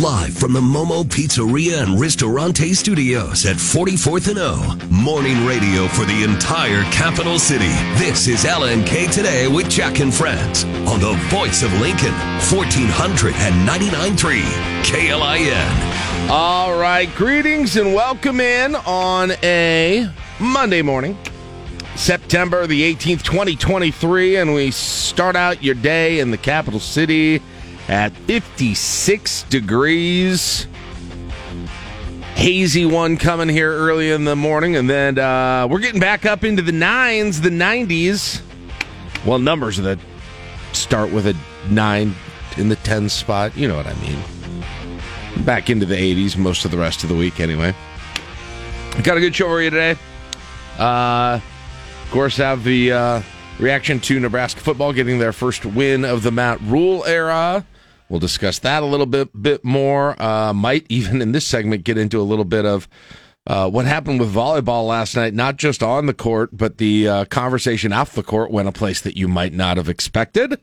[0.00, 4.78] Live from the Momo Pizzeria and Ristorante Studios at 44th and O.
[4.88, 7.68] Morning radio for the entire capital city.
[7.98, 12.14] This is LNK Today with Jack and Friends on the voice of Lincoln,
[12.48, 14.40] 1499.3
[14.82, 16.30] KLIN.
[16.30, 20.08] All right, greetings and welcome in on a
[20.40, 21.18] Monday morning,
[21.96, 27.42] September the 18th, 2023, and we start out your day in the capital city
[27.88, 30.66] at 56 degrees.
[32.34, 36.44] Hazy one coming here early in the morning, and then uh, we're getting back up
[36.44, 38.40] into the nines, the 90s.
[39.24, 39.98] Well, numbers that
[40.72, 41.36] start with a
[41.68, 42.14] nine
[42.56, 43.56] in the 10 spot.
[43.56, 44.18] You know what I mean.
[45.44, 47.74] Back into the 80s most of the rest of the week, anyway.
[49.02, 49.96] Got a good show for you today.
[50.78, 51.40] Uh,
[52.04, 53.22] of course, have the uh,
[53.58, 57.64] reaction to Nebraska football getting their first win of the Matt Rhule era.
[58.12, 60.22] We'll discuss that a little bit bit more.
[60.22, 62.86] Uh, might even in this segment get into a little bit of
[63.46, 67.24] uh, what happened with volleyball last night, not just on the court, but the uh,
[67.24, 70.60] conversation off the court went a place that you might not have expected.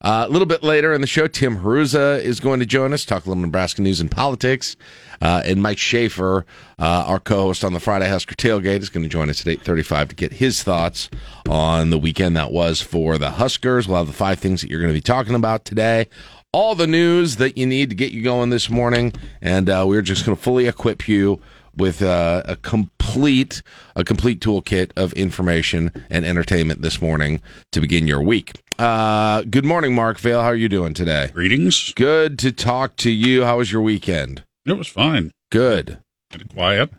[0.00, 3.04] Uh, a little bit later in the show, Tim Hruza is going to join us,
[3.04, 4.76] talk a little Nebraska news and politics.
[5.20, 6.46] Uh, and Mike Schaefer,
[6.78, 10.10] uh, our co-host on the Friday Husker Tailgate, is going to join us at 8.35
[10.10, 11.10] to get his thoughts
[11.48, 13.88] on the weekend that was for the Huskers.
[13.88, 16.06] We'll have the five things that you're going to be talking about today.
[16.52, 19.12] All the news that you need to get you going this morning.
[19.42, 21.40] And uh, we're just going to fully equip you
[21.76, 23.62] with uh, a complete
[23.94, 28.62] a complete toolkit of information and entertainment this morning to begin your week.
[28.78, 30.40] Uh, good morning, Mark Vale.
[30.40, 31.30] How are you doing today?
[31.34, 31.92] Greetings.
[31.92, 33.44] Good to talk to you.
[33.44, 34.42] How was your weekend?
[34.64, 35.32] It was fine.
[35.52, 35.98] Good.
[36.30, 36.90] Kind of quiet.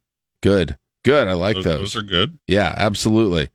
[0.44, 0.78] Good.
[1.04, 1.28] Good.
[1.28, 1.80] I like those, those.
[1.80, 2.38] Those are good.
[2.48, 3.50] Yeah, absolutely.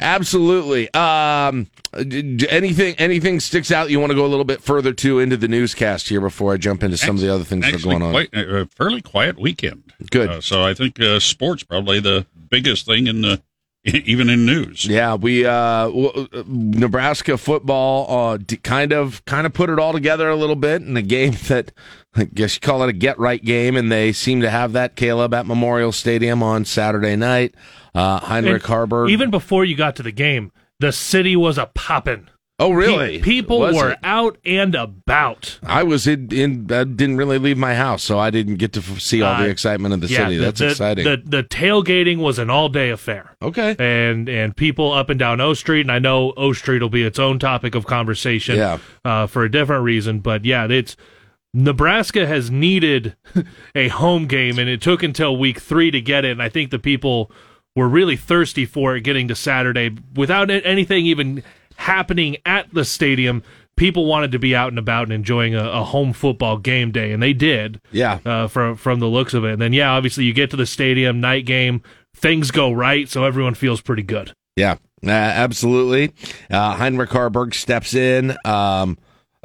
[0.00, 0.92] Absolutely.
[0.94, 5.36] Um, anything anything sticks out you want to go a little bit further to into
[5.36, 8.02] the newscast here before I jump into some of the other things that are going
[8.02, 8.10] on?
[8.12, 9.92] quite, a fairly quiet weekend.
[10.10, 10.28] Good.
[10.28, 13.42] Uh, so I think uh, sports probably the biggest thing in the
[13.84, 14.86] even in news.
[14.86, 19.92] Yeah, we uh, w- Nebraska football uh, d- kind of kind of put it all
[19.92, 21.72] together a little bit in a game that
[22.16, 24.96] I guess you call it a get right game, and they seem to have that
[24.96, 27.54] Caleb at Memorial Stadium on Saturday night.
[27.94, 29.10] Uh, Heinrich And Haarberg.
[29.10, 30.50] Even before you got to the game,
[30.80, 32.28] the city was a poppin'.
[32.58, 33.18] oh, really?
[33.18, 33.98] Pe- people Was were it?
[34.04, 35.58] out and about.
[35.64, 36.66] I was in, in.
[36.72, 39.44] I didn't really leave my house, so I didn't get to f- see all the
[39.48, 40.36] Uh, excitement of the yeah, city.
[40.36, 41.04] the- That's the, exciting.
[41.04, 43.36] The, the tailgating was an all day affair.
[43.42, 43.74] okay.
[43.78, 47.02] And and people up and down O Street, and I know O Street will be
[47.04, 48.78] its own topic of conversation Yeah.
[49.04, 50.20] uh, for a different reason.
[50.20, 50.96] But yeah, it's
[51.52, 53.14] Nebraska has needed
[53.74, 56.32] a home game, and it took until week three to get it.
[56.32, 57.30] And I think the people
[57.74, 61.42] were really thirsty for it getting to Saturday without anything even
[61.76, 63.42] happening at the stadium.
[63.76, 67.10] People wanted to be out and about and enjoying a, a home football game day,
[67.10, 68.20] and they did Yeah.
[68.24, 69.54] uh, from from the looks of it.
[69.54, 71.82] And then, yeah, obviously you get to the stadium, night game,
[72.14, 74.32] things go right, so everyone feels pretty good.
[74.54, 76.12] Yeah, uh, absolutely.
[76.48, 78.36] Uh, Heinrich Haarberg steps in.
[78.44, 78.96] Um,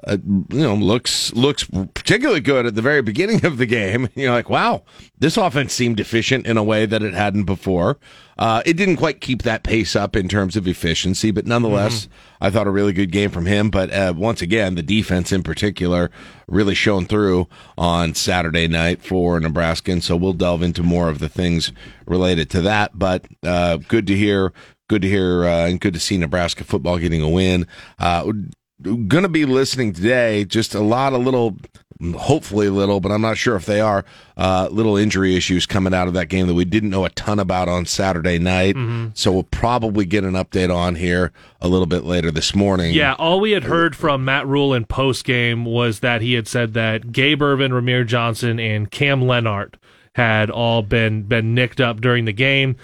[0.05, 4.09] uh, you know, looks looks particularly good at the very beginning of the game.
[4.15, 4.83] You're like, wow,
[5.17, 7.97] this offense seemed efficient in a way that it hadn't before.
[8.37, 12.07] Uh, it didn't quite keep that pace up in terms of efficiency, but nonetheless,
[12.39, 13.69] I thought a really good game from him.
[13.69, 16.09] But uh, once again, the defense in particular
[16.47, 21.19] really shone through on Saturday night for Nebraska, and so we'll delve into more of
[21.19, 21.73] the things
[22.05, 22.97] related to that.
[22.97, 24.53] But uh, good to hear
[24.89, 27.65] good to hear uh, and good to see Nebraska football getting a win.
[27.99, 28.31] Uh,
[28.81, 30.45] going to be listening today.
[30.45, 31.57] Just a lot of little,
[32.15, 34.05] hopefully little, but I'm not sure if they are
[34.37, 37.39] uh, little injury issues coming out of that game that we didn't know a ton
[37.39, 38.75] about on Saturday night.
[39.13, 42.93] So we'll probably get an update on here a little bit later this morning.
[42.93, 46.47] Yeah, all we had heard from Matt Rhule in post game was that he had
[46.47, 49.75] said that Gabe Ervin, Rahmir Johnson, and Cam Lenhardt
[50.13, 52.75] had all been been nicked up during the game.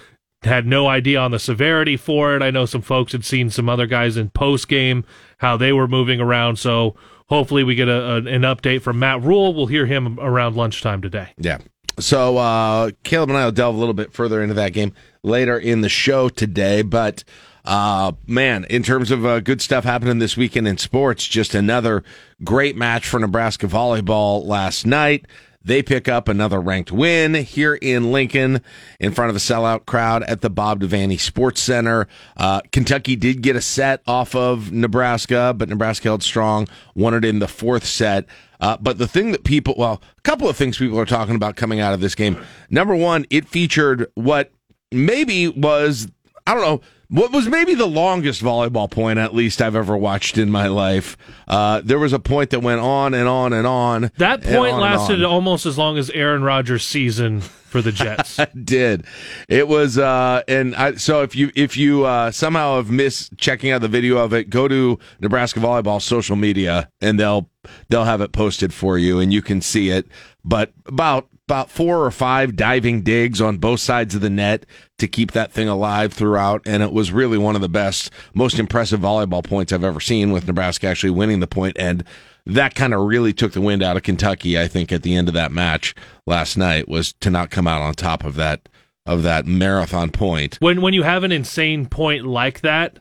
[0.44, 2.44] Had no idea on the severity for it.
[2.44, 5.04] I know some folks had seen some other guys in post game
[5.38, 6.58] how they were moving around.
[6.58, 6.96] So
[7.28, 9.54] hopefully we get a, a, an update from Matt Rhule.
[9.54, 11.30] We'll hear him around lunchtime today.
[11.38, 11.60] Yeah.
[12.00, 14.94] So uh, Caleb and I will delve a little bit further into that game
[15.24, 16.82] later in the show today.
[16.82, 17.24] But
[17.64, 22.04] uh, man, in terms of uh, good stuff happening this weekend in sports, just another
[22.44, 25.26] great match for Nebraska volleyball last night.
[25.66, 28.62] They pick up another ranked win here in Lincoln
[29.00, 32.08] in front of a sellout crowd at the Bob Devaney Sports Center.
[32.38, 37.26] Uh, Kentucky did get a set off of Nebraska, but Nebraska held strong, won it
[37.26, 38.26] in the fourth set.
[38.60, 41.56] Uh, but the thing that people, well, a couple of things people are talking about
[41.56, 42.38] coming out of this game.
[42.70, 44.52] Number one, it featured what
[44.92, 46.08] maybe was,
[46.46, 50.38] I don't know, what was maybe the longest volleyball point, at least I've ever watched
[50.38, 51.18] in my life.
[51.48, 54.12] Uh, there was a point that went on and on and on.
[54.18, 58.40] That point on lasted almost as long as Aaron Rodgers' season for the Jets.
[58.64, 59.06] did.
[59.50, 63.72] It was, uh, and I, so if you if you uh, somehow have missed checking
[63.72, 67.50] out the video of it, go to Nebraska volleyball social media and they'll
[67.90, 70.08] they'll have it posted for you and you can see it.
[70.44, 74.66] But about about four or five diving digs on both sides of the net
[74.98, 78.58] to keep that thing alive throughout, and it was really one of the best, most
[78.58, 80.32] impressive volleyball points I've ever seen.
[80.32, 82.04] With Nebraska actually winning the point and
[82.46, 84.60] that kind of really took the wind out of Kentucky.
[84.60, 85.96] I think at the end of that match
[86.28, 88.70] last night was to not come out on top of that
[89.06, 90.58] of that marathon point.
[90.60, 93.00] when when you have an insane point like that,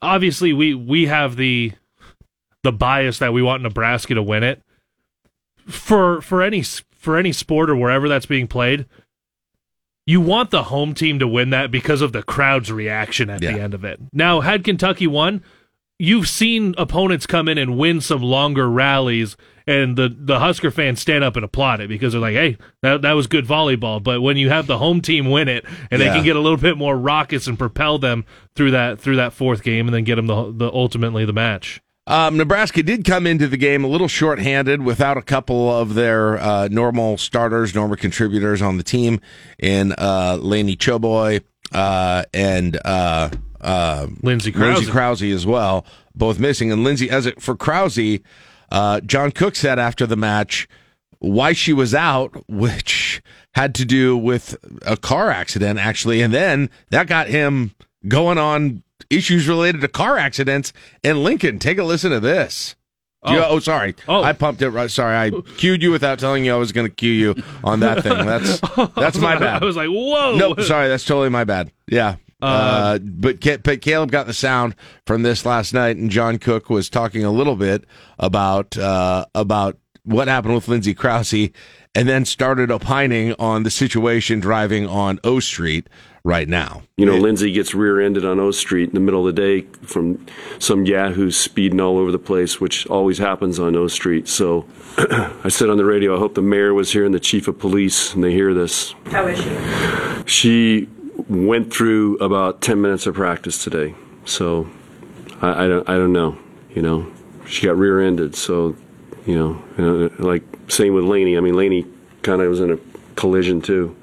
[0.00, 1.72] obviously we we have the
[2.62, 4.62] the bias that we want Nebraska to win it.
[5.66, 6.62] For for any
[7.04, 8.86] for any sport or wherever that's being played,
[10.06, 13.52] you want the home team to win that because of the crowd's reaction at Yeah.
[13.52, 14.00] the end of it.
[14.12, 15.42] Now, had Kentucky won,
[15.98, 19.36] you've seen opponents come in and win some longer rallies
[19.66, 23.00] and the, the Husker fans stand up and applaud it because they're like, hey, that,
[23.00, 24.02] that was good volleyball.
[24.02, 26.58] But when you have the home team win it and they can get a little
[26.58, 30.16] bit more raucous and propel them through that through that fourth game and then get
[30.16, 31.80] them the, the ultimately the match.
[32.06, 36.38] Um, Nebraska did come into the game a little shorthanded without a couple of their
[36.38, 39.20] uh, normal starters, normal contributors on the team
[39.58, 41.42] in uh, Laney Choboy
[41.72, 43.30] uh, and uh,
[43.60, 44.76] uh, Lindsay Krause.
[44.76, 46.70] Lindsay Krause as well, both missing.
[46.70, 48.20] And Lindsay, as it for Krause,
[48.70, 50.68] uh, John Cook said after the match
[51.20, 53.22] why she was out, which
[53.54, 56.20] had to do with a car accident, actually.
[56.20, 57.74] And then that got him
[58.06, 58.82] going on
[59.16, 60.72] issues related to car accidents
[61.02, 61.58] in Lincoln.
[61.58, 62.74] Take a listen to this.
[63.26, 63.46] You- Oh.
[63.52, 63.94] oh, sorry.
[64.06, 64.22] Oh.
[64.22, 64.90] I pumped it right.
[64.90, 67.34] Sorry, I cued you without telling you I was going to cue you
[67.64, 68.12] on that thing.
[68.26, 68.60] That's
[68.96, 69.62] that's my bad.
[69.62, 70.36] I was like, whoa.
[70.36, 71.72] No, sorry, that's totally my bad.
[71.88, 72.16] Yeah.
[72.42, 74.74] Uh, but, but Caleb got the sound
[75.06, 77.86] from this last night, and John Cook was talking a little bit
[78.18, 81.32] about uh, about what happened with Lindsay Krause,
[81.94, 85.88] and then started opining on the situation driving on O Street
[86.24, 86.82] right now.
[86.96, 90.24] You know, Lindsay gets rear-ended on O Street in the middle of the day from
[90.58, 94.26] some yahoo speeding all over the place, which always happens on O Street.
[94.26, 94.66] So
[94.98, 97.58] I said on the radio, I hope the mayor was here and the chief of
[97.58, 98.94] police, and they hear this.
[99.06, 100.24] How is she?
[100.26, 100.88] She
[101.28, 103.94] went through about 10 minutes of practice today.
[104.24, 104.68] So
[105.42, 106.38] I, I, don't, I don't know.
[106.74, 107.12] You know,
[107.46, 108.34] she got rear-ended.
[108.34, 108.76] So,
[109.26, 111.36] you know, you uh, know, like same with Laney.
[111.36, 111.86] I mean, Laney
[112.22, 112.78] kind of was in a
[113.14, 113.94] collision too.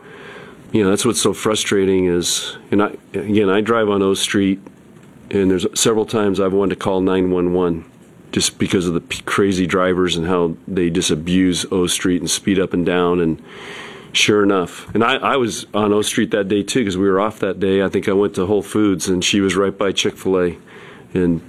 [0.72, 4.60] You know, that's what's so frustrating is, and I, again, I drive on O Street,
[5.30, 7.90] and there's several times I've wanted to call 911
[8.32, 12.30] just because of the p- crazy drivers and how they just abuse O Street and
[12.30, 13.20] speed up and down.
[13.20, 13.42] And
[14.14, 17.20] sure enough, and I, I was on O Street that day too because we were
[17.20, 17.84] off that day.
[17.84, 20.58] I think I went to Whole Foods, and she was right by Chick fil A,
[21.14, 21.42] and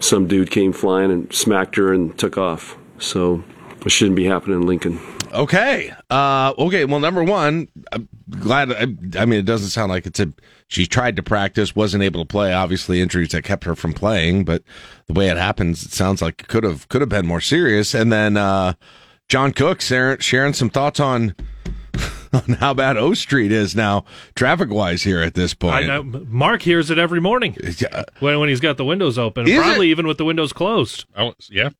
[0.00, 2.76] some dude came flying and smacked her and took off.
[2.98, 3.42] So
[3.86, 5.00] it shouldn't be happening in Lincoln.
[5.32, 5.92] Okay.
[6.08, 6.84] Uh, okay.
[6.84, 8.72] Well, number one, I'm glad.
[8.72, 8.82] I,
[9.20, 10.32] I mean, it doesn't sound like it's a.
[10.68, 12.52] She tried to practice, wasn't able to play.
[12.52, 14.44] Obviously, injuries that kept her from playing.
[14.44, 14.62] But
[15.06, 17.94] the way it happens, it sounds like it could have could have been more serious.
[17.94, 18.74] And then uh,
[19.28, 21.34] John Cook sharing, sharing some thoughts on
[22.32, 24.04] on how bad O Street is now,
[24.36, 25.86] traffic wise here at this I point.
[25.86, 29.58] know, Mark hears it every morning Yeah, when, when he's got the windows open, Is
[29.58, 31.04] probably even with the windows closed.
[31.16, 31.70] I was- yeah,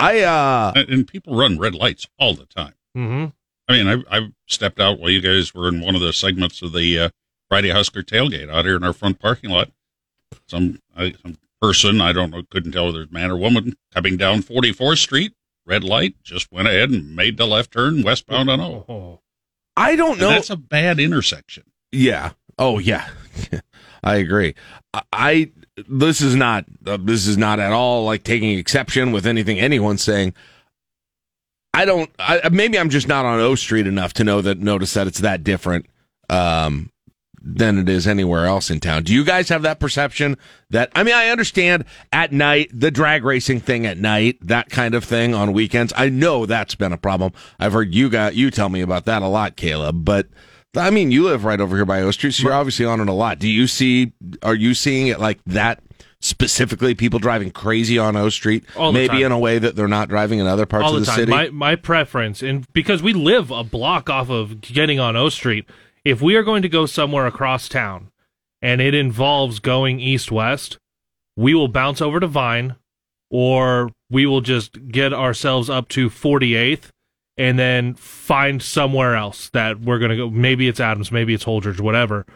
[0.00, 2.72] I uh, and, and people run red lights all the time.
[2.94, 3.26] Hmm
[3.68, 6.62] I mean, I I stepped out while you guys were in one of the segments
[6.62, 7.08] of the uh,
[7.48, 9.70] Friday Husker tailgate out here in our front parking lot.
[10.46, 14.16] Some, I, some person I don't know, couldn't tell whether it's man or woman coming
[14.16, 15.32] down 44th Street,
[15.66, 18.84] red light, just went ahead and made the left turn westbound on O.
[18.88, 19.20] Oh.
[19.76, 20.28] I don't And know.
[20.30, 21.64] that's a bad intersection.
[21.92, 22.32] Yeah.
[22.58, 23.08] Oh yeah.
[24.02, 24.54] I agree.
[24.94, 25.50] I, I
[25.88, 30.02] this is not uh, this is not at all like taking exception with anything anyone's
[30.02, 30.32] saying.
[31.74, 32.10] I don't.
[32.18, 35.20] I, maybe I'm just not on O Street enough to know that notice that it's
[35.20, 35.86] that different
[36.28, 36.90] um,
[37.40, 39.04] than it is anywhere else in town.
[39.04, 40.36] Do you guys have that perception?
[40.70, 44.94] That I mean, I understand at night the drag racing thing at night, that kind
[44.94, 45.92] of thing on weekends.
[45.96, 47.32] I know that's been a problem.
[47.58, 50.04] I've heard you got you tell me about that a lot, Caleb.
[50.04, 50.28] But
[50.76, 53.08] I mean, you live right over here by O Street, so you're obviously on it
[53.08, 53.38] a lot.
[53.38, 54.12] Do you see?
[54.42, 55.82] Are you seeing it like that?
[56.20, 60.08] Specifically, people driving crazy on O Street, All maybe in a way that they're not
[60.08, 61.30] driving in other parts all of the, city.
[61.30, 65.64] My my preference, and because we live a block off of getting on O Street,
[66.04, 68.10] if we are going to go somewhere across town,
[68.60, 70.76] and it involves going east west,
[71.36, 72.74] we will bounce over to Vine,
[73.30, 76.88] or we will just get ourselves up to 48th,
[77.36, 80.30] and then find somewhere else that we're going to go.
[80.30, 82.26] Maybe it's Adams, maybe it's Holdrege, whatever.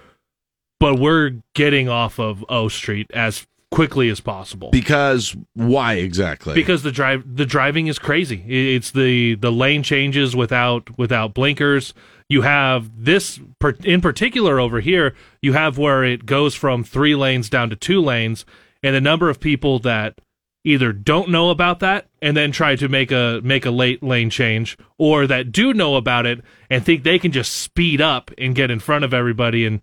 [0.78, 4.70] but we're getting off of O Street as quickly as possible.
[4.70, 6.54] Because why exactly?
[6.54, 8.44] because the drive the driving is crazy.
[8.76, 11.94] It's the the lane changes without without blinkers.
[12.28, 15.14] You have this per, in particular over here.
[15.40, 18.44] You have where it goes from three lanes down to two lanes,
[18.82, 20.20] and the number of people that
[20.64, 24.30] either don't know about that and then try to make a make a late lane
[24.30, 28.54] change, or that do know about it and think they can just speed up and
[28.54, 29.80] get in front of everybody and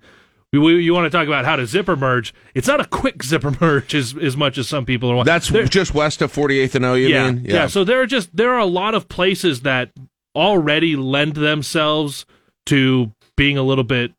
[0.51, 2.33] we, we, you want to talk about how to zipper merge?
[2.55, 5.23] It's not a quick zipper merge as as much as some people are.
[5.23, 7.45] That's There- just west of 48th and O, you yeah, mean?
[7.45, 7.53] yeah.
[7.53, 7.67] yeah.
[7.67, 9.91] So there are just there are a lot of places that
[10.35, 12.25] already lend themselves
[12.67, 14.13] to being a little bit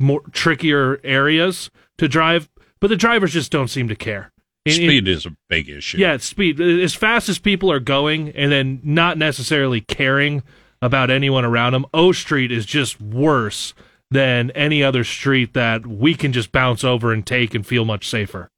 [0.00, 2.48] more trickier areas to drive,
[2.80, 4.32] but the drivers just don't seem to care.
[4.66, 5.98] And- and- Speed is a big issue.
[5.98, 6.60] yeah, it's speed.
[6.60, 10.42] As fast as people are going, and then not necessarily caring
[10.80, 11.86] about anyone around them.
[11.94, 13.74] O Street is just worse
[14.12, 18.08] than any other street that we can just bounce over and take and feel much
[18.08, 18.50] safer.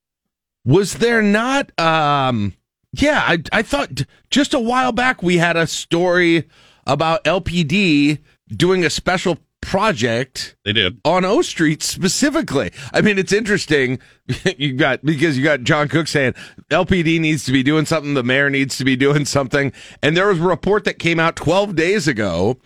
[0.63, 1.77] Was there not?
[1.79, 2.53] Um,
[2.93, 6.47] yeah, I I thought just a while back we had a story
[6.87, 8.19] about LPD
[8.49, 10.99] doing a special project They did.
[11.03, 12.71] on O Street specifically.
[12.93, 13.99] I mean, it's interesting.
[14.57, 16.33] you got because you got John Cook saying
[16.69, 19.71] LPD needs to be doing something, the mayor needs to be doing something,
[20.01, 22.57] and there was a report that came out 12 days ago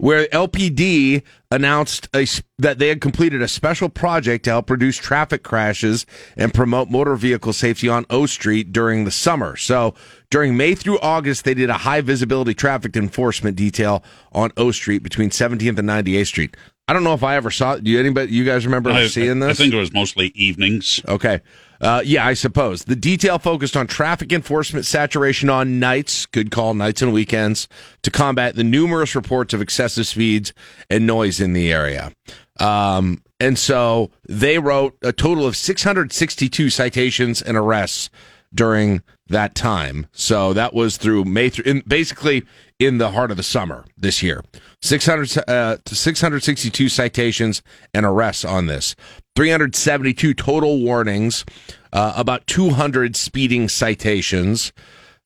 [0.00, 2.26] where LPD announced a,
[2.58, 6.06] that they had completed a special project to help reduce traffic crashes
[6.38, 9.56] and promote motor vehicle safety on O Street during the summer.
[9.56, 9.94] So
[10.30, 14.02] during May through August, they did a high visibility traffic enforcement detail
[14.32, 16.56] on O Street between 17th and 98th Street.
[16.90, 17.76] I don't know if I ever saw.
[17.76, 18.32] Do you anybody?
[18.32, 19.50] You guys remember I, seeing this?
[19.50, 21.00] I think it was mostly evenings.
[21.06, 21.40] Okay.
[21.80, 22.82] Uh, yeah, I suppose.
[22.82, 27.68] The detail focused on traffic enforcement saturation on nights, good call, nights and weekends,
[28.02, 30.52] to combat the numerous reports of excessive speeds
[30.90, 32.10] and noise in the area.
[32.58, 38.10] Um, and so they wrote a total of 662 citations and arrests
[38.52, 40.08] during that time.
[40.10, 42.42] So that was through May through, in, basically
[42.80, 44.42] in the heart of the summer this year.
[44.82, 48.94] 600, uh, 662 citations and arrests on this.
[49.36, 51.44] 372 total warnings,
[51.92, 54.72] uh, about 200 speeding citations,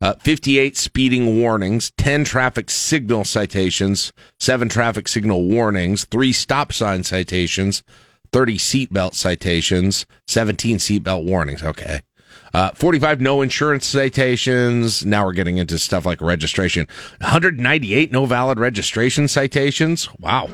[0.00, 7.04] uh, 58 speeding warnings, 10 traffic signal citations, 7 traffic signal warnings, 3 stop sign
[7.04, 7.82] citations,
[8.32, 11.62] 30 seatbelt citations, 17 seatbelt warnings.
[11.62, 12.00] Okay.
[12.54, 15.04] Uh, 45 no insurance citations.
[15.04, 16.87] Now we're getting into stuff like registration.
[17.20, 20.08] 198 no valid registration citations.
[20.20, 20.49] Wow.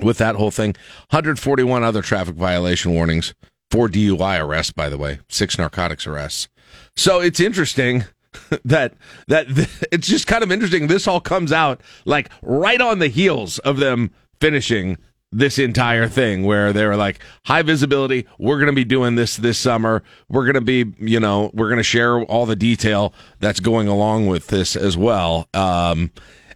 [0.00, 0.74] With that whole thing,
[1.10, 3.34] 141 other traffic violation warnings,
[3.70, 6.48] four DUI arrests, by the way, six narcotics arrests.
[6.96, 8.04] So it's interesting
[8.64, 8.94] that
[9.26, 9.46] that
[9.90, 10.86] it's just kind of interesting.
[10.86, 14.98] This all comes out like right on the heels of them finishing
[15.32, 19.36] this entire thing where they were like high visibility we're going to be doing this
[19.38, 23.14] this summer we're going to be you know we're going to share all the detail
[23.40, 26.10] that's going along with this as well um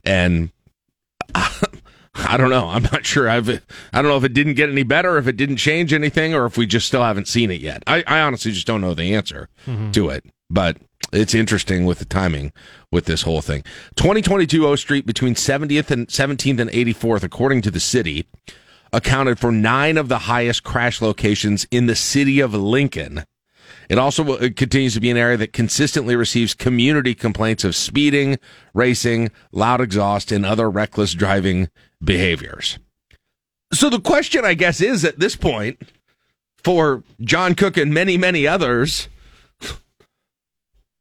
[0.05, 0.51] and
[2.19, 2.69] I don't know.
[2.69, 3.29] I'm not sure.
[3.29, 3.61] I've I
[3.93, 6.57] don't know if it didn't get any better, if it didn't change anything, or if
[6.57, 7.83] we just still haven't seen it yet.
[7.87, 9.49] I, I honestly just don't know the answer
[9.93, 10.25] to it.
[10.49, 10.79] But
[11.13, 12.53] it's interesting with the timing
[12.91, 13.63] with this whole thing.
[13.97, 18.27] 2022 O Street between 70th and 17th and 84th, according to the city,
[18.97, 23.25] accounted for nine of the highest crash locations in the city of Lincoln.
[23.91, 28.39] It also uh, continues to be an area that consistently receives community complaints of speeding,
[28.73, 31.69] racing, loud exhaust, and other reckless driving
[32.03, 32.79] behaviors.
[33.71, 35.79] So the question, I guess, is at this point
[36.65, 39.09] for John Cook and many, many others,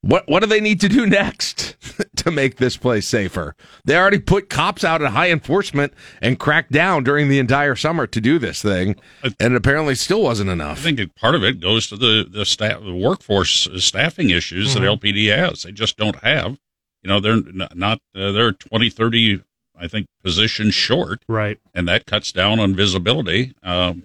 [0.06, 1.76] what what do they need to do next
[2.18, 3.56] to make this place safer?
[3.86, 8.06] They already put cops out at high enforcement and cracked down during the entire summer
[8.08, 10.78] to do this thing, and it apparently still wasn't enough.
[10.80, 14.74] I think it- part of it goes to the the staff, the workforce staffing issues
[14.76, 15.64] that LPD has.
[15.64, 16.58] They just don't have.
[17.04, 17.42] You know, they're
[17.76, 18.00] not.
[18.16, 19.42] Uh, they're 20, 30,
[19.80, 21.60] I think, positions short, Right.
[21.74, 24.04] and that cuts down on visibility um,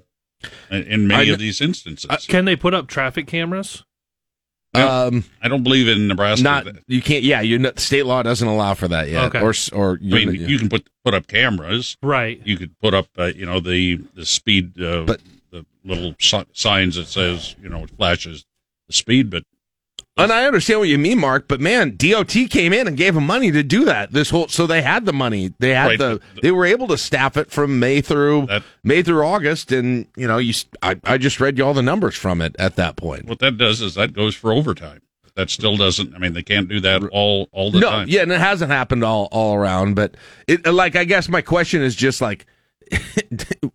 [0.71, 2.26] in, in many I- of these instances.
[2.26, 3.85] Can they put up traffic cameras?
[4.73, 6.45] Um, I don't believe in Nebraska.
[6.45, 7.25] not you can't.
[7.25, 9.25] Yeah, you know, state law doesn't allow for that yet.
[9.25, 9.41] Okay.
[9.41, 11.97] Or s- or I mean, you can put put up cameras.
[12.03, 12.41] Right.
[12.45, 16.15] You could put up, uh, you know, the the speed, uh, But- the little
[16.53, 18.45] signs that says, you know, it flashes
[18.87, 19.29] the speed.
[19.31, 19.43] But
[20.23, 23.27] And I understand what you mean, Mark, but man, DOT came in and gave them
[23.27, 24.12] money to do that.
[24.12, 25.53] This whole so they had the money.
[25.59, 25.99] They had Right.
[25.99, 30.07] the they were able to staff it from May through That- May through August and
[30.17, 32.97] you know, you I, I just read you all the numbers from it at that
[32.97, 33.27] point.
[33.27, 35.00] what that does is that goes for overtime.
[35.37, 36.15] That still doesn't.
[36.15, 38.09] I mean, they can't do that all all the no, time.
[38.09, 40.17] yeah, and it hasn't happened all all around, but
[40.49, 42.47] it like I guess my question is just like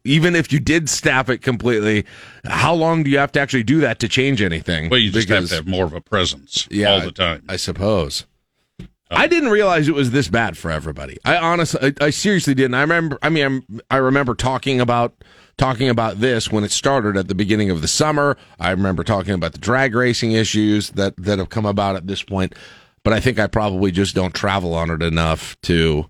[0.03, 2.05] even if you did staff it completely,
[2.45, 4.89] how long do you have to actually do that to change anything?
[4.89, 7.43] Well, you just Because- have to have more of a presence Yeah, all the time.
[7.49, 8.25] I suppose.
[8.79, 11.17] Uh, I didn't realize it was this bad for everybody.
[11.25, 12.73] I honestly, I, I seriously didn't.
[12.73, 13.19] I remember.
[13.21, 15.13] I mean, I'm, I remember talking about
[15.57, 18.35] talking about this when it started at the beginning of the summer.
[18.59, 22.23] I remember talking about the drag racing issues that that have come about at this
[22.23, 22.53] point.
[23.03, 26.09] But I think I probably just don't travel on it enough to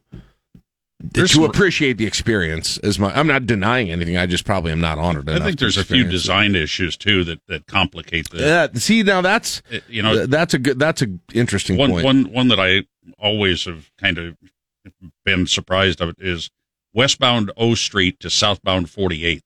[0.99, 3.15] There's to appreciate the experience as much.
[3.15, 4.17] I'm not denying anything.
[4.17, 5.41] I just probably am not honored enough.
[5.41, 6.11] I think there's a few experience it.
[6.11, 8.39] design issues too that that complicate the.
[8.39, 12.05] Yeah, see now that's Uh, you know, that's a good that's a interesting one point.
[12.05, 12.83] one one that I
[13.19, 14.37] always have kind of
[15.25, 16.49] been surprised of is
[16.93, 19.41] westbound O Street to southbound 48th.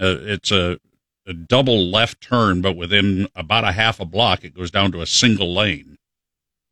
[0.00, 0.78] Uh, it's a,
[1.26, 5.02] a double left turn, but within about a half a block, it goes down to
[5.02, 5.98] a single lane,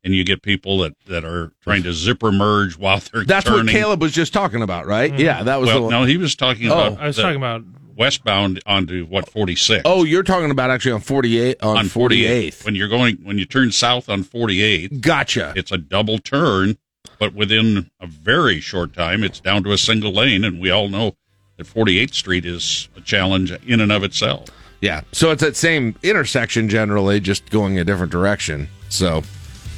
[0.03, 3.65] and you get people that that are trying to zipper merge while they're That's turning.
[3.65, 5.11] what Caleb was just talking about, right?
[5.11, 5.21] Mm-hmm.
[5.21, 5.91] Yeah, that was the Well, one.
[5.91, 6.87] no, he was talking Oh.
[6.87, 7.63] about I was the talking about
[7.95, 9.81] westbound onto what 46.
[9.85, 12.63] Oh, you're talking about actually on 48 on, on 48th.
[12.65, 15.53] When you're going when you turn south on 48th, Gotcha.
[15.55, 16.77] it's a double turn,
[17.19, 20.87] but within a very short time, it's down to a single lane, and we all
[20.87, 21.15] know
[21.57, 24.45] that 48th Street is a challenge in and of itself.
[24.79, 25.01] Yeah.
[25.11, 28.69] So it's that same intersection generally, just going a different direction.
[28.87, 29.23] So,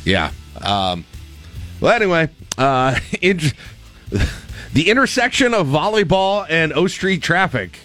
[0.05, 0.31] yeah.
[0.61, 1.05] Um,
[1.79, 3.53] well, anyway, uh, it,
[4.73, 7.79] the intersection of volleyball and O Street traffic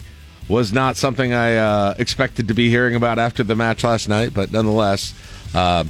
[0.49, 4.33] was not something I uh, expected to be hearing about after the match last night,
[4.33, 5.13] but nonetheless,
[5.55, 5.85] uh,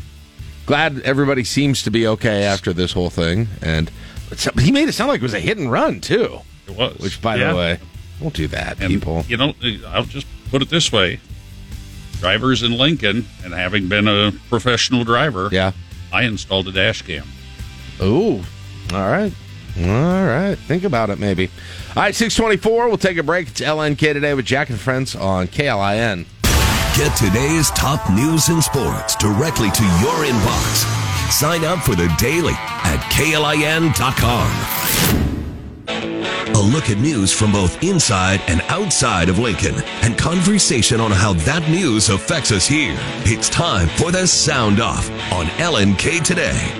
[0.64, 3.49] glad everybody seems to be okay after this whole thing.
[3.61, 3.90] And
[4.59, 6.40] he made it sound like it was a hit and run too.
[6.66, 6.97] It was.
[6.99, 7.50] Which, by Yeah.
[7.52, 7.78] the way,
[8.21, 9.25] don't do that, and, people.
[9.28, 9.54] you know,
[9.88, 11.21] I'll just put it this way:
[12.21, 15.73] drivers in Lincoln, and having been a professional driver, Yeah.
[16.12, 17.26] I installed a dash cam.
[18.00, 18.42] Ooh.
[18.92, 19.32] All right.
[19.78, 20.54] All right.
[20.54, 21.50] Think about it, maybe.
[21.90, 22.88] All right, 624.
[22.88, 23.48] We'll take a break.
[23.48, 26.26] It's LNK today with Jack and Friends on KLIN.
[26.96, 31.30] Get today's top news and sports directly to your inbox.
[31.30, 34.75] Sign up for the daily at klin.com.
[36.56, 41.35] A look at news from both inside and outside of Lincoln and conversation on how
[41.35, 42.96] that news affects us here.
[43.26, 46.72] It's time for the Sound Off on LNK Today.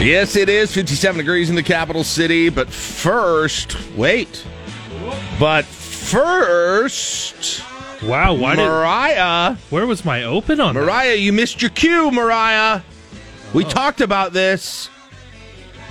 [0.00, 2.48] Yes, it is 57 degrees in the capital city.
[2.48, 4.46] But first, wait.
[5.40, 7.64] But first,
[8.04, 8.34] wow.
[8.34, 9.56] Why did Mariah.
[9.70, 10.80] where was my open on that?
[10.80, 12.82] Mariah, you missed your cue, Mariah.
[13.52, 13.68] We oh.
[13.68, 14.90] talked about this.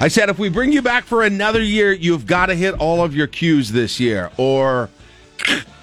[0.03, 3.01] I said if we bring you back for another year, you've got to hit all
[3.05, 4.31] of your cues this year.
[4.35, 4.89] Or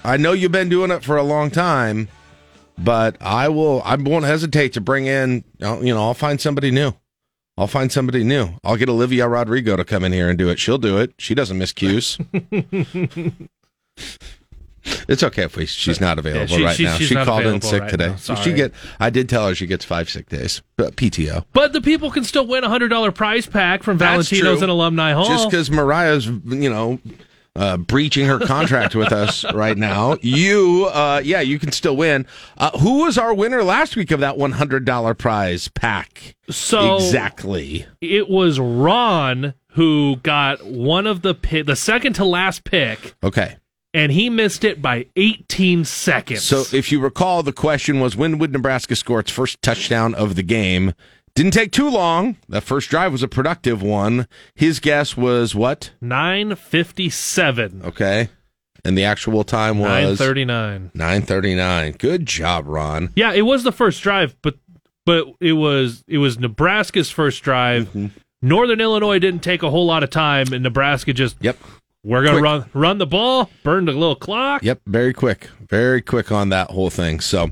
[0.05, 2.07] I know you've been doing it for a long time,
[2.77, 3.81] but I will.
[3.83, 5.43] I won't hesitate to bring in.
[5.63, 6.93] Oh, you know, I'll find somebody new.
[7.57, 8.51] I'll find somebody new.
[8.63, 10.59] I'll get Olivia Rodrigo to come in here and do it.
[10.59, 11.15] She'll do it.
[11.17, 12.19] She doesn't miss cues.
[15.09, 16.97] it's okay if we, she's not available she- right she- now.
[16.97, 18.15] She called in sick right today.
[18.19, 18.73] So she get.
[18.99, 20.63] I did tell her she gets five sick days.
[20.77, 21.45] But PTO.
[21.53, 25.13] But the people can still win a hundred dollar prize pack from Valentino's and Alumni
[25.13, 25.27] Hall.
[25.27, 26.99] Just because Mariah's, you know,
[27.57, 32.27] uh, breaching her contract with us right now, you, uh, yeah, you can still win.
[32.57, 36.35] Uh, who was our winner last week of that one hundred dollar prize pack?
[36.49, 37.87] so exactly.
[38.01, 43.57] it was Ron who got one of the pi- the second to last pick, Okay.
[43.93, 46.43] And he missed it by 18 seconds.
[46.43, 50.35] So if you recall, the question was when would Nebraska score its first touchdown of
[50.37, 50.95] the game?
[51.35, 52.37] Didn't take too long.
[52.49, 54.27] That first drive was a productive one.
[54.55, 55.93] His guess was what?
[56.01, 58.29] 957, Okay.
[58.83, 60.91] And the actual time was 939.
[60.95, 61.93] 939.
[61.99, 63.11] Good job, Ron.
[63.15, 64.57] Yeah, it was the first drive, but
[65.05, 67.89] but it was it was Nebraska's first drive.
[67.89, 68.07] Mm-hmm.
[68.41, 71.59] Northern Illinois didn't take a whole lot of time, and Nebraska just Yep.
[72.05, 72.45] We're gonna Quick.
[72.45, 74.63] run run the ball, burn the little clock.
[74.63, 77.21] Yep, very quick, very quick on that whole thing.
[77.21, 77.51] So,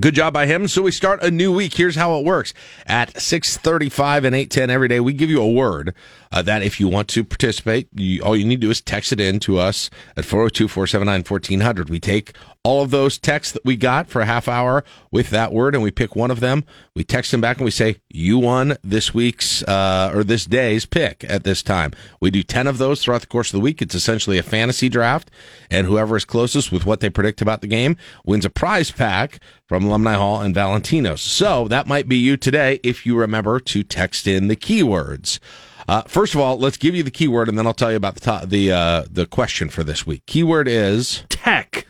[0.00, 0.68] good job by him.
[0.68, 1.74] So we start a new week.
[1.74, 2.52] Here's how it works:
[2.86, 5.94] at six thirty-five and eight ten every day, we give you a word
[6.32, 9.12] uh, that if you want to participate, you, all you need to do is text
[9.12, 11.90] it in to us at 402-479-1400.
[11.90, 12.32] We take
[12.66, 15.84] all of those texts that we got for a half hour with that word, and
[15.84, 16.64] we pick one of them.
[16.96, 20.84] We text them back and we say, "You won this week's uh, or this day's
[20.84, 23.80] pick at this time." We do ten of those throughout the course of the week.
[23.80, 25.30] It's essentially a fantasy draft,
[25.70, 29.38] and whoever is closest with what they predict about the game wins a prize pack
[29.66, 31.20] from Alumni Hall and Valentino's.
[31.20, 35.38] So that might be you today if you remember to text in the keywords.
[35.88, 38.14] Uh, first of all, let's give you the keyword, and then I'll tell you about
[38.16, 40.22] the to- the uh, the question for this week.
[40.26, 41.86] Keyword is Tech,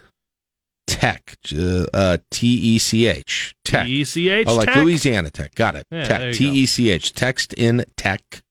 [0.86, 1.36] tech,
[1.94, 3.86] uh, T E C H, tech.
[3.86, 4.46] T E C H.
[4.48, 4.76] Oh, like Tech.
[4.76, 5.54] Louisiana Tech.
[5.54, 5.86] Got it.
[5.90, 6.34] Yeah, tech.
[6.34, 7.12] T E C H.
[7.14, 8.42] Text in tech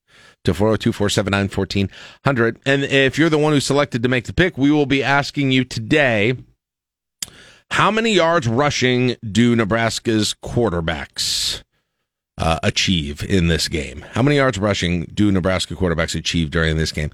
[0.46, 2.60] to 402 479 1400.
[2.66, 5.52] And if you're the one who selected to make the pick, we will be asking
[5.52, 6.36] you today
[7.72, 11.64] how many yards rushing do Nebraska's quarterbacks
[12.38, 14.06] uh, achieve in this game?
[14.12, 17.12] How many yards rushing do Nebraska quarterbacks achieve during this game?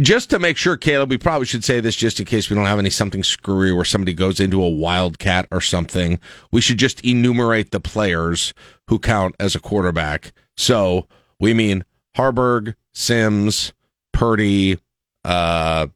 [0.00, 2.66] Just to make sure, Caleb, we probably should say this just in case we don't
[2.66, 6.18] have any something screwy where somebody goes into a wildcat or something.
[6.50, 8.54] We should just enumerate the players
[8.88, 10.32] who count as a quarterback.
[10.56, 11.06] So
[11.38, 11.84] we mean
[12.16, 13.72] Haarberg, Sims,
[14.12, 14.78] Purdy,
[15.24, 15.88] uh,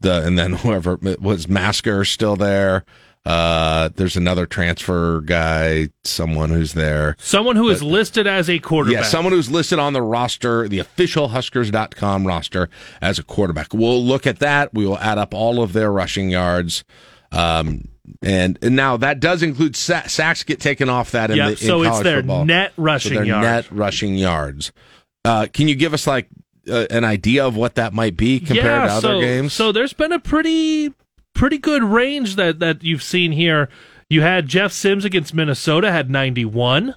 [0.00, 2.84] the and then whoever was Masker still there.
[3.26, 7.16] Uh, there's another transfer guy, someone who's there.
[7.18, 9.02] Someone who is listed as a quarterback.
[9.02, 12.68] Yeah, someone who's listed on the roster, the official Huskers.com roster
[13.00, 13.72] as a quarterback.
[13.72, 14.74] We'll look at that.
[14.74, 16.84] We will add up all of their rushing yards.
[17.32, 17.88] Um,
[18.22, 21.52] and, and now that does include sa- sacks get taken off that in, Yep, the,
[21.52, 22.44] in so it's their football.
[22.44, 23.44] net So rushing their yards.
[23.44, 24.72] net rushing yards.
[25.24, 26.28] Uh, can you give us like
[26.70, 29.52] uh, an idea of what that might be compared yeah, to other so, games?
[29.54, 30.92] So there's been a pretty
[31.34, 33.68] pretty good range that that you've seen here.
[34.08, 36.94] You had Jeff Sims against Minnesota had 91.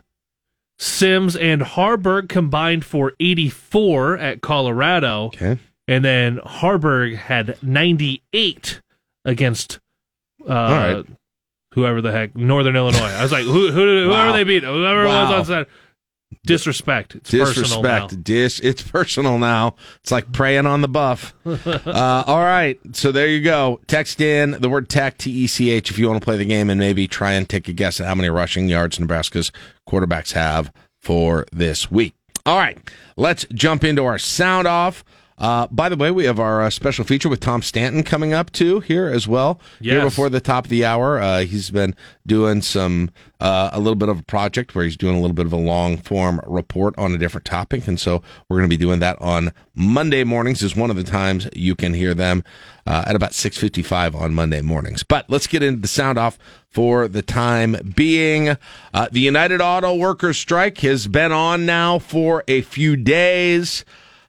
[0.79, 5.57] Sims and Haarberg combined for 84 at Colorado, okay.
[5.87, 8.81] and then Haarberg had 98
[9.25, 9.79] against
[10.47, 11.05] uh, right.
[11.73, 12.99] whoever the heck Northern Illinois.
[13.11, 14.33] I was like, who, who whoever Wow.
[14.33, 15.69] they beat, whoever was on Saturday.
[16.45, 17.15] Disrespect.
[17.15, 17.81] It's personal.
[17.81, 18.23] Disrespect.
[18.23, 18.59] Dis.
[18.59, 19.75] It's personal now.
[20.01, 21.33] It's like preying on the buff.
[21.45, 22.79] uh, all right.
[22.93, 23.79] So there you go.
[23.87, 26.45] Text in the word tech T E C H if you want to play the
[26.45, 29.51] game and maybe try and take a guess at how many rushing yards Nebraska's
[29.87, 32.13] quarterbacks have for this week.
[32.45, 32.77] All right.
[33.15, 35.03] Let's jump into our sound off.
[35.37, 38.51] Uh, by the way, we have our uh, special feature with Tom Stanton coming up
[38.51, 39.59] too here as well.
[39.93, 41.95] Here before the top of the hour, uh, he's been
[42.25, 45.45] doing some uh, a little bit of a project where he's doing a little bit
[45.45, 48.83] of a long form report on a different topic, and so we're going to be
[48.83, 50.63] doing that on Monday mornings.
[50.63, 52.43] Is one of the times you can hear them
[52.87, 55.03] uh, at about six fifty five on Monday mornings.
[55.03, 58.57] But let's get into the sound off for the time being.
[58.91, 63.85] Uh, the United Auto Workers strike has been on now for a few days.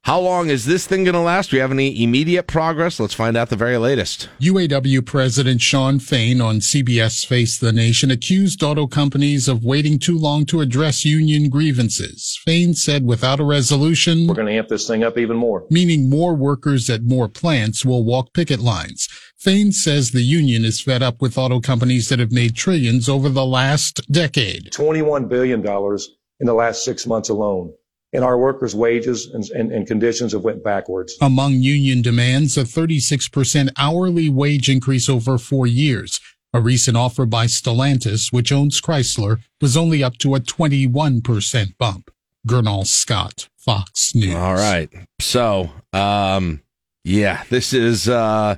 [0.08, 1.50] How long is this thing going to last?
[1.50, 2.98] Do we have any immediate progress?
[2.98, 4.30] Let's find out the very latest.
[4.40, 10.16] UAW President Shawn Fain on CBS Face the Nation accused auto companies of waiting too
[10.16, 12.40] long to address union grievances.
[12.42, 15.66] Fain said without a resolution, We're going to amp this thing up even more.
[15.68, 19.08] meaning more workers at more plants will walk picket lines.
[19.36, 23.28] Fain says the union is fed up with auto companies that have made trillions over
[23.28, 24.70] the last decade.
[24.72, 27.74] $21 billion in the last six months alone.
[28.12, 31.16] And our workers' wages and, and, and conditions have went backwards.
[31.20, 36.20] Among union demands, a 36% hourly wage increase over four years.
[36.54, 42.10] A recent offer by Stellantis, which owns Chrysler, was only up to a 21% bump.
[42.46, 44.34] Gurnal Scott, Fox News.
[44.34, 44.88] All right.
[45.20, 46.62] So, um,
[47.04, 48.56] yeah, this is uh,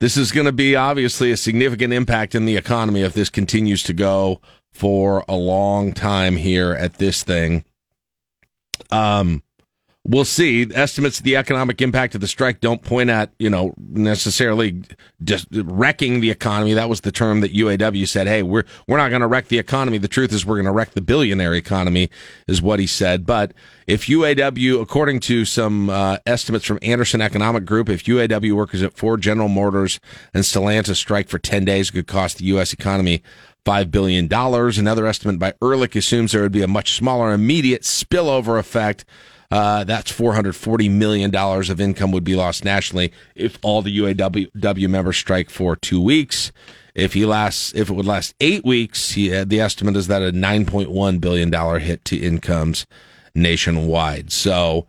[0.00, 3.82] this is going to be obviously a significant impact in the economy if this continues
[3.82, 4.40] to go
[4.72, 7.64] for a long time here at this thing.
[8.92, 9.42] Um,
[10.04, 10.66] we'll see.
[10.74, 14.82] Estimates of the economic impact of the strike don't point at you know necessarily
[15.22, 16.74] just wrecking the economy.
[16.74, 18.26] That was the term that UAW said.
[18.26, 19.98] Hey, we're we're not going to wreck the economy.
[19.98, 22.10] The truth is, we're going to wreck the billionaire economy,
[22.46, 23.26] is what he said.
[23.26, 23.52] But
[23.86, 28.96] if UAW, according to some uh, estimates from Anderson Economic Group, if UAW workers at
[28.96, 30.00] Ford, General Motors,
[30.32, 32.72] and Stellantis strike for ten days, it could cost the U.S.
[32.72, 33.22] economy
[33.64, 34.28] $5 billion.
[34.32, 39.04] Another estimate by Ehrlich assumes there would be a much smaller immediate spillover effect.
[39.50, 45.16] Uh, that's $440 million of income would be lost nationally if all the UAW members
[45.16, 46.52] strike for two weeks.
[46.94, 50.22] If he lasts, if it would last eight weeks, he, uh, the estimate is that
[50.22, 52.86] a $9.1 billion hit to incomes
[53.34, 54.30] nationwide.
[54.32, 54.86] So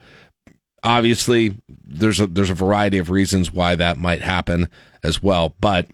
[0.83, 4.69] obviously there's a, there's a variety of reasons why that might happen
[5.03, 5.87] as well, but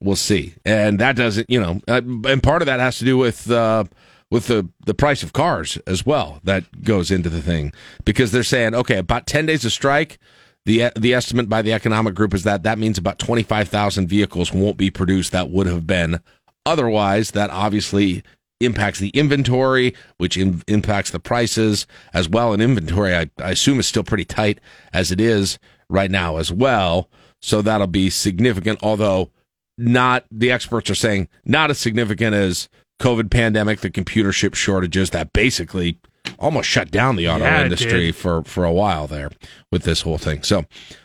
[0.00, 0.54] we'll see.
[0.64, 3.84] And that doesn't, you know, uh, and part of that has to do with uh,
[4.30, 6.40] with the the price of cars as well.
[6.44, 7.72] That goes into the thing
[8.04, 10.18] because they're saying, okay, about ten days of strike.
[10.66, 14.76] The, the estimate by the economic group is that that means about 25,000 vehicles won't
[14.76, 16.20] be produced that would have been
[16.66, 17.30] otherwise.
[17.30, 18.22] That obviously
[18.60, 22.52] impacts the inventory, which in, impacts the prices as well.
[22.52, 24.60] And inventory, I, I assume, is still pretty tight
[24.92, 25.58] as it is
[25.88, 27.08] right now as well.
[27.40, 29.30] So that'll be significant, although
[29.78, 32.68] not the experts are saying not as significant as
[33.00, 35.98] COVID pandemic, the computer chip shortages that basically
[36.38, 39.30] almost shut down the auto Yeah, industry for for a while there
[39.70, 40.42] with this whole thing.
[40.42, 40.64] So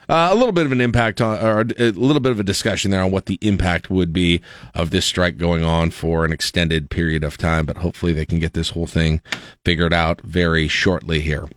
[0.10, 2.92] uh, a little bit of an impact on, or a little bit of a discussion
[2.92, 4.42] there on what the impact would be
[4.74, 7.66] of this strike going on for an extended period of time.
[7.66, 9.22] But hopefully they can get this whole thing
[9.64, 11.48] figured out very shortly here.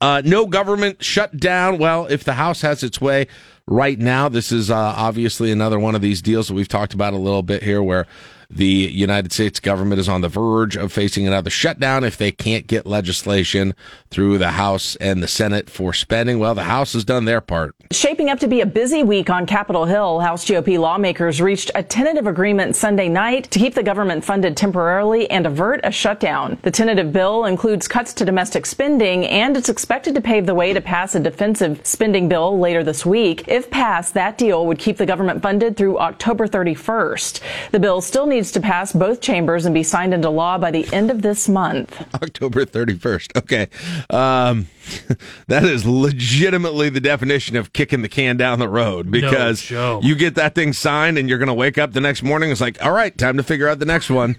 [0.00, 1.78] Uh, no government shutdown.
[1.78, 3.28] Well, if the House has its way
[3.66, 7.12] right now, this is uh, obviously another one of these deals that we've talked about
[7.14, 8.06] a little bit here where
[8.54, 12.66] the United States government is on the verge of facing another shutdown if they can't
[12.66, 13.74] get legislation
[14.10, 16.38] through the House and the Senate for spending.
[16.38, 17.74] Well, the House has done their part.
[17.90, 21.82] Shaping up to be a busy week on Capitol Hill, House GOP lawmakers reached a
[21.82, 26.58] tentative agreement Sunday night to keep the government funded temporarily and avert a shutdown.
[26.62, 30.74] The tentative bill includes cuts to domestic spending, and it's expected to pave the way
[30.74, 33.44] to pass a defensive spending bill later this week.
[33.48, 37.40] If passed, that deal would keep the government funded through October 31st.
[37.70, 40.92] The bill still needs to pass both chambers and be signed into law by the
[40.92, 41.98] end of this month.
[42.22, 43.36] October 31st.
[43.38, 43.68] Okay.
[44.10, 44.66] Um,
[45.46, 50.14] that is legitimately the definition of kicking the can down the road because No you
[50.14, 52.50] get that thing signed and you're going to wake up the next morning.
[52.50, 54.36] It's like, all right, time to figure out the next one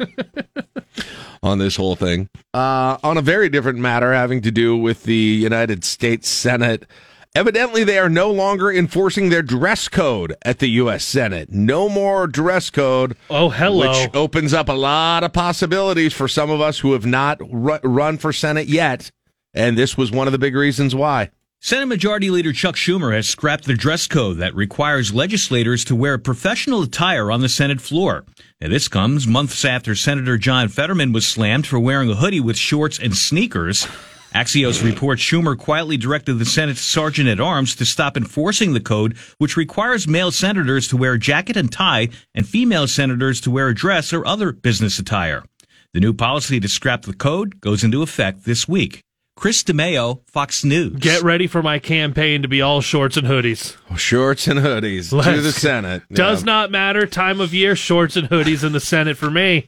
[1.43, 2.29] on this whole thing.
[2.53, 6.85] Uh, on a very different matter having to do with the United States Senate.
[7.35, 11.03] Evidently, they are no longer enforcing their dress code at the U.S.
[11.03, 11.51] Senate.
[11.51, 13.17] No more dress code.
[13.27, 13.89] Oh, hello.
[13.89, 17.79] Which opens up a lot of possibilities for some of us who have not ru-
[17.83, 19.09] run for Senate yet.
[19.51, 21.31] And this was one of the big reasons why.
[21.59, 26.19] Senate Majority Leader Chuck Schumer has scrapped the dress code that requires legislators to wear
[26.19, 28.25] professional attire on the Senate floor.
[28.61, 32.57] Now, this comes months after Senator John Fetterman was slammed for wearing a hoodie with
[32.57, 33.87] shorts and sneakers.
[34.33, 39.15] Axios reports Schumer quietly directed the Senate's sergeant at arms to stop enforcing the code,
[39.37, 43.67] which requires male senators to wear a jacket and tie and female senators to wear
[43.67, 45.43] a dress or other business attire.
[45.93, 49.03] The new policy to scrap the code goes into effect this week.
[49.35, 50.97] Chris DeMeo, Fox News.
[50.99, 53.75] Get ready for my campaign to be all shorts and hoodies.
[53.91, 56.03] Oh, shorts and hoodies to Let's- the Senate.
[56.11, 56.45] Does Yeah.
[56.45, 59.67] not matter time of year, shorts and hoodies in the Senate for me.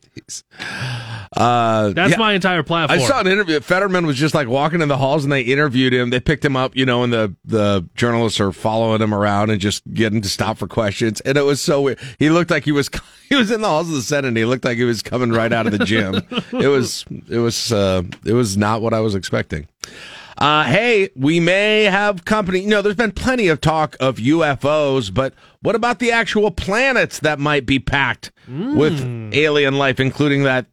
[1.36, 2.18] Uh, That's yeah.
[2.18, 3.00] my entire platform.
[3.00, 3.60] I saw an interview.
[3.60, 6.10] Fetterman was just like walking in the halls, and they interviewed him.
[6.10, 9.60] They picked him up, you know, and the the journalists are following him around and
[9.60, 11.20] just getting to stop for questions.
[11.22, 12.00] And it was so weird.
[12.20, 12.90] He looked like he was
[13.30, 14.30] he was in the halls of the Senate.
[14.30, 16.16] and He looked like he was coming right out of the gym.
[16.54, 19.68] it was it was uh, it was not what I was expecting.
[20.38, 22.60] Uh, hey, we may have company.
[22.60, 27.20] You know, there's been plenty of talk of UFOs, but what about the actual planets
[27.20, 29.02] that might be packed with
[29.34, 30.66] alien life, including that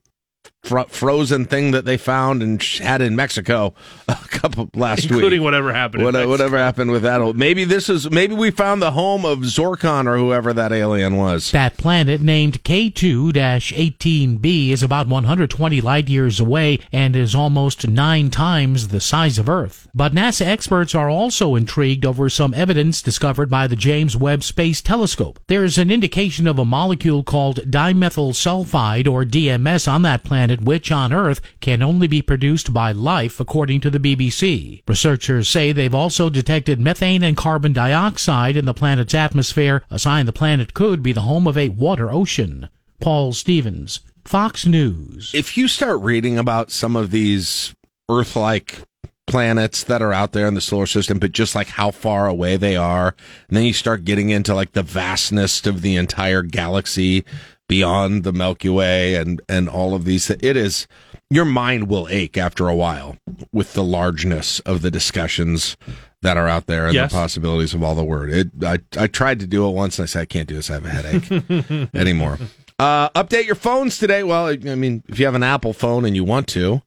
[0.62, 3.74] fro- frozen thing that they found and had in Mexico
[4.08, 5.10] a couple last including week?
[5.10, 6.04] Including whatever happened.
[6.04, 6.30] What, Mexico.
[6.30, 7.36] whatever happened with that?
[7.36, 11.50] Maybe this is maybe we found the home of Zorkon or whoever that alien was.
[11.52, 18.88] That planet, named K2-18b, is about 120 light years away and is almost nine times
[18.88, 19.88] the size of Earth.
[19.94, 24.80] But NASA experts are also intrigued over some evidence discovered by the James Webb Space
[24.80, 25.38] Telescope.
[25.48, 30.92] There's an indication of a molecule called dimethyl sulfide, or DMS, on that planet, which
[30.92, 34.82] on Earth can only be produced by life, according to the BBC.
[34.86, 40.26] Researchers say they've also detected methane and carbon dioxide in the planet's atmosphere, a sign
[40.26, 42.68] the planet could be the home of a water ocean.
[43.00, 45.32] Paul Stevens, Fox News.
[45.34, 47.74] If you start reading about some of these
[48.08, 48.82] Earth-like
[49.26, 52.56] planets that are out there in the solar system, but just like how far away
[52.56, 53.14] they are,
[53.48, 57.24] and then you start getting into like the vastness of the entire galaxy
[57.76, 60.28] beyond the Milky Way and and all of these.
[60.30, 60.86] It is
[61.30, 63.16] your mind will ache after a while
[63.50, 65.78] with the largeness of the discussions
[66.20, 67.10] that are out there and Yes.
[67.10, 68.30] the possibilities of all the word.
[68.30, 70.68] It I I tried to do it once and I said I can't do this.
[70.70, 72.38] I have a headache anymore.
[72.78, 74.22] Uh, update your phones today.
[74.22, 76.82] Well, I mean, if you have an Apple phone and you want to,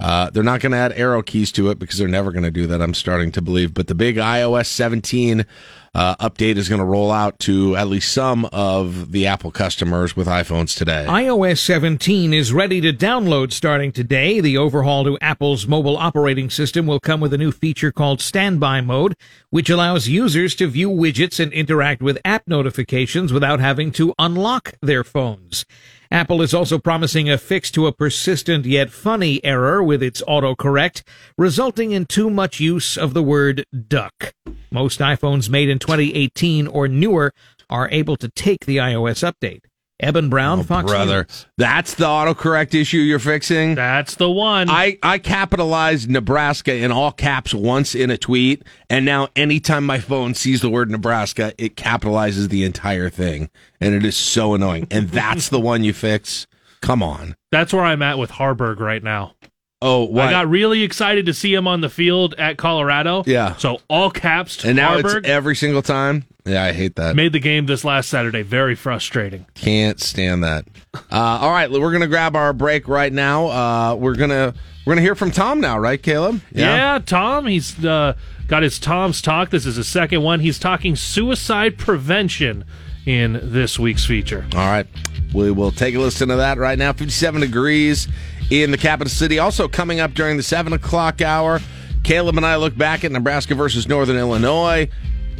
[0.00, 2.52] uh, they're not going to add arrow keys to it because they're never going to
[2.52, 2.80] do that.
[2.80, 3.74] I'm starting to believe.
[3.74, 5.44] But the big iOS 17
[5.92, 10.14] uh, update is going to roll out to at least some of the Apple customers
[10.14, 11.04] with iPhones today.
[11.08, 14.40] iOS 17 is ready to download starting today.
[14.40, 18.82] The overhaul to Apple's mobile operating system will come with a new feature called Standby
[18.82, 19.16] Mode,
[19.50, 24.74] which allows users to view widgets and interact with app notifications without having to unlock
[24.80, 25.64] their phones.
[26.10, 31.02] Apple is also promising a fix to a persistent yet funny error with its autocorrect,
[31.36, 34.32] resulting in too much use of the word duck.
[34.70, 37.32] Most iPhones made in 2018 or newer
[37.68, 39.60] are able to take the iOS update.
[40.00, 41.46] Eben Brown, oh, Fox Oh, Brother, News.
[41.56, 43.74] that's the autocorrect issue you're fixing.
[43.74, 44.70] That's the one.
[44.70, 49.98] I, I capitalized Nebraska in all caps once in a tweet, and now anytime my
[49.98, 54.86] phone sees the word Nebraska, it capitalizes the entire thing, and it is so annoying.
[54.90, 56.46] And that's the one you fix.
[56.80, 57.34] Come on.
[57.50, 59.32] That's where I'm at with Haarberg right now.
[59.80, 60.26] Oh, what?
[60.26, 63.22] I got really excited to see him on the field at Colorado.
[63.26, 63.54] Yeah.
[63.56, 65.18] So all caps to and now Haarberg.
[65.18, 66.24] it's every single time.
[66.44, 67.14] Yeah, I hate that.
[67.14, 69.46] Made the game this last Saturday very frustrating.
[69.54, 70.64] Can't stand that.
[70.94, 73.46] Uh, all right, we're gonna grab our break right now.
[73.48, 76.40] Uh, we're gonna we're gonna hear from Tom now, right, Caleb?
[76.50, 77.46] Yeah, Tom.
[77.46, 78.14] He's uh,
[78.48, 79.50] got his Tom's talk.
[79.50, 80.40] This is his second one.
[80.40, 82.64] He's talking suicide prevention
[83.04, 84.46] in this week's feature.
[84.54, 84.86] All right,
[85.34, 86.92] we will take a listen to that right now.
[86.94, 88.08] Fifty-seven degrees
[88.50, 89.38] in the capital city.
[89.38, 91.60] Also coming up during the seven o'clock hour.
[92.04, 94.88] Caleb and I look back at Nebraska versus Northern Illinois.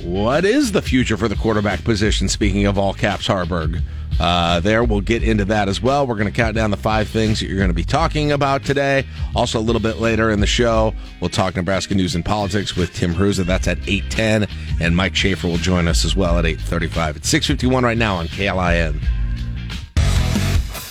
[0.03, 2.29] What is the future for the quarterback position?
[2.29, 3.83] Speaking of all caps, Haarberg.
[4.21, 6.07] Uh, there, we'll get into that as well.
[6.07, 8.65] We're going to count down the five things that you're going to be talking about
[8.65, 9.07] today.
[9.35, 12.93] Also, a little bit later in the show, we'll talk Nebraska news and politics with
[12.95, 13.45] Tim Hruza.
[13.45, 14.49] That's at 8:10,
[14.81, 17.17] and Mike Schaefer will join us as well at 8:35.
[17.17, 19.01] It's 6:51 right now on KLIN.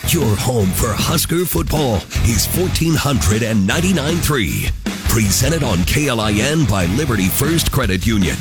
[0.10, 4.72] Your home for Husker football is 1499.3.
[5.10, 8.38] Presented on KLIN by Liberty First Credit Union.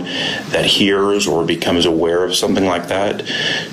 [0.50, 3.26] that hears or becomes aware of something like that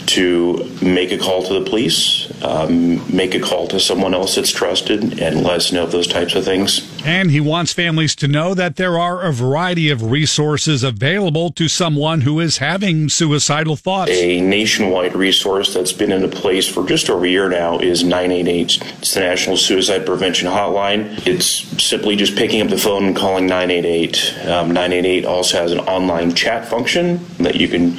[0.07, 4.53] to make a call to the police, um, make a call to someone else that's
[4.53, 6.89] trusted, and let us know of those types of things.
[7.05, 11.69] And he wants families to know that there are a variety of resources available to
[11.69, 14.11] someone who is having suicidal thoughts.
[14.13, 18.83] A nationwide resource that's been in place for just over a year now is 988.
[18.99, 21.27] It's the National Suicide Prevention Hotline.
[21.27, 21.47] It's
[21.83, 24.35] simply just picking up the phone and calling 988.
[24.45, 27.97] Um, 988 also has an online chat function that you can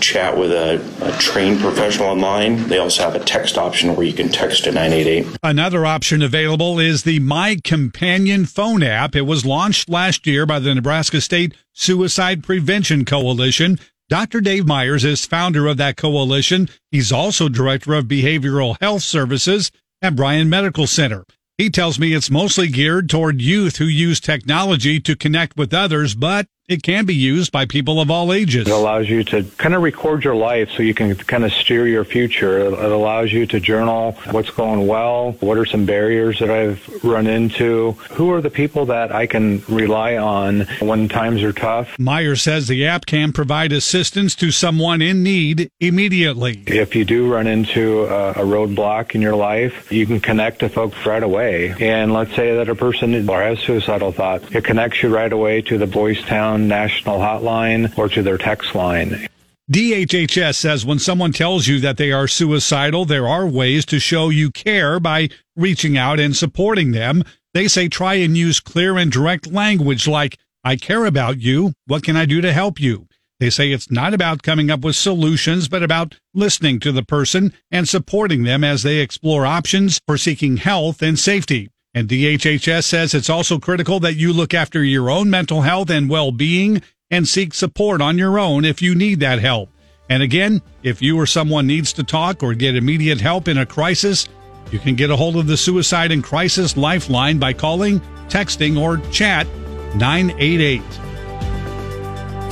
[0.00, 2.68] chat with a, a trained professional online.
[2.68, 5.38] They also have a text option where you can text to 988.
[5.42, 9.16] Another option available is the My Companion phone app.
[9.16, 13.78] It was launched last year by the Nebraska State Suicide Prevention Coalition.
[14.08, 14.40] Dr.
[14.42, 16.68] Dave Myers is founder of that coalition.
[16.90, 19.70] He's also director of behavioral health services
[20.02, 21.24] at Bryan Medical Center.
[21.56, 26.14] He tells me it's mostly geared toward youth who use technology to connect with others,
[26.14, 28.66] but it can be used by people of all ages.
[28.66, 31.86] It allows you to kind of record your life so you can kind of steer
[31.86, 32.58] your future.
[32.58, 37.26] It allows you to journal what's going well, what are some barriers that I've run
[37.26, 41.98] into, who are the people that I can rely on when times are tough.
[41.98, 46.62] Meyer says the app can provide assistance to someone in need immediately.
[46.66, 51.06] If you do run into a, roadblock in your life, you can connect to folks
[51.06, 51.74] right away.
[51.80, 55.78] And let's say that a person has suicidal thoughts, it connects you right away to
[55.78, 59.28] the Boys Town national hotline or to their text line.
[59.70, 64.28] DHHS says when someone tells you that they are suicidal, there are ways to show
[64.28, 67.22] you care by reaching out and supporting them.
[67.54, 71.72] They say try and use clear and direct language like, I care about you.
[71.86, 73.06] What can I do to help you?
[73.40, 77.52] They say it's not about coming up with solutions, but about listening to the person
[77.70, 81.68] and supporting them as they explore options for seeking health and safety.
[81.94, 86.08] And DHHS says it's also critical that you look after your own mental health and
[86.08, 89.68] well-being and seek support on your own if you need that help.
[90.08, 93.66] And again, if you or someone needs to talk or get immediate help in a
[93.66, 94.26] crisis,
[94.70, 98.98] you can get a hold of the Suicide and Crisis Lifeline by calling, texting, or
[99.10, 99.46] chat
[99.94, 100.80] 988.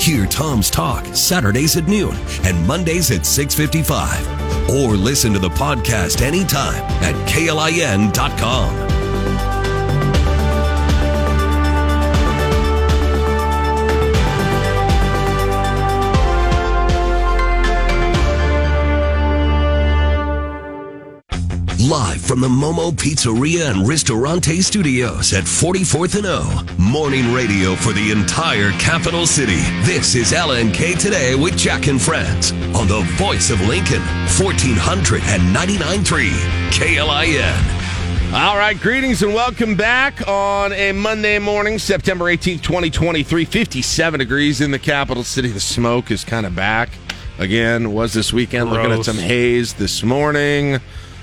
[0.01, 2.15] Hear Tom's Talk Saturdays at noon
[2.45, 9.00] and Mondays at 6:55 or listen to the podcast anytime at klin.com.
[21.89, 26.63] Live from the Momo Pizzeria and Ristorante Studios at 44th and O.
[26.77, 29.63] Morning radio for the entire capital city.
[29.85, 36.29] This is LNK Today with Jack and Friends on the voice of Lincoln, 1499.3
[36.71, 38.35] KLIN.
[38.35, 43.47] All right, greetings and welcome back on a Monday morning, September 18th, 2023.
[43.47, 45.49] 57 degrees in the capital city.
[45.49, 46.91] The smoke is kind of back
[47.39, 47.95] again.
[47.95, 50.79] Was this weekend looking at some haze this morning.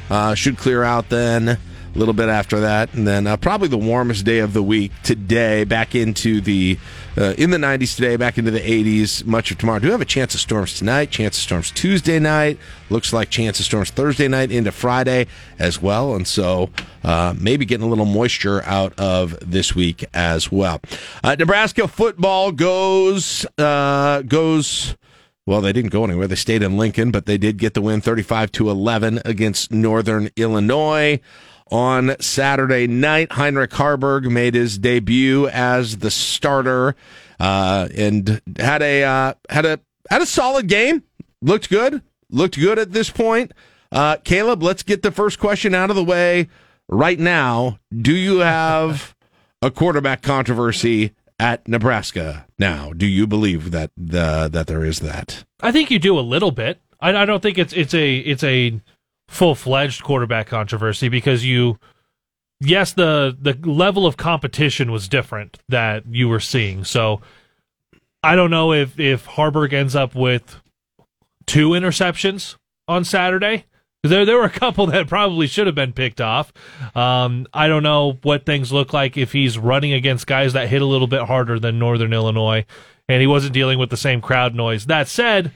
[0.10, 1.58] Uh, should clear out then
[1.98, 4.92] a little bit after that, and then uh, probably the warmest day of the week
[5.04, 5.64] today.
[5.64, 6.78] Back into the
[7.18, 9.26] uh, in the 90s today, back into the 80s.
[9.26, 9.80] Much of tomorrow.
[9.80, 11.10] Do have a chance of storms tonight.
[11.10, 12.60] Chance of storms Tuesday night.
[12.92, 15.26] Looks like chance of storms Thursday night into Friday
[15.58, 16.70] as well, and so
[17.04, 20.80] uh, maybe getting a little moisture out of this week as well.
[21.24, 24.96] Uh, Nebraska football goes uh, goes.
[25.48, 26.28] Well, they didn't go anywhere.
[26.28, 30.30] They stayed in Lincoln, but they did get the win 35 to 11 against Northern
[30.36, 31.22] Illinois.
[31.72, 36.96] On Saturday night, Heinrich Haarberg made his debut as the starter
[37.40, 39.80] uh, and had a uh, had a
[40.10, 41.04] had a solid game.
[41.42, 42.02] Looked good.
[42.30, 43.54] Looked good at this point.
[43.92, 46.48] Uh, Caleb, let's get the first question out of the way
[46.90, 47.80] right now.
[47.94, 49.16] Do you have
[49.62, 52.94] a quarterback controversy at Nebraska now?
[52.94, 55.44] Do you believe that the, that there is that?
[55.62, 56.80] I think you do a little bit.
[57.00, 58.82] I, I don't think it's it's a it's a
[59.28, 61.78] full fledged quarterback controversy because you,
[62.60, 66.84] yes, the the level of competition was different that you were seeing.
[66.84, 67.22] So
[68.24, 70.60] I don't know if if Haarberg ends up with
[71.46, 72.56] two interceptions
[72.88, 73.66] on Saturday.
[74.04, 76.54] There, there were a couple that probably should have been picked off.
[76.96, 80.82] Um, I don't know what things look like if he's running against guys that hit
[80.82, 82.66] a little bit harder than Northern Illinois,
[83.10, 84.86] and he wasn't dealing with the same crowd noise.
[84.86, 85.52] That said,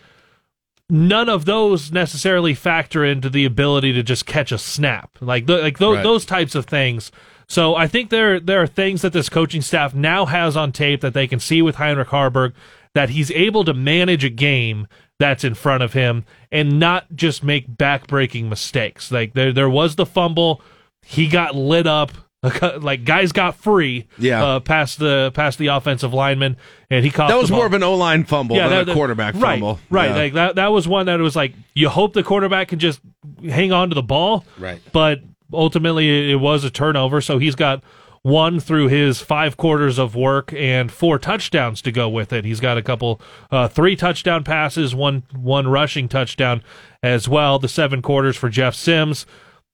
[0.89, 5.61] none of those necessarily factor into the ability to just catch a snap, like th-
[5.61, 6.03] like those Right.
[6.03, 7.11] those types of things.
[7.47, 11.01] So I think there there are things that this coaching staff now has on tape
[11.01, 12.53] that they can see with Heinrich Haarberg
[12.93, 14.87] that he's able to manage a game
[15.21, 19.11] that's in front of him and not just make backbreaking mistakes.
[19.11, 20.61] Like there there was the fumble,
[21.05, 22.11] he got lit up.
[22.79, 24.43] Like guys got free, Yeah.
[24.43, 26.57] uh, past the past the offensive lineman,
[26.89, 27.29] and he caught.
[27.29, 29.79] That was more of an O line fumble than that- a quarterback right, fumble.
[29.91, 30.15] Right, Yeah.
[30.15, 30.55] like that.
[30.55, 32.99] That was one that was like you hope the quarterback can just
[33.47, 34.81] hang on to the ball, Right.
[34.91, 35.19] But
[35.53, 37.83] ultimately, it was a turnover, so he's got
[38.23, 42.45] one through his five quarters of work and four touchdowns to go with it.
[42.45, 43.19] He's got a couple,
[43.49, 46.61] uh, three touchdown passes, one one rushing touchdown
[47.01, 47.57] as well.
[47.57, 49.25] The seven quarters for Jeff Sims,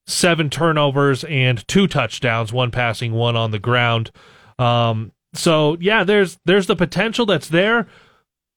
[0.05, 4.11] seven turnovers and two touchdowns, one passing, one on the ground.
[4.57, 7.87] Um, so yeah, there's there's the potential that's there.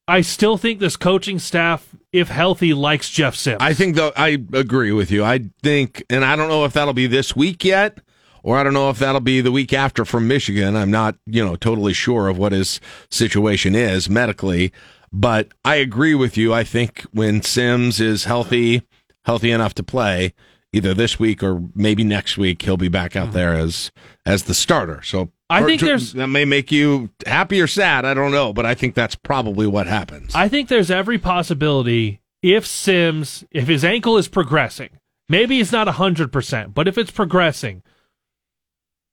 [0.06, 3.58] I still think this coaching staff, if healthy, likes Jeff Sims.
[3.60, 5.24] I think though I agree with you.
[5.24, 7.98] I think, and I don't know if that'll be this week yet,
[8.42, 10.76] or I don't know if that'll be the week after from Michigan.
[10.76, 12.80] I'm not, you know, totally sure of what his
[13.10, 14.72] situation is medically,
[15.12, 16.52] but I agree with you.
[16.52, 18.82] I think when Sims is healthy,
[19.24, 20.34] healthy enough to play,
[20.72, 23.34] either this week or maybe next week, he'll be back out hmm.
[23.34, 23.90] there as
[24.26, 25.02] as the starter.
[25.02, 25.30] So.
[25.52, 28.04] I think there's- that may make you happy or sad.
[28.04, 30.32] I don't know, but I think that's probably what happens.
[30.32, 34.90] I think there's every possibility if Sims, if his ankle is progressing,
[35.28, 37.82] maybe it's not 100%, but if it's progressing,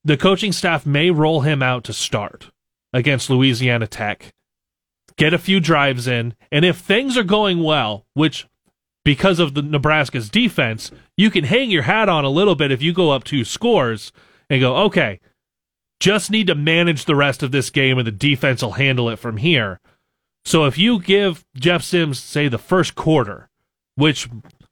[0.07, 2.49] the coaching staff may roll him out to start
[2.93, 4.33] against Louisiana Tech,
[5.17, 8.47] get a few drives in, and if things are going well, which
[9.03, 12.81] because of the Nebraska's defense, you can hang your hat on a little bit if
[12.81, 14.13] you go up two scores
[14.49, 15.19] and go, okay,
[15.99, 19.19] just need to manage the rest of this game and the defense will handle it
[19.19, 19.81] from here.
[20.45, 23.49] So if you give Jeff Sims, say, the first quarter,
[23.95, 24.29] which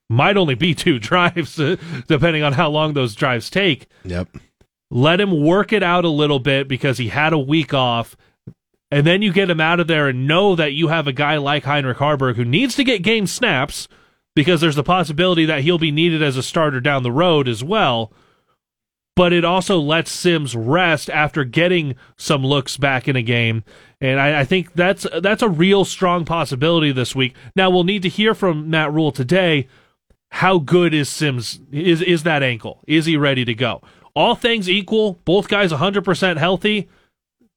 [0.10, 1.60] might only be two drives,
[2.08, 3.88] depending on how long those drives take.
[4.06, 4.30] Yep.
[4.92, 8.16] Let him work it out a little bit because he had a week off.
[8.92, 11.38] And then you get him out of there and know that you have a guy
[11.38, 13.88] like Heinrich Haarberg who needs to get game snaps
[14.36, 17.64] because there's the possibility that he'll be needed as a starter down the road as
[17.64, 18.14] well.
[19.16, 23.64] But it also lets Sims rest after getting some looks back in a game.
[24.02, 27.34] And I, I think that's that's a real strong possibility this week.
[27.56, 29.68] Now we'll need to hear from Matt Rhule today.
[30.32, 31.62] How good is Sims?
[31.72, 32.82] Is is that ankle?
[32.88, 33.82] Is he ready to go?
[34.16, 36.90] All things equal, both guys 100% healthy.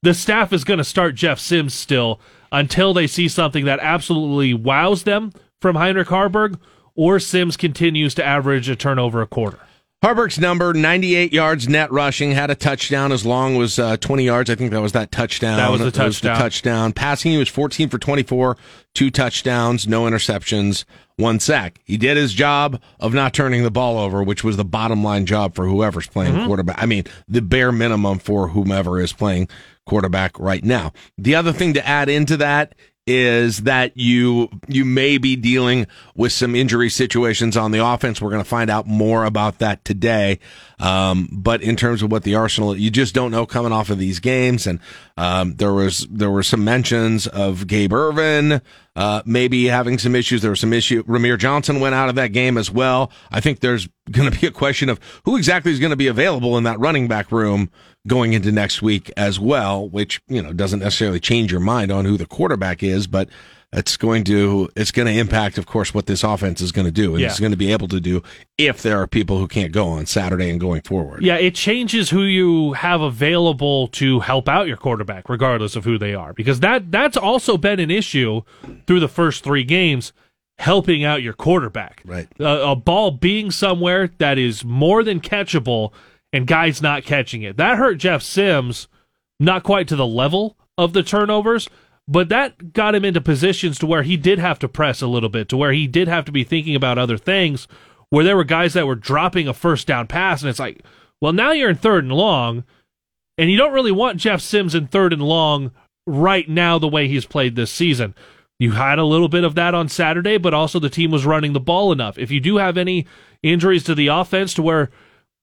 [0.03, 4.55] The staff is going to start Jeff Sims still until they see something that absolutely
[4.55, 6.59] wows them from Heinrich Haarberg
[6.95, 9.61] or Sims continues to average a turnover a quarter.
[10.03, 14.49] Haarberg's number, 98 yards net rushing, had a touchdown as long was uh, 20 yards.
[14.49, 15.57] I think that was that touchdown.
[15.57, 16.39] That was the touchdown.
[16.39, 16.93] touchdown.
[16.93, 18.57] Passing, he was 14 for 24,
[18.95, 20.85] two touchdowns, no interceptions,
[21.17, 21.81] one sack.
[21.85, 25.27] He did his job of not turning the ball over, which was the bottom line
[25.27, 26.47] job for whoever's playing Mm-hmm.
[26.47, 26.81] quarterback.
[26.81, 29.49] I mean, the bare minimum for whomever is playing
[29.85, 30.93] quarterback right now.
[31.17, 32.77] The other thing to add into that
[33.09, 38.21] is that you you may be dealing with some injury situations on the offense.
[38.21, 40.41] We're going to find out more about that today.
[40.79, 43.99] Um, but in terms of what the Arsenal, you just don't know coming off of
[43.99, 44.67] these games.
[44.67, 44.79] And
[45.17, 48.61] um, there was there were some mentions of Gabe Ervin
[48.99, 50.43] uh, maybe having some issues.
[50.43, 51.05] There was some issue.
[51.05, 53.13] Rahmir Johnson went out of that game as well.
[53.31, 56.09] I think there's going to be a question of who exactly is going to be
[56.09, 57.71] available in that running back room
[58.09, 62.05] going into next week as well, which you know doesn't necessarily change your mind on
[62.05, 63.29] who the quarterback is, but
[63.71, 66.91] it's going to it's going to impact, of course, what this offense is going to
[66.91, 67.27] do, and Yeah.
[67.29, 68.23] it's going to be able to do
[68.57, 71.23] if there are people who can't go on Saturday and going forward.
[71.23, 75.99] Yeah, it changes who you have available to help out your quarterback, regardless of who
[75.99, 78.41] they are, because that that's also been an issue
[78.87, 80.15] through the first three games,
[80.59, 82.01] helping out your quarterback.
[82.07, 85.93] Right, a, a ball being somewhere that is more than catchable,
[86.33, 87.57] and guys not catching it.
[87.57, 88.89] That hurt Jeff Sims,
[89.41, 91.69] not quite to the level of the turnovers.
[92.11, 95.29] But that got him into positions to where he did have to press a little
[95.29, 97.69] bit, to where he did have to be thinking about other things,
[98.09, 100.83] where there were guys that were dropping a first down pass, and it's like,
[101.21, 102.65] well, now you're in third and long,
[103.37, 105.71] and you don't really want Jeff Sims in third and long
[106.07, 108.15] right now the way he's played this season.
[108.59, 111.53] You had a little bit of that on Saturday, but also the team was running
[111.53, 112.17] the ball enough.
[112.17, 113.07] If you do have any
[113.43, 114.89] injuries to the offense to where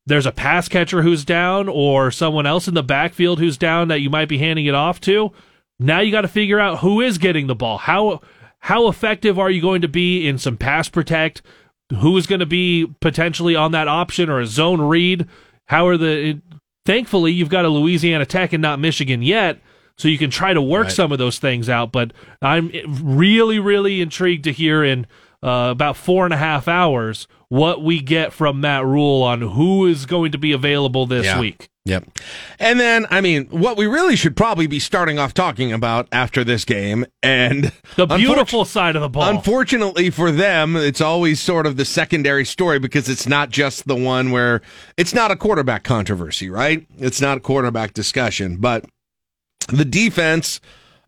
[0.06, 4.02] there's a pass catcher who's down or someone else in the backfield who's down that
[4.02, 5.32] you might be handing it off to,
[5.80, 7.78] now you got to figure out who is getting the ball.
[7.80, 8.22] How
[8.60, 11.42] how effective are you going to be in some pass protect?
[12.00, 15.28] Who is going to be potentially on that option or a zone read?
[15.66, 16.42] How are the
[16.86, 19.60] thankfully you've got a Louisiana Tech and not Michigan yet,
[19.98, 20.92] so you can try to work Right.
[20.92, 21.92] some of those things out.
[21.92, 22.72] But I'm
[23.04, 25.06] really, really intrigued to hear in
[25.44, 29.86] uh, about four and a half hours what we get from Matt Rhule on who
[29.86, 31.40] is going to be available this Yeah.
[31.40, 31.70] week.
[31.88, 32.04] Yep.
[32.60, 36.44] And then, I mean, what we really should probably be starting off talking about after
[36.44, 39.30] this game, and The beautiful side of the ball.
[39.30, 43.96] Unfortunately for them, it's always sort of the secondary story because it's not just the
[43.96, 44.62] one where
[44.98, 46.88] it's not a quarterback controversy, right?
[46.98, 48.84] It's not a quarterback discussion, but
[49.70, 50.60] the defense,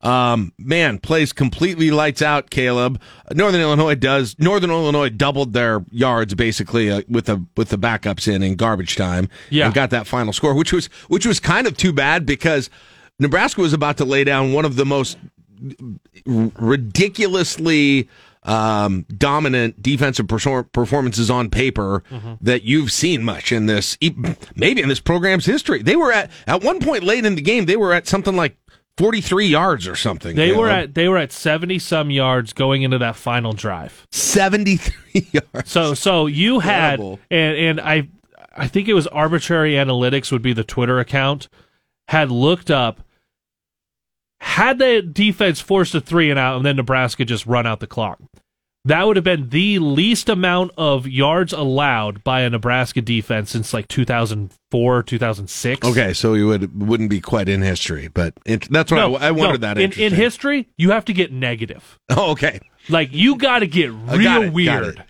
[0.02, 2.50] um, man, plays completely lights out.
[2.50, 3.02] Caleb,
[3.34, 4.36] Northern Illinois does.
[4.38, 8.96] Northern Illinois doubled their yards basically uh, with the with the backups in in garbage
[8.96, 9.30] time.
[9.50, 9.66] Yeah.
[9.66, 12.70] and got that final score, which was which was kind of too bad because
[13.20, 15.18] Nebraska was about to lay down one of the most
[16.68, 18.08] ridiculously
[18.44, 22.04] um, dominant defensive perfor- performances on paper
[22.42, 23.98] that you've seen much in this,
[24.56, 25.82] maybe in this program's history.
[25.82, 27.66] They were at at one point late in the game.
[27.66, 28.56] They were at something like
[28.98, 30.36] forty three yards or something.
[30.36, 34.08] They were at they were at seventy some yards going into that final drive.
[34.12, 35.72] seventy three yards.
[35.72, 37.20] So so you had Incredible.
[37.32, 38.10] and and I
[38.56, 41.48] I think it was arbitrary analytics would be the Twitter account
[42.08, 43.02] had looked up
[44.40, 47.88] had the defense forced a three and out and then Nebraska just run out the
[47.88, 48.20] clock.
[48.88, 53.74] That would have been the least amount of yards allowed by a Nebraska defense since
[53.74, 55.86] like 2004, 2006.
[55.86, 59.32] Okay, so you would wouldn't be quite in history, but it, that's what I, I
[59.32, 59.74] wanted no.
[59.74, 62.00] that in, in history, you have to get negative.
[62.10, 62.62] Oh, okay.
[62.90, 65.04] Like you got to get I real got it, got weird.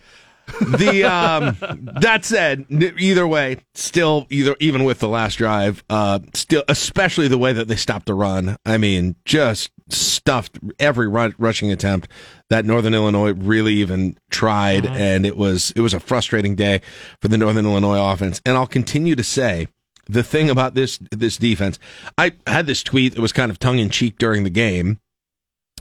[0.62, 1.58] The um
[2.00, 7.38] that said either way still either even with the last drive uh still especially the
[7.38, 8.58] way that they stopped the run.
[8.66, 12.08] I mean just stuffed every run, rushing attempt
[12.50, 16.82] that northern illinois really even tried and it was it was a frustrating day
[17.22, 18.42] for the northern illinois offense.
[18.46, 19.68] And i'll continue to say
[20.10, 21.78] the thing about this this defense
[22.18, 25.00] i had this tweet that was kind of tongue in cheek during the game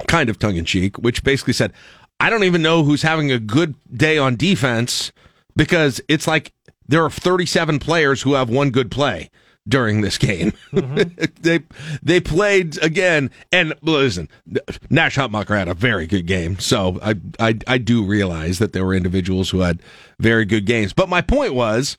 [0.07, 1.73] kind of tongue in cheek, which basically said,
[2.19, 5.13] I don't even know who's having a good day on defense
[5.55, 6.53] because it's like
[6.89, 9.31] there are 37 players who have one good play
[9.69, 10.53] during this game.
[10.73, 11.25] Mm-hmm.
[11.41, 11.61] they
[12.03, 14.29] they played again, and listen,
[14.91, 18.85] Nash Hutmacher had a very good game, so I, I I do realize that there
[18.85, 19.81] were individuals who had
[20.19, 20.93] very good games.
[20.93, 21.97] But my point was,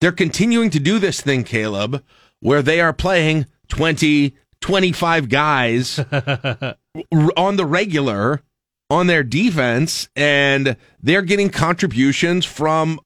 [0.00, 2.04] they're continuing to do this thing, Caleb,
[2.40, 5.98] where they are playing 20, 25 guys
[7.36, 8.42] on the regular
[8.90, 13.00] on their defense, and they're getting contributions from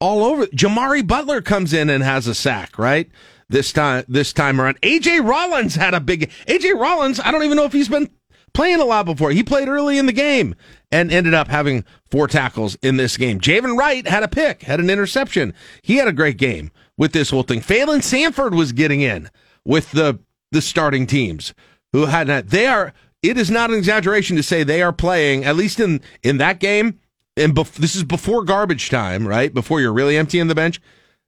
[0.00, 0.46] all over.
[0.46, 3.10] Jimari Butler comes in and has a sack, right?
[3.48, 6.30] This time, this time around, AJ Rollins had a big.
[6.46, 8.10] AJ Rollins, I don't even know if he's been
[8.52, 9.30] playing a lot before.
[9.32, 10.54] He played early in the game
[10.90, 13.40] and ended up having four tackles in this game.
[13.40, 15.52] Javin Wright had a pick, had an interception.
[15.82, 17.60] He had a great game with this whole thing.
[17.60, 19.28] Phalen Sanford was getting in
[19.64, 20.18] with the
[20.52, 21.52] the starting teams
[21.92, 22.48] who had that.
[22.50, 22.94] They are.
[23.24, 26.60] It is not an exaggeration to say they are playing at least in in that
[26.60, 27.00] game.
[27.36, 29.52] And bef- this is before garbage time, right?
[29.52, 30.80] Before you're really emptying the bench.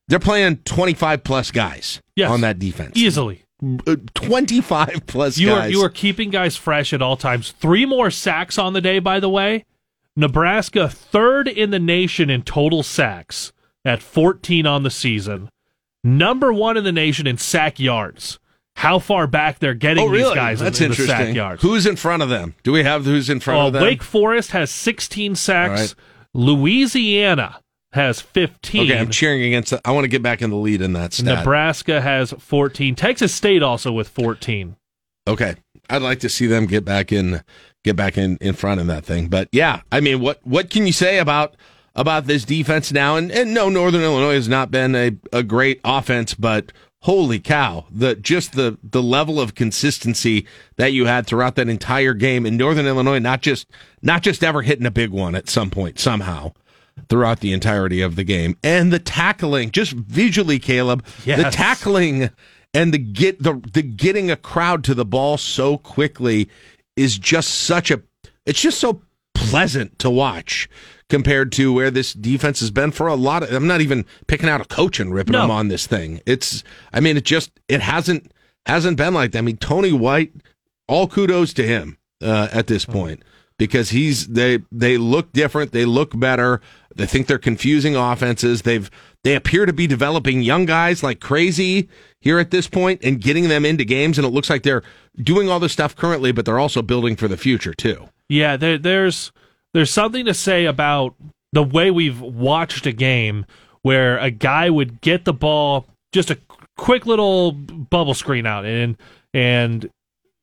[0.08, 2.96] They're playing 25 plus guys yes, on that defense.
[2.96, 3.42] Easily.
[3.86, 5.68] Uh, 25 plus you guys.
[5.68, 7.50] Are, you are keeping guys fresh at all times.
[7.50, 9.64] Three more sacks on the day, by the way.
[10.14, 13.52] Nebraska third in the nation in total sacks
[13.84, 15.50] at 14 on the season.
[16.04, 18.38] Number one in the nation in sack yards.
[18.76, 20.24] How far back they're getting oh, really?
[20.24, 21.18] these guys That's in, in interesting.
[21.18, 21.62] the sack yards.
[21.62, 22.54] Who's in front of them?
[22.62, 23.82] Do we have who's in front uh, of them?
[23.82, 25.94] Wake Forest has 16 sacks.
[26.34, 27.60] Louisiana
[27.94, 28.82] has 15.
[28.82, 29.70] Okay, I'm cheering against.
[29.70, 31.38] The, I want to get back in the lead in that stat.
[31.38, 32.94] Nebraska has 14.
[32.94, 34.76] Texas State also with 14.
[35.26, 35.54] Okay,
[35.88, 37.42] I'd like to see them get back in,
[37.82, 39.28] get back in in front of that thing.
[39.28, 41.56] But yeah, I mean, what what can you say about
[41.94, 43.16] about this defense now?
[43.16, 46.72] And and no, Northern Illinois has not been a, a great offense, but
[47.06, 50.44] holy cow, the just the the level of consistency
[50.74, 53.68] that you had throughout that entire game in Northern Illinois, not just
[54.02, 56.52] not just ever hitting a big one at some point somehow
[57.08, 58.56] throughout the entirety of the game.
[58.64, 61.42] And the tackling, just visually, Caleb, yes.
[61.42, 62.30] the tackling
[62.74, 66.48] and the get the the getting a crowd to the ball so quickly
[66.96, 68.02] is just such a
[68.44, 69.00] it's just so
[69.32, 70.68] pleasant to watch
[71.08, 74.48] compared to where this defense has been for a lot of I'm not even picking
[74.48, 75.42] out a coach and ripping no.
[75.42, 76.20] them on this thing.
[76.26, 78.32] It's I mean it just it hasn't
[78.66, 79.38] hasn't been like that.
[79.38, 80.32] I mean Tony White
[80.88, 83.22] all kudos to him uh, at this point
[83.58, 86.60] because he's they they look different, they look better.
[86.94, 88.62] They think they're confusing offenses.
[88.62, 88.90] They've
[89.22, 91.88] they appear to be developing young guys like crazy
[92.20, 94.18] here at this point and getting them into games.
[94.18, 94.82] And it looks like they're
[95.16, 98.08] doing all this stuff currently, but they're also building for the future too.
[98.28, 99.32] Yeah, there, there's
[99.76, 101.14] there's something to say about
[101.52, 103.46] the way we've watched a game
[103.82, 106.38] where a guy would get the ball just a
[106.76, 108.96] quick little bubble screen out and
[109.32, 109.88] and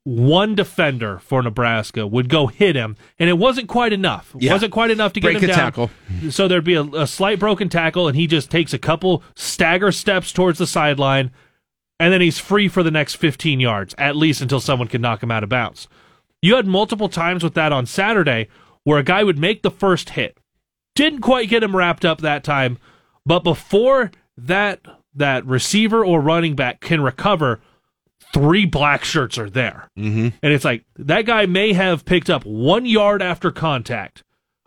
[0.05, 4.35] one defender for Nebraska would go hit him, and it wasn't quite enough.
[4.35, 4.51] It Yeah.
[4.51, 5.59] wasn't quite enough to Break get him a down.
[5.63, 5.91] tackle.
[6.29, 9.93] So there'd be a, a slight broken tackle, and he just takes a couple stagger
[9.93, 11.31] steps towards the sideline,
[12.01, 15.23] and then he's free for the next 15 yards, at least until someone can knock
[15.23, 15.87] him out of bounds.
[16.41, 18.49] You had multiple times with that on Saturday
[18.83, 20.37] where a guy would make the first hit,
[20.95, 22.77] didn't quite get him wrapped up that time,
[23.25, 24.81] but before that
[25.15, 27.61] that receiver or running back can recover,
[28.33, 29.87] three black shirts are there.
[29.97, 30.29] Mm-hmm.
[30.41, 34.23] And it's like that guy may have picked up one yard after contact,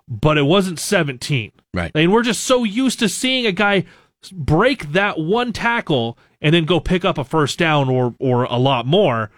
[0.08, 1.52] but it wasn't 17.
[1.74, 1.90] Right.
[1.94, 3.84] And we're just so used to seeing a guy
[4.32, 8.56] break that one tackle and then go pick up a first down or or a
[8.56, 9.30] lot more.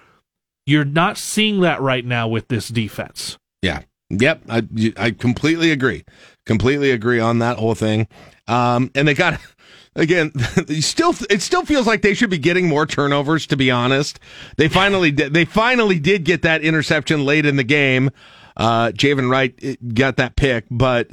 [0.67, 3.39] You're not seeing that right now with this defense.
[3.63, 3.83] Yeah.
[4.11, 4.43] Yep.
[4.49, 4.63] I
[4.97, 6.05] I completely agree.
[6.47, 8.09] Completely agree on that whole thing.
[8.47, 9.41] Um, and they got
[9.95, 10.33] again.
[10.81, 13.47] Still, it still feels like they should be getting more turnovers.
[13.49, 14.19] To be honest,
[14.57, 15.35] they finally did.
[15.35, 18.11] They finally did get that interception late in the game.
[18.57, 21.09] Uh, Javin Wright eh, got that pick, but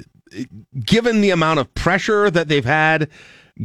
[0.84, 3.10] given the amount of pressure that they've had,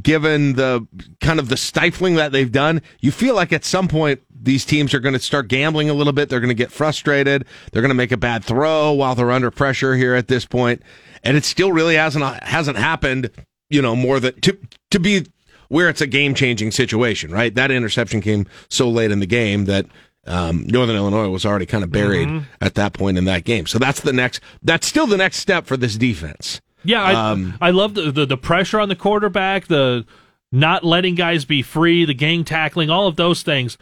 [0.03, 0.87] given the
[1.21, 4.95] kind of the stifling that they've done, you feel like at some point these teams
[4.95, 6.29] are going to start gambling a little bit.
[6.29, 7.45] They're going to get frustrated.
[7.73, 10.83] They're going to make a bad throw while they're under pressure here at this point.
[11.23, 13.31] and it still really hasn't hasn't happened.
[13.69, 14.57] You know, more than to
[14.91, 15.27] to be
[15.69, 17.55] where it's a game changing situation, right?
[17.55, 19.87] That interception came so late in the game that
[20.27, 22.45] um, Northern Illinois was already kind of buried Mhm.
[22.61, 23.67] at that point in that game.
[23.67, 24.41] So that's the next.
[24.63, 26.61] That's still the next step for this defense.
[26.85, 30.05] Yeah, I, Um, I love the, the the pressure on the quarterback, the
[30.53, 33.77] not letting guys be free, the gang tackling, all of those things.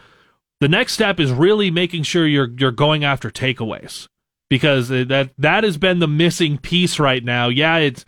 [0.59, 4.07] The next step is really making sure you're you're going after takeaways
[4.49, 7.47] because that that has been the missing piece right now.
[7.47, 8.03] Yeah, it's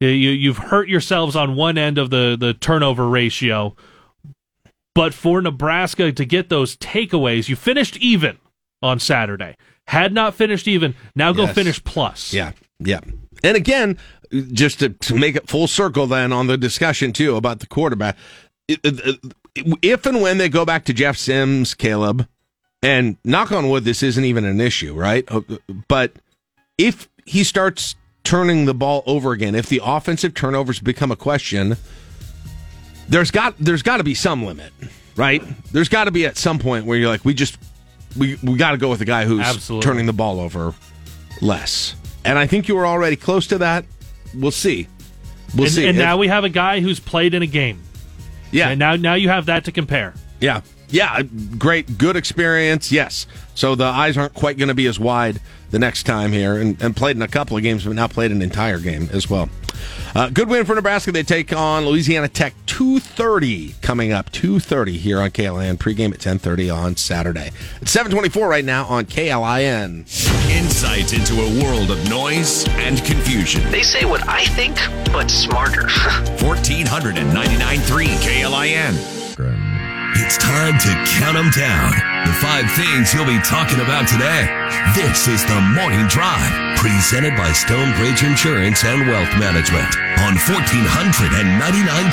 [0.00, 3.76] you you've hurt yourselves on one end of the the turnover ratio,
[4.94, 8.38] but for Nebraska to get those takeaways, you finished even
[8.82, 9.56] on Saturday.
[9.88, 10.94] had not finished even.
[11.14, 11.54] Now go Yes.
[11.54, 12.32] finish plus.
[12.32, 13.00] Yeah, yeah.
[13.44, 13.98] And again,
[14.52, 18.16] just to, to make it full circle then on the discussion too about the quarterback,
[18.68, 22.26] if and when they go back to Jeff Sims, Caleb,
[22.82, 25.24] and knock on wood, this isn't even an issue, right?
[25.30, 25.42] Uh,
[25.88, 26.12] But
[26.78, 31.76] if he starts turning the ball over again, if the offensive turnovers become a question,
[33.08, 34.72] there's got there's got to be some limit,
[35.16, 35.42] right?
[35.72, 37.58] There's got to be at some point where you're like, we just
[38.16, 39.84] we we got to go with the guy who's Absolutely.
[39.84, 40.74] turning the ball over
[41.40, 41.94] less.
[42.24, 43.84] And I think you were already close to that.
[44.34, 44.88] We'll see.
[45.54, 45.86] We'll and, see.
[45.86, 47.82] and If- now we have a guy who's played in a game.
[48.50, 48.68] Yeah.
[48.68, 50.14] And now now you have that to compare.
[50.40, 50.60] Yeah.
[50.88, 51.22] Yeah.
[51.58, 51.96] Great.
[51.98, 52.92] Good experience.
[52.92, 53.26] Yes.
[53.54, 55.40] So the eyes aren't quite going to be as wide
[55.72, 58.30] the next time here and, and played in a couple of games, but now played
[58.30, 59.48] an entire game as well.
[60.14, 61.10] Uh, good win for Nebraska.
[61.10, 64.30] They take on Louisiana Tech 2.30 coming up.
[64.30, 65.78] 2.30 here on KLIN.
[65.78, 67.50] Pregame at 10.30 on Saturday.
[67.80, 70.00] It's 7.24 right now on KLIN.
[70.50, 73.68] Insights into a world of noise and confusion.
[73.70, 75.82] They say what I think, but smarter.
[76.44, 78.94] 1499.3 KLIN.
[80.16, 82.11] It's time to count them down.
[82.42, 84.50] The five things you'll be talking about today.
[84.96, 92.10] This is the Morning Drive, presented by Stonebridge Insurance and Wealth Management on 1499.3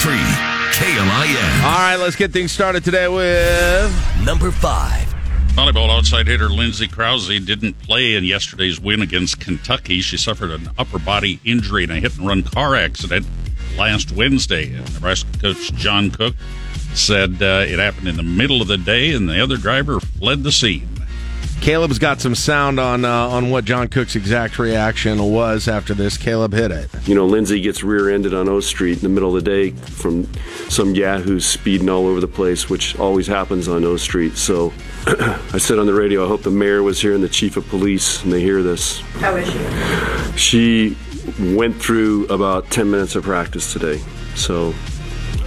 [0.71, 1.63] KLIN.
[1.63, 3.91] All right, let's get things started today with
[4.23, 5.07] number five.
[5.55, 9.99] Volleyball outside hitter Lindsay Krause didn't play in yesterday's win against Kentucky.
[9.99, 13.25] She suffered an upper body injury in a hit and run car accident
[13.75, 14.77] last Wednesday.
[14.93, 16.35] Nebraska coach John Cook
[16.93, 20.43] said uh, it happened in the middle of the day and the other driver fled
[20.43, 20.87] the scene.
[21.61, 26.17] Caleb's got some sound on uh, on what John Cook's exact reaction was after this.
[26.17, 26.89] Caleb hit it.
[27.05, 30.31] You know, Lindsay gets rear-ended on O Street in the middle of the day from
[30.69, 34.37] some yahoo speeding all over the place, which always happens on O Street.
[34.37, 34.71] So
[35.07, 37.67] I said on the radio, I hope the mayor was here and the chief of
[37.67, 39.01] police, and they hear this.
[39.19, 40.37] How is she?
[40.37, 40.97] She
[41.55, 44.01] went through about 10 minutes of practice today.
[44.35, 44.73] So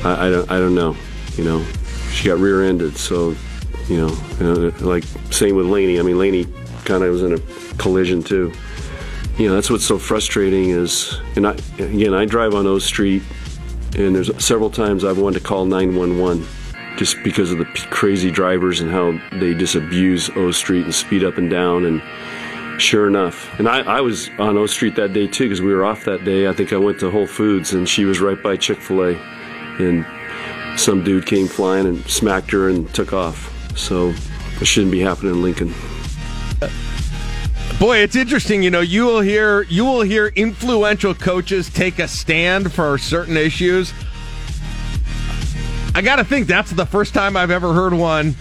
[0.05, 0.95] I, I, don't, I don't know.
[1.37, 1.64] You know,
[2.11, 2.97] she got rear-ended.
[2.97, 3.35] So,
[3.89, 4.09] you know,
[4.41, 5.99] you uh, know, like same with Laney.
[5.99, 6.47] I mean, Laney
[6.85, 7.39] kind of was in a
[7.76, 8.53] collision too.
[9.39, 13.22] You know, that's what's so frustrating is, and I, again, I drive on O Street,
[13.97, 16.47] and there's several times I've wanted to call 911
[16.97, 21.24] just because of the crazy drivers and how they just abuse O Street and speed
[21.24, 21.87] up and down.
[21.87, 22.03] And
[22.80, 25.85] sure enough, and I, I was on O Street that day too because we were
[25.85, 26.47] off that day.
[26.47, 29.14] I think I went to Whole Foods and she was right by Chick fil A.
[29.78, 30.05] And
[30.77, 33.49] some dude came flying and smacked her and took off.
[33.77, 34.14] So
[34.61, 35.75] it shouldn't be happening in Lincoln.
[37.79, 38.62] Boy, it's interesting.
[38.62, 43.37] You know, you will hear you will hear influential coaches take a stand for certain
[43.37, 43.93] issues.
[45.95, 48.35] I got to think that's the first time I've ever heard one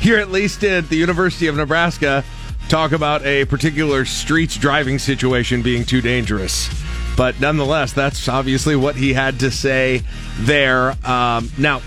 [0.00, 2.24] here, at least at the University of Nebraska,
[2.68, 6.68] talk about a particular streets driving situation being too dangerous.
[7.16, 10.02] But nonetheless, that's obviously what he had to say
[10.38, 10.92] there.
[11.06, 11.82] Um, now,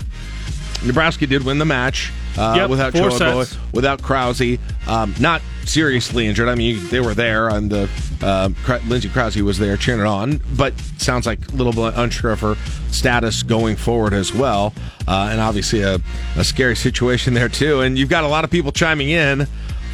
[0.84, 3.58] Nebraska did win the match uh, Yep, without sets.
[3.72, 6.48] without Krause, um, not seriously injured.
[6.48, 7.88] I mean, they were there, and the
[8.22, 8.50] uh,
[8.86, 10.40] Lindsay Krause was there cheering it on.
[10.56, 12.56] But sounds like a little bit unsure of her
[12.90, 14.72] status going forward as well,
[15.08, 15.98] uh, and obviously a,
[16.36, 17.80] a scary situation there too.
[17.80, 19.46] And you've got a lot of people chiming in.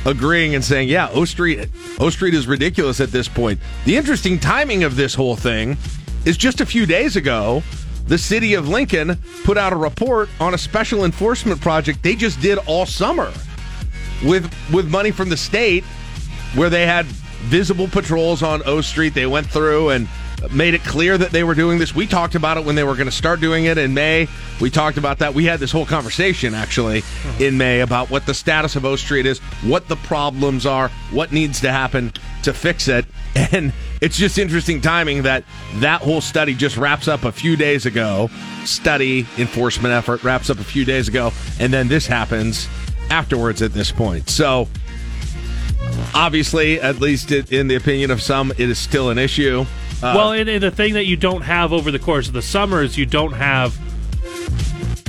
[0.06, 3.60] Agreeing and saying, yeah, O Street, O Street is ridiculous at this point.
[3.84, 5.76] The interesting timing of this whole thing
[6.24, 7.62] is just a few days ago,
[8.06, 12.40] the city of Lincoln put out a report on a special enforcement project they just
[12.40, 13.32] did all summer
[14.24, 15.84] with with money from the state
[16.54, 19.14] where they had visible patrols on O Street.
[19.14, 20.08] They went through and
[20.52, 21.94] made it clear that they were doing this.
[21.94, 24.28] We talked about it when they were going to start doing it in May.
[24.60, 25.34] We talked about that.
[25.34, 27.44] We had this whole conversation actually uh-huh.
[27.44, 31.32] in May about what the status of O Street is, what the problems are, what
[31.32, 32.12] needs to happen
[32.42, 33.04] to fix it.
[33.52, 35.44] And it's just interesting timing that
[35.76, 38.28] that whole study just wraps up a few days ago.
[38.64, 42.68] Study enforcement effort wraps up a few days ago, and then this happens
[43.08, 44.28] afterwards at this point.
[44.28, 44.68] So
[46.14, 49.64] obviously, at least in the opinion of some, it is still an issue.
[50.02, 52.42] Uh, well, and, and the thing that you don't have over the course of the
[52.42, 53.78] summer is you don't have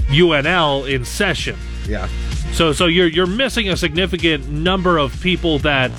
[0.10, 1.58] UNL in session.
[1.88, 2.08] yeah.
[2.54, 5.90] So so you're you're missing a significant number of people that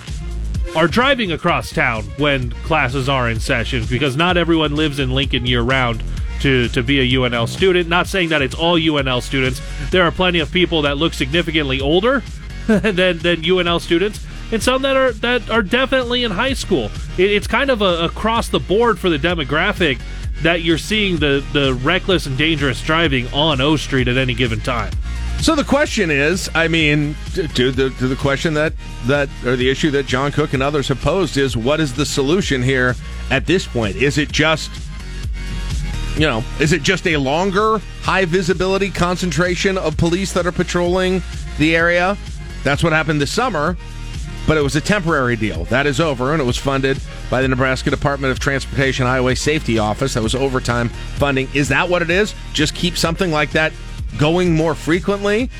[0.77, 5.47] are driving across town when classes are in session because not everyone lives in Lincoln
[5.47, 6.03] year round
[6.41, 7.89] to to be a UNL student.
[7.89, 9.63] Not saying that it's all UNL students.
[9.91, 12.23] There are plenty of people that look significantly older
[12.67, 14.21] than than UNL students.
[14.53, 16.91] And some that are that are definitely in high school.
[17.17, 20.01] It, it's kind of a, across the board for the demographic
[20.43, 24.61] that you're seeing the the reckless and dangerous driving on O Street at any given
[24.61, 24.93] time.
[25.41, 28.75] So the question is, I mean, to, the to the question that
[29.07, 32.07] that or the issue that John Cook and others have posed is, what is the
[32.07, 32.95] solution here
[33.31, 33.97] at this point?
[33.97, 34.71] Is it just
[36.15, 41.23] you know, is it just a longer, high visibility concentration of police that are patrolling
[41.59, 42.19] the area?
[42.65, 43.77] That's what happened this summer,
[44.47, 45.65] but it was a temporary deal.
[45.67, 49.79] That is over, and it was funded by the Nebraska Department of Transportation Highway Safety
[49.79, 50.15] Office.
[50.15, 51.49] That was overtime funding.
[51.55, 52.35] Is that what it is?
[52.53, 53.73] Just keep something like that
[54.19, 55.51] going more frequently?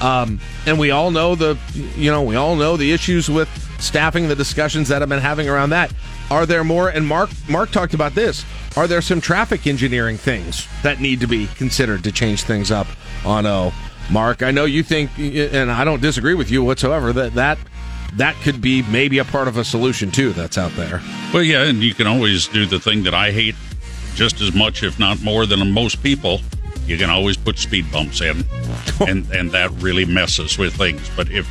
[0.00, 1.58] Um, and we all know the,
[1.96, 3.48] you know, we all know the issues with
[3.80, 5.92] staffing, the discussions that have been having around that.
[6.30, 6.88] Are there more?
[6.88, 8.44] And Mark, Mark talked about this.
[8.76, 12.86] Are there some traffic engineering things that need to be considered to change things up
[13.24, 13.72] on O?
[14.10, 17.58] Mark, I know you think, and I don't disagree with you whatsoever, that that
[18.14, 21.00] that could be maybe a part of a solution too that's out there.
[21.32, 23.54] Well, yeah, and you can always do the thing that I hate
[24.14, 26.40] just as much, if not more, than most people.
[26.86, 28.44] You can always put speed bumps in,
[29.08, 31.10] and and that really messes with things.
[31.16, 31.46] But if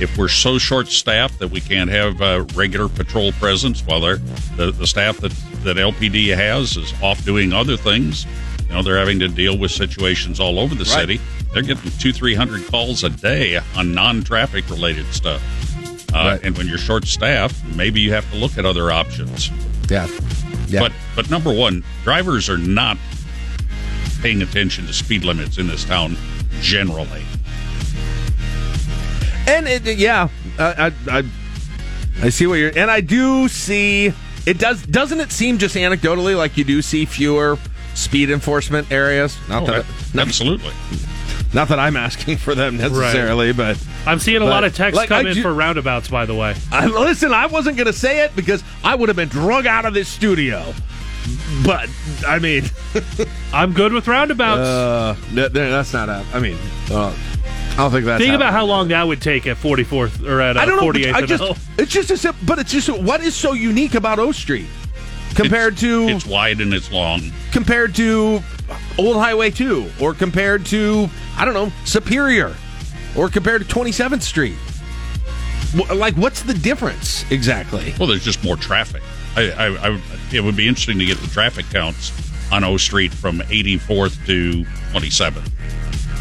[0.00, 4.16] if we're so short staffed that we can't have a regular patrol presence while they're
[4.56, 5.32] the, the staff that
[5.64, 8.26] that LPD has is off doing other things,
[8.68, 11.00] you know, they're having to deal with situations all over the Right.
[11.00, 11.20] city.
[11.52, 15.42] They're getting two, three hundred calls a day on non-traffic related stuff.
[16.16, 19.50] Uh, And when you're short staffed, maybe you have to look at other options.
[19.90, 20.08] Yeah.
[20.68, 20.80] Yeah.
[20.80, 22.96] But but number one, drivers are not
[24.20, 26.16] paying attention to speed limits in this town
[26.60, 27.22] generally.
[29.46, 31.22] And it, yeah, I, I,
[32.20, 34.12] I, see what you're, and I do see
[34.44, 34.82] it does.
[34.86, 37.56] Doesn't it seem just anecdotally like you do see fewer
[37.94, 39.36] speed enforcement areas?
[39.48, 40.72] Not Oh, that, ab- absolutely.
[41.54, 44.96] Not that I'm asking for them necessarily, but I'm seeing a but, lot of texts
[44.96, 46.54] like, come I in do- for roundabouts, by the way.
[46.72, 49.84] I, listen, I wasn't going to say it because I would have been drug out
[49.84, 50.74] of this studio.
[51.64, 51.88] But
[52.26, 52.64] I mean,
[53.52, 54.60] I'm good with roundabouts.
[54.60, 56.24] uh, that- that's not a.
[56.32, 56.56] I mean,
[56.90, 57.14] uh,
[57.72, 58.22] I don't think that's.
[58.22, 60.82] Think about how long that would take at 44th or at uh, I don't know.
[60.92, 61.56] 48th I and just, O.
[61.78, 64.66] it's just a sim- but it's just what is so unique about O Street
[65.34, 67.20] compared to It's wide and it's long.
[67.52, 68.40] compared to
[68.98, 72.54] Old Highway 2 or compared to I don't know Superior
[73.16, 74.56] or compared to 27th Street.
[75.94, 77.92] Like, what's the difference exactly?
[77.98, 79.02] Well, there's just more traffic.
[79.36, 80.00] I, I, I,
[80.32, 82.12] it would be interesting to get the traffic counts
[82.52, 84.62] on O Street from 84th to
[84.92, 85.50] 27th.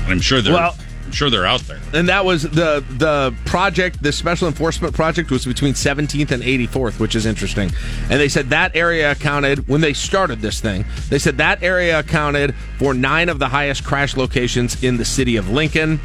[0.03, 0.85] And I'm sure they're, Well- I'm
[1.15, 1.79] sure they're out there.
[1.93, 6.99] And that was the the project, the special enforcement project was between 17th and 84th,
[6.99, 7.71] which is interesting.
[8.09, 10.85] And they said that area accounted when they started this thing.
[11.09, 15.37] They said that area accounted for nine of the highest crash locations in the city
[15.37, 15.99] of Lincoln.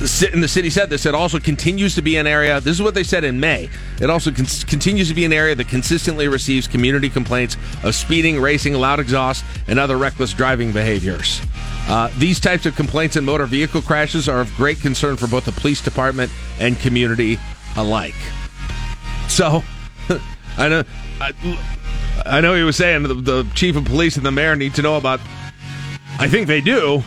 [0.00, 1.06] And the city said this.
[1.06, 2.60] It also continues to be an area.
[2.60, 3.70] This is what they said in May.
[4.00, 8.40] It also con- continues to be an area that consistently receives community complaints of speeding,
[8.40, 11.40] racing, loud exhaust, and other reckless driving behaviors.
[11.88, 15.44] Uh, these types of complaints and motor vehicle crashes are of great concern for both
[15.44, 16.30] the police department
[16.60, 17.38] and community
[17.76, 18.14] alike.
[19.28, 19.62] So,
[20.58, 20.84] I know,
[21.20, 21.32] I,
[22.24, 24.82] I know he was saying the, the chief of police and the mayor need to
[24.82, 25.20] know about.
[26.18, 27.02] I think they do.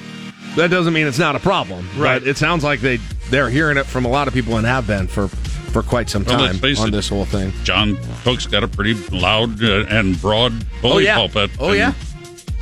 [0.55, 2.19] That doesn't mean it's not a problem, right?
[2.19, 2.97] But it sounds like they
[3.29, 6.23] they're hearing it from a lot of people and have been for for quite some
[6.23, 6.91] Well, time face on it.
[6.91, 7.51] this whole thing.
[7.63, 11.15] John Cook's got a pretty loud uh, and broad bully Oh, yeah.
[11.15, 11.51] pulpit.
[11.59, 11.93] Oh, and yeah.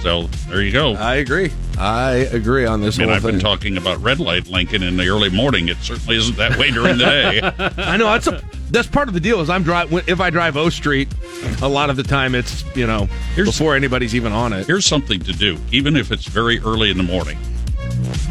[0.03, 0.95] So there you go.
[0.95, 1.49] I agree.
[1.77, 3.31] I agree on this I mean, I've thing.
[3.31, 5.69] been talking about red light Lincoln in the early morning.
[5.69, 7.41] It certainly isn't that way during the day.
[7.81, 9.39] I know that's a that's part of the deal.
[9.39, 11.07] Is I'm drive if I drive O Street,
[11.61, 14.67] a lot of the time it's you know before anybody's even on it.
[14.67, 17.37] Here's something to do, even if it's very early in the morning.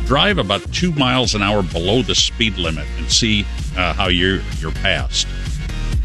[0.04, 3.46] Drive about two miles an hour below the speed limit and see
[3.78, 5.26] uh, how you're you're passed.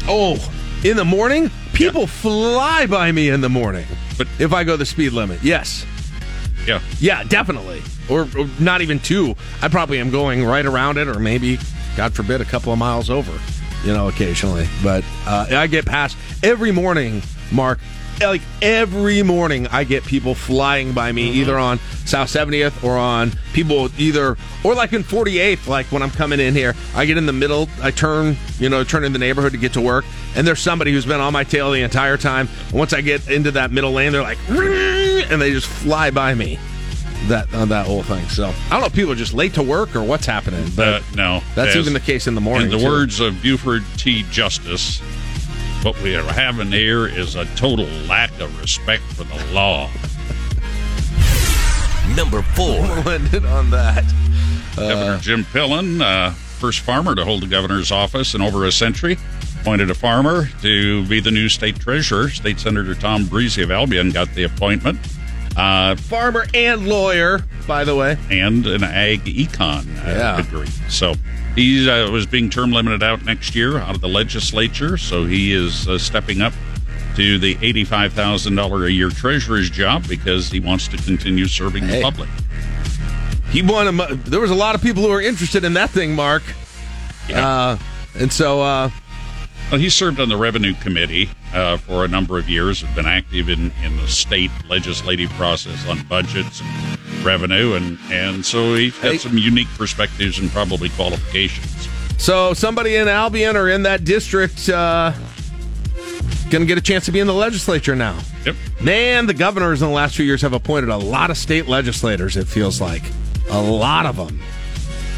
[0.08, 0.38] Oh,
[0.82, 3.86] in the morning, people fly by me in the morning.
[4.16, 5.86] But if I go the speed limit, yes,
[6.66, 9.34] Yeah, yeah, definitely, or, or not even two.
[9.62, 11.58] I probably am going right around it, or maybe,
[11.96, 13.32] God forbid, a couple of miles over.
[13.84, 17.22] You know, occasionally, but uh, I get past every morning,
[17.52, 17.78] Mark.
[18.20, 23.32] Like every morning, I get people flying by me, either on South 70th or on
[23.52, 25.68] people either, or like in 48th.
[25.68, 28.82] Like when I'm coming in here, I get in the middle, I turn, you know,
[28.82, 30.04] turn in the neighborhood to get to work,
[30.34, 32.48] and there's somebody who's been on my tail the entire time.
[32.72, 36.58] Once I get into that middle lane, they're like, and they just fly by me.
[37.26, 38.26] That on that whole thing.
[38.28, 40.88] So I don't know if people are just late to work or what's happening, but
[40.88, 42.66] uh, no, that's even the case in the morning.
[42.66, 42.84] In the too.
[42.84, 44.24] words of Buford T.
[44.30, 45.02] Justice,
[45.82, 49.88] what we are having here is a total lack of respect for the law.
[52.16, 52.80] Number four.
[53.04, 54.04] We'll end it on that.
[54.76, 59.16] Governor Jim Pillen, uh, first farmer to hold the governor's office in over a century,
[59.60, 62.28] appointed a farmer to be the new state treasurer.
[62.28, 64.98] State Senator Tom Briese of Albion got the appointment.
[65.58, 68.16] Uh, Farmer and lawyer, by the way.
[68.30, 70.36] and an ag econ uh, Yeah.
[70.36, 70.68] degree.
[70.88, 71.14] So
[71.56, 74.96] he uh, was being term limited out next year out of the legislature.
[74.96, 76.52] So he is uh, stepping up
[77.16, 81.84] to the eighty-five thousand dollar a year treasurer's job because he wants to continue serving
[81.88, 81.96] Hey.
[81.96, 82.28] the public.
[83.50, 83.88] He won.
[84.00, 86.42] A, there was a lot of people who were interested in that thing, Mark.
[87.34, 87.76] Uh,
[88.14, 88.90] and so, uh,
[89.70, 92.80] Well, he served on the revenue committee uh, for a number of years.
[92.80, 98.44] Has been active in, in the state legislative process on budgets and revenue, and and
[98.46, 99.18] so he's got Hey.
[99.18, 101.86] some unique perspectives and probably qualifications.
[102.16, 105.12] so somebody in Albion or in that district uh,
[106.50, 108.18] going to get a chance to be in the legislature now.
[108.46, 108.56] Yep.
[108.80, 112.38] Man, the governors in the last few years have appointed a lot of state legislators.
[112.38, 113.02] It feels like
[113.50, 114.40] a lot of them.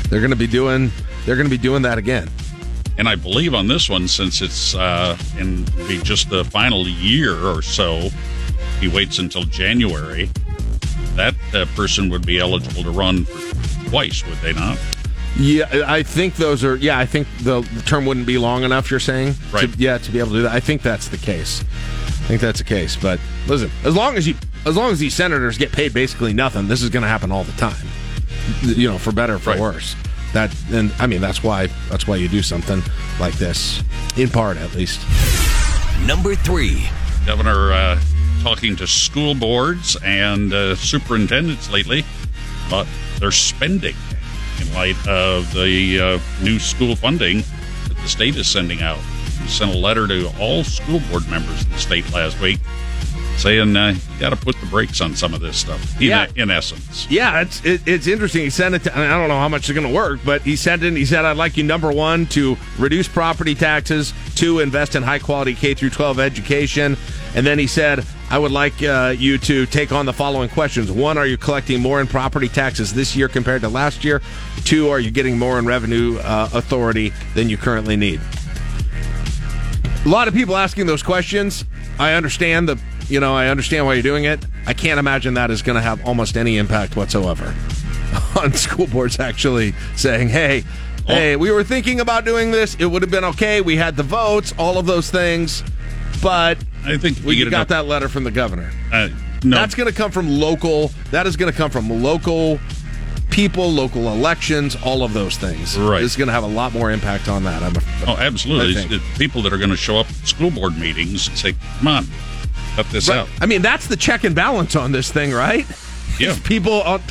[0.09, 0.91] They're going to be doing.
[1.25, 2.29] They're going to be doing that again.
[2.99, 7.35] And I believe on this one, since it's uh, in be just the final year
[7.47, 8.11] or so,
[8.81, 10.29] he waits until January.
[11.17, 14.79] That uh, person would be eligible to run for twice, would they not?
[15.39, 16.77] Yeah, I think those are.
[16.77, 18.91] Yeah, I think the, the term wouldn't be long enough.
[18.91, 19.73] You're saying, Right.
[19.73, 20.53] To, yeah, to be able to do that.
[20.53, 21.63] I think that's the case.
[21.63, 22.97] I think that's the case.
[22.97, 24.35] But listen, as long as you,
[24.67, 27.45] as long as these senators get paid basically nothing, this is going to happen all
[27.45, 27.87] the time.
[28.63, 29.61] You know, for better or for Right.
[29.61, 29.95] worse.
[30.33, 32.83] That and I mean that's why that's why you do something
[33.19, 33.83] like this,
[34.17, 35.01] in part at least.
[36.07, 36.89] Number three.
[37.27, 38.01] Governor uh,
[38.43, 42.05] talking to school boards and uh, superintendents lately
[42.69, 42.87] about
[43.19, 43.95] their spending
[44.61, 47.43] in light of the uh, new school funding
[47.89, 48.99] that the state is sending out.
[49.43, 52.61] He sent a letter to all school board members in the state last week
[53.41, 56.27] saying uh, you got to put the brakes on some of this stuff, in, Yeah.
[56.37, 57.07] in essence.
[57.11, 58.43] Yeah, it's it, it's interesting.
[58.45, 58.85] He sent it.
[58.85, 60.93] To, I don't know how much it's going to work, but he sent it.
[60.95, 65.19] He said, "I'd like you number one to reduce property taxes, two invest in high
[65.19, 66.97] quality K through 12 education,
[67.35, 70.89] and then he said." I would like uh, you to take on the following questions.
[70.93, 74.23] One, are you collecting more in property taxes this year compared to last year?
[74.63, 78.21] Two, are you getting more in revenue uh, authority than you currently need?
[80.05, 81.65] A lot of people asking those questions.
[81.99, 82.79] I understand the,
[83.11, 84.45] you know, I understand why you're doing it.
[84.67, 87.55] I can't imagine that is going to have almost any impact whatsoever
[88.41, 90.65] on school boards actually saying, "Hey,
[91.07, 92.75] hey, we were thinking about doing this.
[92.77, 93.61] It would have been okay.
[93.61, 95.63] We had the votes, all of those things,
[96.23, 98.71] but I think we got enough- that letter from the governor.
[98.93, 99.09] Uh,
[99.43, 100.91] no, That's going to come from local.
[101.13, 102.61] That is going to come from local
[103.31, 105.79] people, local elections, all of those things.
[105.79, 106.03] Right.
[106.03, 107.63] It's going to have a lot more impact on that.
[107.63, 107.73] I'm.
[108.07, 108.73] oh, absolutely.
[108.73, 108.93] I think.
[108.93, 111.89] It's people that are going to show up at school board meetings and say, come
[111.89, 112.07] on,
[112.77, 113.19] cut this Right.
[113.19, 113.29] out.
[113.41, 115.67] I mean, that's the check and balance on this thing, right?
[116.19, 116.31] Yeah.
[116.31, 117.03] It's people, on,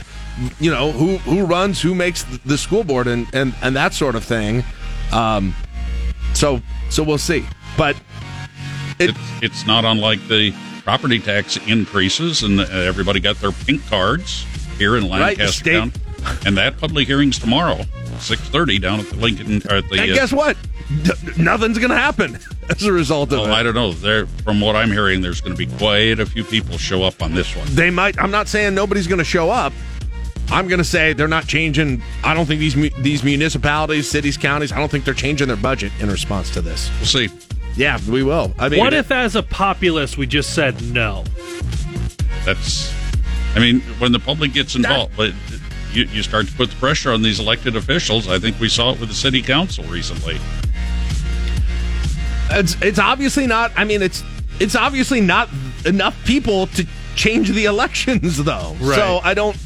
[0.59, 4.15] you know, who who runs, who makes the school board, and and and that sort
[4.15, 4.63] of thing.
[5.11, 5.55] Um,
[6.33, 7.45] so so we'll see,
[7.77, 7.95] but
[8.99, 10.53] it's, it's not unlike the
[10.83, 14.45] property tax increases, and uh, everybody got their pink cards
[14.77, 15.93] here in Right, Lancaster state- County.
[16.45, 17.83] And that public hearing's tomorrow,
[18.19, 19.55] six thirty, down at the Lincoln.
[19.69, 20.57] At the, and uh, guess what?
[21.03, 23.53] D- nothing's going to happen as a result of well, it.
[23.53, 23.93] I don't know.
[23.93, 27.21] There, from what I'm hearing, there's going to be quite a few people show up
[27.21, 27.67] on this one.
[27.71, 28.19] They might.
[28.19, 29.71] I'm not saying nobody's going to show up.
[30.51, 32.01] I'm going to say they're not changing.
[32.23, 34.71] I don't think these mu- these municipalities, cities, counties.
[34.71, 36.89] I don't think they're changing their budget in response to this.
[36.97, 37.29] We'll see.
[37.75, 38.53] Yeah, we will.
[38.57, 41.23] I mean, what if, as a populace, we just said no?
[42.45, 42.91] That's,
[43.55, 45.33] I mean, when the public gets involved, but
[45.93, 48.27] you, you start to put the pressure on these elected officials.
[48.27, 50.39] I think we saw it with the city council recently.
[52.51, 53.71] It's it's obviously not.
[53.75, 54.23] I mean, it's
[54.59, 55.49] it's obviously not
[55.85, 56.85] enough people to
[57.15, 58.75] change the elections, though.
[58.79, 58.95] Right.
[58.95, 59.57] So I don't.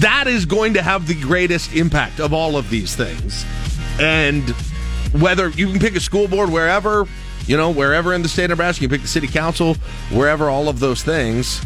[0.00, 3.44] That is going to have the greatest impact of all of these things,
[4.00, 4.48] and
[5.12, 7.06] whether you can pick a school board wherever,
[7.46, 9.74] you know, wherever in the state of Nebraska, you pick the city council,
[10.10, 11.60] wherever, all of those things.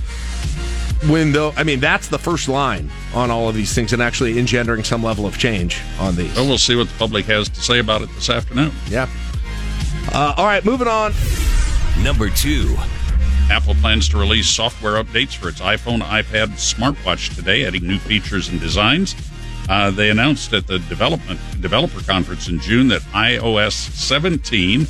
[1.08, 4.38] When though, I mean, that's the first line on all of these things, and actually
[4.38, 6.34] engendering some level of change on these.
[6.36, 8.72] Well, we'll see what the public has to say about it this afternoon.
[8.88, 9.08] Yeah.
[10.12, 11.12] Uh, all right, moving on.
[12.02, 12.76] Number two.
[13.50, 18.48] Apple plans to release software updates for its iPhone, iPad, smartwatch today, adding new features
[18.48, 19.14] and designs.
[19.68, 24.86] Uh, they announced at the development developer conference in June that iOS 17,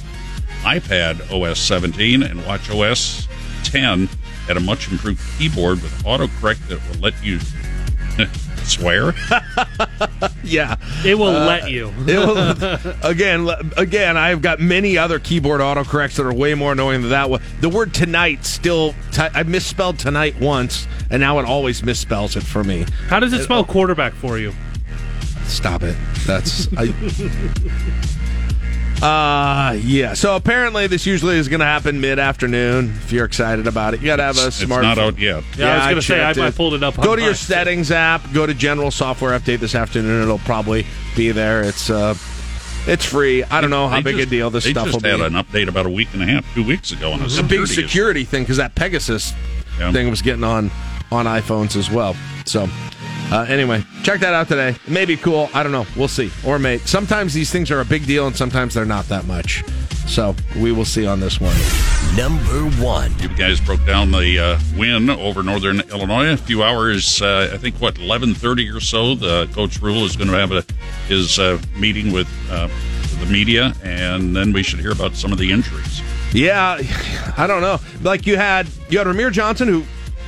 [0.62, 3.26] iPad OS 17, and Watch OS
[3.64, 4.08] 10
[4.46, 7.38] had a much improved keyboard with autocorrect that will let you
[8.64, 9.14] swear.
[10.44, 10.74] Yeah,
[11.04, 11.92] It will Uh, let you.
[12.06, 17.00] it will, again, again, I've got many other keyboard autocorrects that are way more annoying
[17.02, 17.40] than that one.
[17.60, 22.42] The word tonight still, t- I misspelled tonight once, and now it always misspells it
[22.42, 22.84] for me.
[23.08, 24.52] How does it spell quarterback for you?
[25.46, 25.96] Stop it.
[26.26, 26.86] That's I,
[29.02, 30.14] Uh, yeah.
[30.14, 32.90] So apparently, this usually is going to happen mid afternoon.
[33.02, 34.82] If you're excited about it, you got to have a It's smart.
[34.84, 35.42] not out yet.
[35.56, 37.30] Yeah, I was gonna say, checked I- I pulled it up Go on to your
[37.32, 37.36] mine.
[37.36, 38.32] settings app.
[38.32, 40.22] Go to general software update this afternoon.
[40.22, 40.86] It'll probably
[41.16, 41.62] be there.
[41.62, 42.14] It's uh,
[42.86, 43.42] it's free.
[43.44, 45.18] I don't know how They big just- a deal this they stuff just will had
[45.18, 45.24] be.
[45.36, 47.12] an update about a week and a half, two weeks ago.
[47.12, 49.32] On It's a big security thing because that Pegasus
[49.78, 50.70] thing was getting on
[51.10, 52.14] on iPhones as well.
[52.44, 52.68] So
[53.32, 54.70] uh, anyway, check that out today.
[54.70, 55.48] It may be cool.
[55.54, 55.86] I don't know.
[55.96, 56.30] We'll see.
[56.44, 59.64] Or may sometimes these things are a big deal and sometimes they're not that much.
[60.06, 61.56] So we will see on this one.
[62.16, 63.18] Number one.
[63.20, 66.32] You guys broke down the uh, win over Northern Illinois.
[66.32, 69.14] A few hours, uh, I think, what eleven thirty or so.
[69.14, 70.64] The coach Rhule is going to have a,
[71.08, 72.68] his uh, meeting with uh,
[73.20, 76.02] the media, and then we should hear about some of the injuries.
[76.34, 76.78] Yeah,
[77.38, 77.80] I don't know.
[78.02, 79.84] Like you had you had Rahmir Johnson who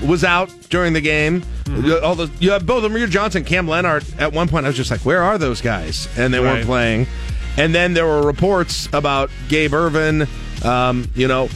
[0.07, 1.43] was out during the game.
[1.65, 2.05] Mm-hmm.
[2.05, 4.21] All the, you had both Rahmir Johnson, Cam Lenhardt.
[4.21, 7.07] At one point, I was just like, "Where are those guys?" And they weren't playing.
[7.57, 10.27] And then there were reports about Gabe Ervin.
[10.65, 11.49] Um, you know,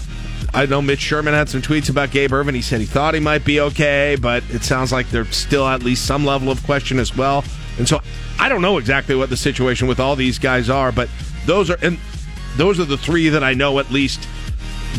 [0.54, 2.54] I know Mitch Sherman had some tweets about Gabe Ervin.
[2.54, 5.82] He said he thought he might be okay, but it sounds like there's still at
[5.82, 7.44] least some level of question as well.
[7.78, 8.00] And so
[8.38, 11.08] I don't know exactly what the situation with all these guys are, but
[11.46, 11.98] those are and
[12.56, 14.26] those are the three that I know at least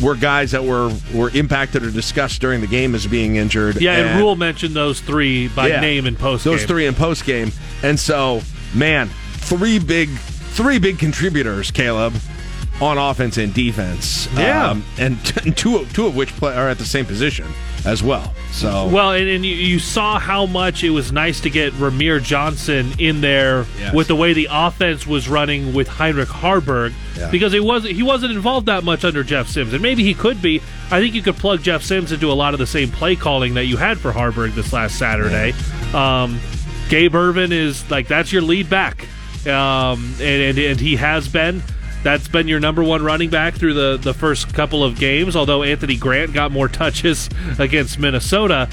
[0.02, 3.80] were guys that were were impacted or discussed during the game as being injured.
[3.80, 5.80] Yeah, and Rhule mentioned those three by Yeah.
[5.80, 6.44] name in post.
[6.44, 8.42] those three in post game, and so
[8.74, 10.08] man, three big
[10.52, 12.14] three big contributors, Caleb,
[12.80, 14.28] on offense and defense.
[14.36, 14.70] Yeah.
[14.70, 17.46] um, and t- two two of which play, are at the same position
[17.84, 18.34] as well.
[18.52, 22.22] So Well, and, and you, you saw how much it was nice to get Rahmir
[22.22, 23.94] Johnson in there Yes.
[23.94, 27.30] with the way the offense was running with Heinrich Haarberg Yeah.
[27.30, 30.42] because it wasn't he wasn't involved that much under Jeff Sims, and maybe he could
[30.42, 30.60] be.
[30.90, 33.54] I think you could plug Jeff Sims into a lot of the same play calling
[33.54, 35.54] that you had for Haarberg this last Saturday.
[35.94, 36.40] Um,
[36.88, 39.06] Gabe Ervin is like that's your lead back,
[39.46, 41.62] um, and, and and he has been.
[42.02, 45.62] That's been your number one running back through the, the first couple of games, although
[45.62, 47.28] Anthony Grant got more touches
[47.58, 48.68] against Minnesota.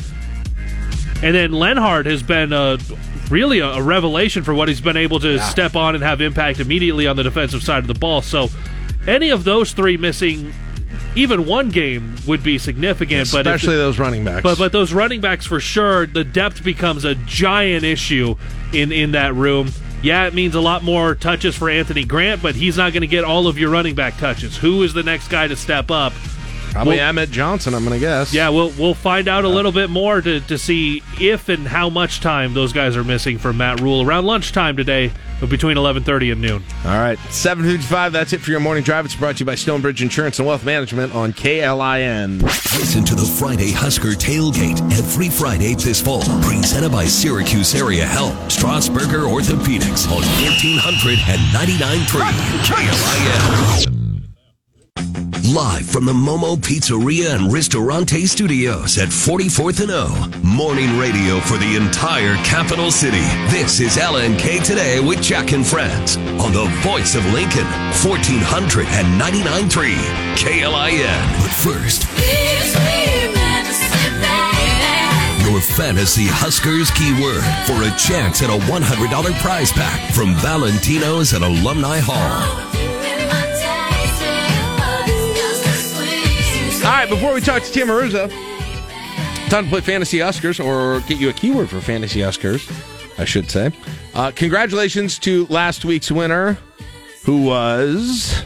[1.21, 2.77] And then Lenhardt has been uh,
[3.29, 6.59] really a, a revelation for what he's been able to step on and have impact
[6.59, 8.21] immediately on the defensive side of the ball.
[8.21, 8.49] So
[9.07, 10.53] any of those three missing
[11.15, 13.29] even one game would be significant.
[13.31, 14.43] but if- especially those running backs.
[14.43, 18.35] but but those running backs for sure, the depth becomes a giant issue
[18.71, 19.71] in in that room.
[20.03, 23.07] Yeah, it means a lot more touches for Anthony Grant, but he's not going to
[23.07, 24.55] get all of your running back touches.
[24.57, 26.13] Who is the next guy to step up?
[26.71, 28.33] Probably Well- Emmett Johnson, I'm going to guess.
[28.33, 31.89] Yeah, we'll we'll find out a little bit more to, to see if and how
[31.89, 35.11] much time those guys are missing from Matt Rhule around lunchtime today,
[35.49, 36.63] between eleven thirty and noon.
[36.85, 39.05] All right, 755, that's it for your morning drive.
[39.05, 42.41] It's brought to you by Stonebridge Insurance and Wealth Management on KLIN.
[42.41, 46.23] Listen to the Friday Husker Tailgate every Friday this fall.
[46.41, 52.07] Presented by Syracuse Area Health, Strasburger Orthopedics on 1499.3
[52.65, 53.86] KLIN.
[55.53, 60.09] Live from the Momo Pizzeria and Ristorante Studios at 44th and O.
[60.43, 63.21] Morning radio for the entire capital city.
[63.47, 67.63] This is LNK Today with Jack and Friends on the voice of Lincoln,
[68.03, 69.95] 1499.3
[70.35, 71.39] KLIN.
[71.39, 72.03] But first,
[75.47, 81.41] your fantasy Huskers keyword for a chance at a $100 prize pack from Valentino's at
[81.41, 82.76] Alumni Hall.
[86.83, 88.29] All right, before we talk to Tim Hruza,
[89.49, 92.69] time to play Fantasy Huskers or get you a keyword for Fantasy Huskers,
[93.17, 93.71] I should say.
[94.13, 96.57] Uh, congratulations to last week's winner,
[97.25, 98.41] who was.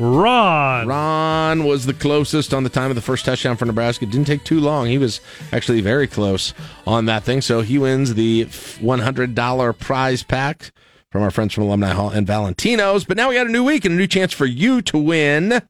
[0.00, 0.88] Ron.
[0.88, 4.04] Ron was the closest on the time of the first touchdown for Nebraska.
[4.04, 4.86] It didn't take too long.
[4.86, 5.20] He was
[5.52, 6.54] actually very close
[6.86, 7.40] on that thing.
[7.40, 10.72] So he wins the $100 prize pack
[11.10, 13.04] from our friends from Alumni Hall and Valentino's.
[13.04, 15.62] But now we got a new week and a new chance for you to win.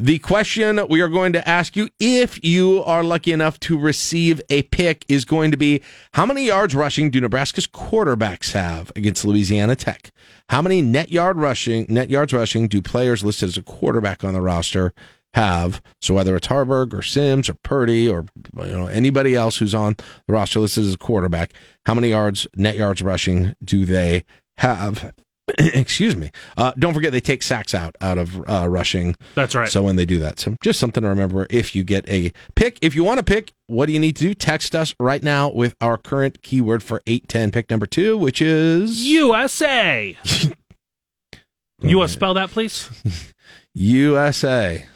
[0.00, 4.40] The question we are going to ask you, if you are lucky enough to receive
[4.48, 9.24] a pick, is going to be how many yards rushing do Nebraska's quarterbacks have against
[9.24, 10.12] Louisiana Tech?
[10.50, 14.34] How many net yard rushing, net yards rushing do players listed as a quarterback on
[14.34, 14.94] the roster
[15.34, 15.82] have?
[16.00, 18.26] So whether it's Haarberg or Sims or Purdy or
[18.56, 19.96] you know anybody else who's on
[20.28, 21.52] the roster listed as a quarterback,
[21.86, 24.24] how many yards, net yards rushing do they
[24.58, 25.12] have?
[25.58, 26.30] Excuse me.
[26.56, 29.14] Uh, don't forget they take sacks out out of uh, rushing.
[29.34, 29.68] That's right.
[29.68, 31.46] So when they do that, so just something to remember.
[31.50, 34.24] If you get a pick, if you want to pick, what do you need to
[34.24, 34.34] do?
[34.34, 38.42] Text us right now with our current keyword for eight ten pick number two, which
[38.42, 40.16] is USA.
[41.82, 42.90] you want to spell that, please?
[43.74, 44.86] USA.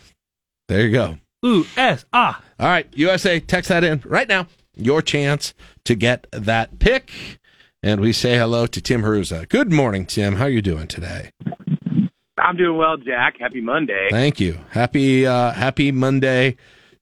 [0.68, 1.18] There you go.
[1.42, 2.42] U S ah.
[2.58, 3.40] All right, USA.
[3.40, 4.46] Text that in right now.
[4.76, 5.54] Your chance
[5.84, 7.10] to get that pick.
[7.84, 9.48] And we say hello to Tim Hruza.
[9.48, 10.36] Good morning, Tim.
[10.36, 11.30] How are you doing today?
[12.38, 13.34] I'm doing well, Jack.
[13.40, 14.06] Happy Monday.
[14.08, 14.60] Thank you.
[14.70, 16.56] Happy uh, Happy Monday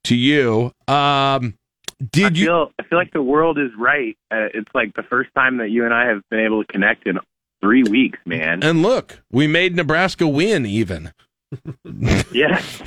[0.04, 0.72] to you.
[0.88, 1.58] Um,
[2.10, 2.46] did I you?
[2.46, 4.16] Feel, I feel like the world is right.
[4.30, 7.06] Uh, it's like the first time that you and I have been able to connect
[7.06, 7.18] in
[7.60, 8.62] three weeks, man.
[8.62, 10.64] And look, we made Nebraska win.
[10.64, 11.12] Even.
[12.32, 12.78] yes.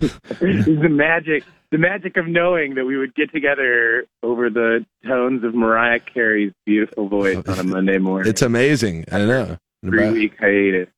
[0.40, 5.54] the magic, the magic of knowing that we would get together over the tones of
[5.54, 8.30] Mariah Carey's beautiful voice on a Monday morning.
[8.30, 9.04] It's amazing.
[9.12, 9.58] I know.
[9.84, 10.88] Three week hiatus.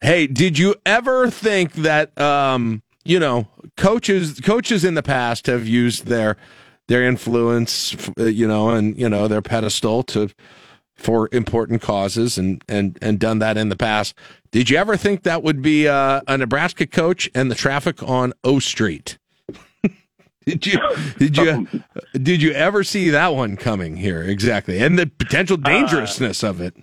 [0.00, 5.66] Hey, did you ever think that um, you know coaches coaches in the past have
[5.66, 6.36] used their
[6.88, 10.28] their influence, uh, you know, and you know their pedestal to
[10.94, 14.14] for important causes and and and done that in the past.
[14.50, 18.32] Did you ever think that would be uh, a Nebraska coach and the traffic on
[18.42, 19.18] O Street?
[20.46, 20.78] Did you
[21.18, 21.66] did you
[22.12, 26.74] did you ever see that one coming here exactly and the potential dangerousness of it?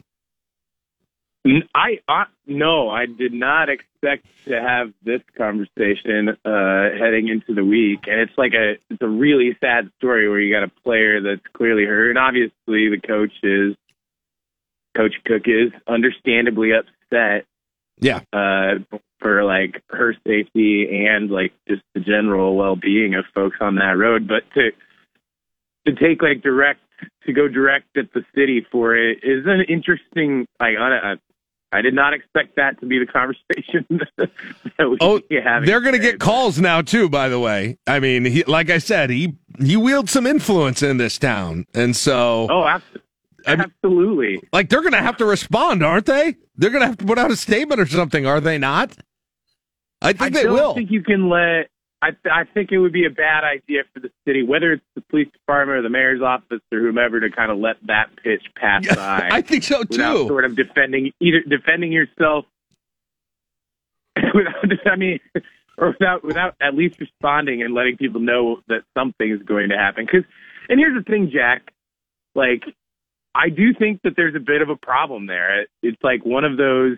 [1.74, 7.66] I, I no, I did not expect to have this conversation uh, heading into the
[7.66, 11.20] week, and it's like a it's a really sad story where you got a player
[11.20, 13.76] that's clearly hurt, and obviously the coach is
[14.96, 17.46] Coach Cook is understandably upset.
[18.00, 18.22] Yeah.
[18.34, 18.80] Uh,
[19.22, 23.98] for like her safety and like just the general well being of folks on that
[23.98, 24.72] road, but to
[25.88, 26.80] to take like direct
[27.26, 31.20] to go direct at the city for it is an interesting like on a,
[31.74, 33.86] I did not expect that to be the conversation
[34.18, 35.68] that we oh, having.
[35.68, 37.10] They're going to get calls now too.
[37.10, 40.98] By the way, I mean, he, like I said, he he wields some influence in
[40.98, 43.02] this town, and so oh, absolutely.
[43.48, 44.40] Absolutely.
[44.54, 46.36] Like they're going to have to respond, aren't they?
[46.56, 48.96] They're going to have to put out a statement or something, are they not?
[50.02, 50.72] I think I they will.
[50.72, 51.70] I think you can let.
[52.02, 55.02] I I think it would be a bad idea for the city, whether it's the
[55.02, 58.86] police department or the mayor's office or whomever, to kind of let that pitch pass
[58.86, 59.30] Yeah, by.
[59.32, 60.28] I think so without too.
[60.28, 62.46] Sort of defending either defending yourself.
[64.34, 65.20] without, I mean,
[65.78, 69.78] or without without at least responding and letting people know that something is going to
[69.78, 70.06] happen.
[70.06, 70.28] Because,
[70.70, 71.72] and here's the thing, Jack.
[72.34, 72.64] Like,
[73.36, 75.66] I do think that there's a bit of a problem there.
[75.84, 76.98] It's like one of those.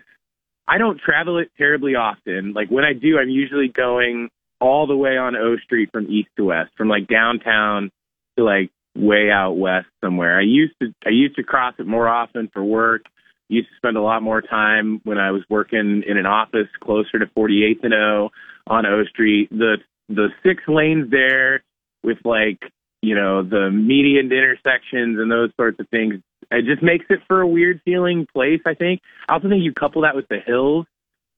[0.66, 2.52] I don't travel it terribly often.
[2.54, 4.30] Like when I do, I'm usually going
[4.60, 7.90] all the way on O Street from east to west, from like downtown
[8.38, 10.38] to like way out west somewhere.
[10.38, 13.02] I used to I used to cross it more often for work.
[13.48, 17.18] Used to spend a lot more time when I was working in an office closer
[17.18, 18.30] to 48th and O
[18.66, 19.50] on O Street.
[19.50, 19.76] The
[20.08, 21.62] the six lanes there
[22.02, 22.58] with like
[23.02, 26.14] you know the median intersections and those sorts of things.
[26.54, 28.60] It just makes it for a weird feeling place.
[28.66, 29.00] I think.
[29.28, 30.86] I also think you couple that with the hills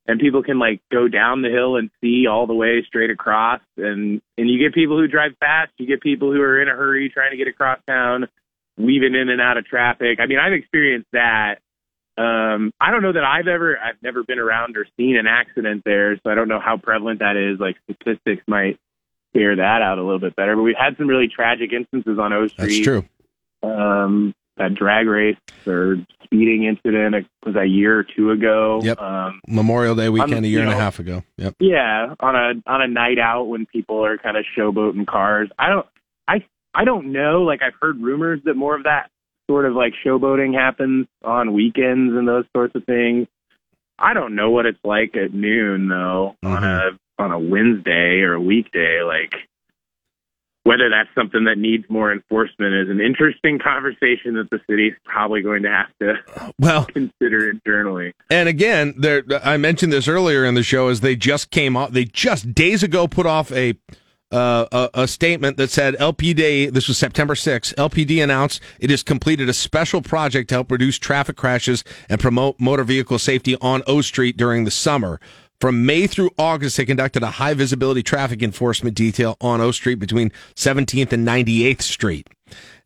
[0.08, 3.60] and people can like go down the hill and see all the way straight across
[3.76, 6.72] and and you get people who drive fast you get people who are in a
[6.72, 8.26] hurry trying to get across town
[8.76, 11.56] weaving in and out of traffic i mean i've experienced that
[12.18, 15.82] um i don't know that i've ever i've never been around or seen an accident
[15.84, 18.78] there so i don't know how prevalent that is like statistics might
[19.34, 22.32] bear that out a little bit better but we've had some really tragic instances on
[22.32, 23.04] o street That's true.
[23.62, 28.80] um that drag race or speeding incident it was a year or two ago.
[28.82, 28.98] Yep.
[28.98, 31.22] Um, Memorial Day weekend a year you and a half ago.
[31.36, 31.54] Yep.
[31.60, 35.48] yeah, on a on a night out when people are kind of showboating cars.
[35.58, 35.86] I don't
[36.28, 37.42] I I don't know.
[37.42, 39.10] Like I've heard rumors that more of that
[39.48, 43.28] sort of like showboating happens on weekends and those sorts of things.
[43.98, 48.34] I don't know what it's like at noon though on a on a Wednesday or
[48.34, 49.00] a weekday.
[49.02, 49.34] Like
[50.66, 55.40] whether that's something that needs more enforcement is an interesting conversation that the city's probably
[55.40, 56.14] going to have to
[56.58, 58.12] well consider internally.
[58.30, 61.92] And again, there I mentioned this earlier in the show as they just came off.
[61.92, 63.74] They just days ago put off a
[64.32, 66.72] uh, a, a statement that said LPD.
[66.72, 67.72] This was September 6th.
[67.76, 72.58] LPD announced it has completed a special project to help reduce traffic crashes and promote
[72.58, 75.20] motor vehicle safety on O Street during the summer.
[75.60, 79.94] From May through August, they conducted a high visibility traffic enforcement detail on O Street
[79.94, 82.28] between 17th and 98th Street.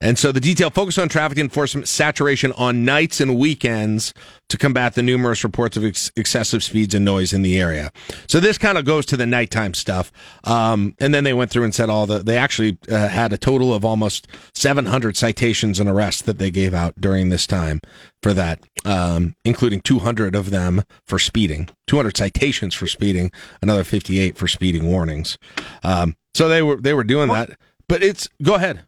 [0.00, 4.14] And so the detail focused on traffic enforcement saturation on nights and weekends
[4.48, 7.92] to combat the numerous reports of ex- excessive speeds and noise in the area.
[8.26, 10.10] So this kind of goes to the nighttime stuff.
[10.44, 13.38] Um, and then they went through and said all the, they actually uh, had a
[13.38, 17.80] total of almost 700 citations and arrests that they gave out during this time
[18.22, 23.30] for that, um, including 200 of them for speeding, 200 citations for speeding,
[23.60, 25.36] another 58 for speeding warnings.
[25.84, 28.84] Um, so they were, they were doing that, but it's, go ahead.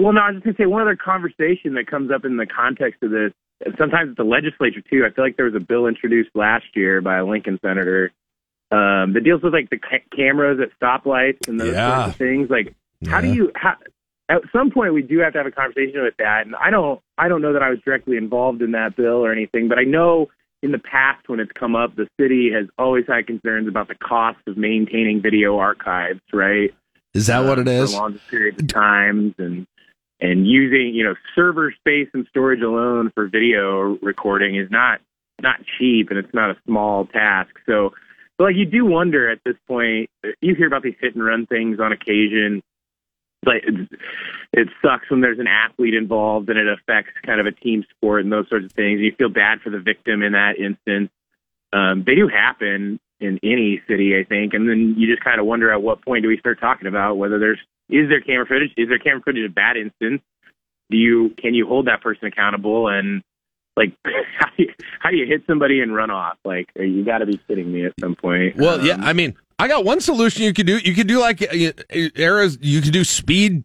[0.00, 2.38] Well, no, I was just going to say one other conversation that comes up in
[2.38, 3.32] the context of this.
[3.78, 5.04] Sometimes at the legislature too.
[5.06, 8.10] I feel like there was a bill introduced last year by a Lincoln senator
[8.70, 12.04] um, that deals with like the ca- cameras at stoplights and those Yeah.
[12.04, 12.48] sorts of things.
[12.48, 12.74] Like,
[13.06, 13.52] how do you?
[13.54, 13.74] How,
[14.30, 16.46] at some point, we do have to have a conversation with that.
[16.46, 19.32] And I don't, I don't know that I was directly involved in that bill or
[19.32, 20.28] anything, but I know
[20.62, 23.94] in the past when it's come up, the city has always had concerns about the
[23.96, 26.72] cost of maintaining video archives, right?
[27.12, 27.86] Is that what it Um.
[27.88, 29.66] For long periods of times and
[30.20, 35.00] and using, you know, server space and storage alone for video recording is not
[35.42, 37.50] not cheap and it's not a small task.
[37.66, 37.92] So
[38.40, 40.08] but like you do wonder at this point,
[40.40, 42.62] you hear about these hit and run things on occasion.
[43.44, 43.88] Like it,
[44.54, 48.22] it sucks when there's an athlete involved and it affects kind of a team sport
[48.24, 49.00] and those sorts of things.
[49.00, 51.10] You feel bad for the victim in that instance.
[51.74, 55.46] Um, they do happen in any city, I think, and then you just kind of
[55.46, 58.72] wonder at what point do we start talking about whether there's is there camera footage?
[58.76, 60.22] Is there camera footage of bad instance?
[60.90, 63.22] Do you can you hold that person accountable and
[63.76, 63.92] like
[64.38, 66.38] how do you, how do you hit somebody and run off?
[66.44, 68.56] Like you got to be kidding me at some point.
[68.56, 70.78] Well, yeah, Um, I mean, I got one solution you could do.
[70.78, 71.72] You could do like uh,
[72.16, 72.56] eras.
[72.62, 73.62] You could do speed.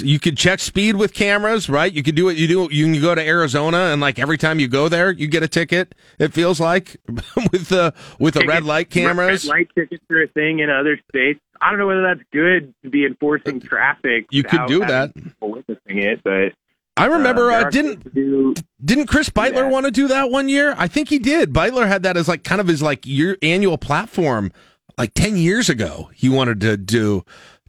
[0.00, 1.90] You could check speed with cameras, right?
[1.90, 2.36] You could do it.
[2.36, 2.68] You do.
[2.70, 5.48] You can go to Arizona and like every time you go there, you get a
[5.48, 5.94] ticket.
[6.18, 9.46] It feels like with the with the red light cameras.
[9.46, 11.40] Red light tickets are a thing in other states.
[11.58, 14.26] I don't know whether that's good to be enforcing traffic.
[14.30, 15.12] You could do that.
[15.40, 16.52] witnessing it, but
[16.96, 17.50] I remember.
[17.50, 18.54] Uh, Uh, didn't do-
[18.84, 20.74] didn't Chris Beutler want to do that one year?
[20.76, 21.52] I think he did.
[21.52, 24.52] Beutler had that as like kind of his like year annual platform.
[25.00, 27.24] Like ten years ago, he wanted to do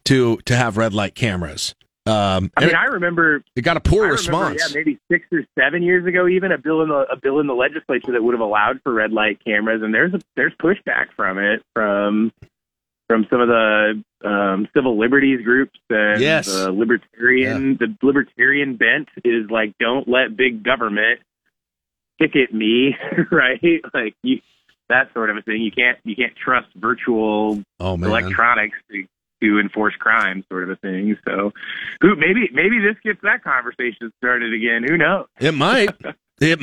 [0.06, 1.76] to to have red light cameras.
[2.06, 4.62] Um, I mean, and I remember it got a poor remember, response.
[4.68, 7.48] yeah, maybe six or seven years ago, even a bill in the a bill in
[7.48, 11.14] the legislature that would have allowed for red light cameras, and there's a, there's pushback
[11.16, 12.32] from it from
[13.08, 16.48] from some of the um, civil liberties groups and Yes.
[16.48, 21.20] the libertarian the libertarian bent is like don't let big government
[22.22, 22.96] ticket me,
[23.32, 23.82] right?
[23.94, 24.40] Like you
[24.92, 25.62] that sort of a thing.
[25.62, 29.06] You can't you can't trust virtual Oh electronics to,
[29.42, 31.18] to enforce crime, sort of a thing.
[31.28, 31.52] So,
[32.02, 34.84] who maybe maybe this gets that conversation started again.
[34.88, 35.28] Who knows?
[35.40, 35.90] It might.
[36.44, 36.60] It,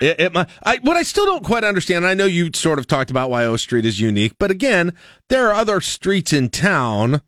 [0.00, 0.48] it, it might.
[0.64, 3.44] I, what I still don't quite understand, I know you sort of talked about why
[3.44, 4.94] O Street is unique, but again,
[5.28, 7.22] there are other streets in town.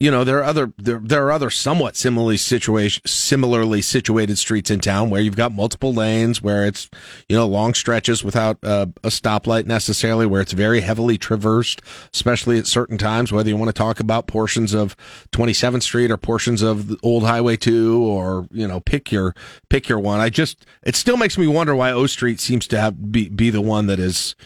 [0.00, 4.70] You know, there are other there, there are other somewhat similarly situation similarly situated streets
[4.70, 6.88] in town where you've got multiple lanes, where it's
[7.28, 11.82] you know long stretches without uh, a stoplight necessarily, where it's very heavily traversed,
[12.14, 13.32] especially at certain times.
[13.32, 14.96] Whether you want to talk about portions of
[15.32, 19.34] 27th Street or portions of Old Highway 2, or you know, pick your
[19.68, 20.20] pick your one.
[20.20, 23.50] I just it still makes me wonder why O Street seems to have be be
[23.50, 24.36] the one that is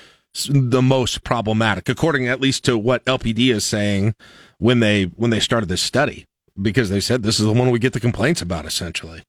[0.49, 4.15] the most problematic, according at least to what LPD is saying
[4.59, 6.27] when they when they started this study,
[6.61, 9.23] because they said this is the one we get the complaints about essentially.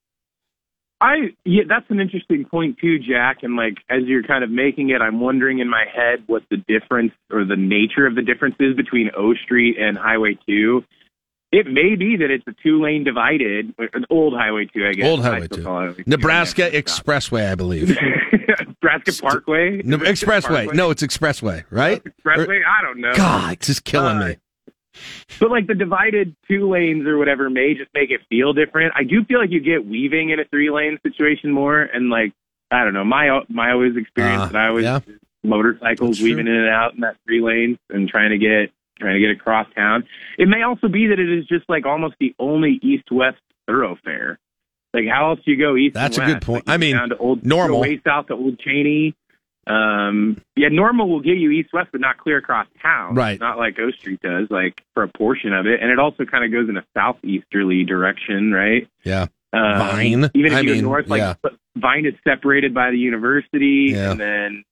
[1.00, 3.38] I yeah, that's an interesting point too, Jack.
[3.42, 6.56] And like as you're kind of making it, I'm wondering in my head what the
[6.56, 10.84] difference or the nature of the difference is between O Street and Highway Two.
[11.56, 15.06] It may be that it's a two lane divided, an old Highway Two, I guess.
[15.06, 15.62] Old Highway still 2.
[15.64, 16.04] call Highway 2.
[16.06, 17.96] Nebraska Expressway, I believe.
[18.66, 19.80] Nebraska Parkway.
[19.84, 20.42] No, Expressway.
[20.64, 20.76] Parkway?
[20.76, 22.02] No, it's Expressway, right?
[22.02, 22.60] Expressway.
[22.66, 23.14] I don't know.
[23.14, 24.36] God, it's just killing Uh, me.
[25.38, 28.92] But like the divided two lanes or whatever may just make it feel different.
[28.96, 32.32] I do feel like you get weaving in a three lane situation more, and like
[32.70, 35.00] I don't know, my my always experience Uh, that I always yeah.
[35.42, 39.20] motorcycles weaving in and out in that three lanes and trying to get trying to
[39.20, 40.04] get across town.
[40.38, 44.38] It may also be that it is just like almost the only east west thoroughfare.
[44.92, 45.94] Like how else do you go east?
[45.94, 46.66] That's a good point.
[46.66, 47.80] Like, I mean, down to old normal.
[47.80, 49.14] way south to Old Cheney.
[49.66, 53.14] Um, yeah, normal will get you east west, but not clear across town.
[53.14, 53.40] Right.
[53.40, 56.44] Not like O Street does, like for a portion of it, and it also kind
[56.44, 58.86] of goes in a southeasterly direction, right?
[59.04, 59.26] Yeah.
[59.54, 60.30] Um, Vine.
[60.34, 61.34] Even if I you mean, go north, like yeah.
[61.76, 64.10] Vine is separated by the university, Yeah.
[64.10, 64.64] and then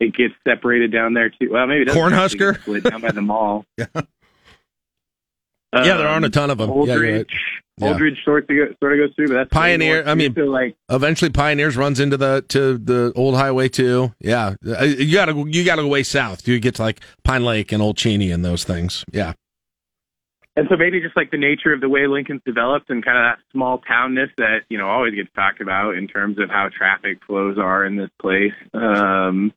[0.00, 1.50] it gets separated down there too.
[1.50, 2.60] Well, maybe it doesn't Cornhusker?
[2.62, 3.64] split down by the mall.
[5.72, 5.84] Yeah.
[5.84, 6.68] Yeah, there aren't a ton of 'em.
[6.68, 7.26] Yeah, you're Holdrege, right.
[7.78, 7.92] Yeah.
[7.94, 10.02] Holdrege sort of go, sort of goes through, but that's Pioneer.
[10.04, 14.12] I mean, so like eventually Pioneers runs into the to the old highway too.
[14.20, 16.48] Yeah, Uh, you gotta go- you gotta go way south.
[16.48, 19.04] You get to like Pine Lake and Old Cheney and those things.
[19.12, 19.34] Yeah,
[20.56, 23.22] And so maybe just like the nature of the way Lincoln's developed and kind of
[23.22, 27.18] that small townness that, you know, always gets talked about in terms of how traffic
[27.24, 28.52] flows are in this place.
[28.74, 29.52] Um,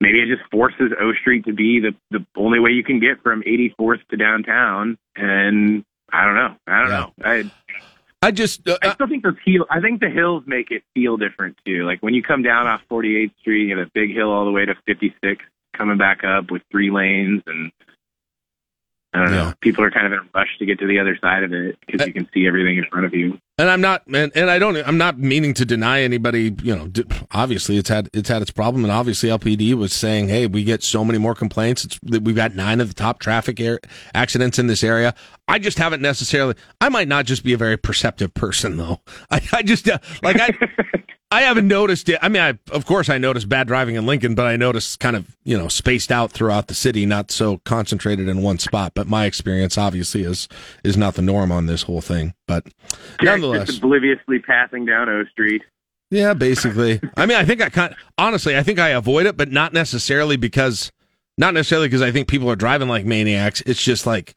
[0.00, 3.22] maybe it just forces O Street to be the, the only way you can get
[3.22, 4.98] from 84th to downtown.
[5.16, 6.54] And I don't know.
[6.66, 7.12] I don't know.
[7.24, 7.50] I,
[8.22, 11.16] I just, uh, I still think those heel, I think the hills make it feel
[11.16, 11.84] different too.
[11.84, 14.50] Like when you come down off 48th Street, you have a big hill all the
[14.50, 15.44] way to 56
[15.76, 17.70] coming back up with three lanes and
[19.14, 19.52] I don't know.
[19.62, 21.78] People are kind of in a rush to get to the other side of it
[21.86, 23.38] because you can see everything in front of you.
[23.56, 26.54] and I'm not and, and I don't I'm not meaning to deny anybody.
[26.62, 30.28] You know, d- obviously it's had it's had its problem, and obviously LPD was saying,
[30.28, 31.86] hey, we get so many more complaints.
[31.86, 33.80] It's we've got nine of the top traffic air,
[34.14, 35.14] accidents in this area.
[35.48, 36.54] I just haven't necessarily.
[36.80, 39.00] I might not just be a very perceptive person though.
[39.30, 40.50] I, I just uh, like I.
[41.30, 42.18] I haven't noticed it.
[42.22, 45.14] I mean, I, of course, I noticed bad driving in Lincoln, but I noticed kind
[45.14, 48.92] of you know spaced out throughout the city, not so concentrated in one spot.
[48.94, 50.48] But my experience, obviously, is
[50.84, 52.34] is not the norm on this whole thing.
[52.46, 52.64] But
[53.20, 55.62] Jack nonetheless, just obliviously passing down O Street.
[56.10, 57.00] yeah, basically.
[57.16, 60.38] I mean, I think I kind honestly, I think I avoid it, but not necessarily
[60.38, 60.90] because
[61.36, 63.60] not necessarily because I think people are driving like maniacs.
[63.66, 64.34] It's just like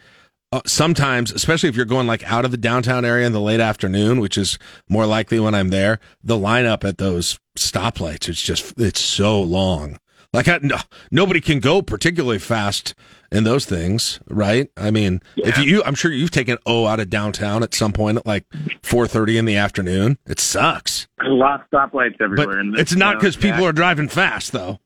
[0.52, 3.60] uh, sometimes, especially if you're going like out of the downtown area in the late
[3.60, 4.60] afternoon, which is
[4.90, 9.98] more likely when I'm there, the lineup at those stoplights, it's just, it's so long.
[10.34, 10.78] Like I, no,
[11.10, 12.95] nobody can go particularly fast
[13.32, 14.69] in those things, right?
[14.78, 18.18] I mean, if you, I'm sure you've taken O out of downtown at some point
[18.18, 18.48] at like
[18.82, 20.18] 4:30 in the afternoon.
[20.26, 21.07] It sucks.
[21.18, 22.64] There's a lot of stoplights everywhere.
[22.64, 24.80] But this it's not because people are driving fast, though.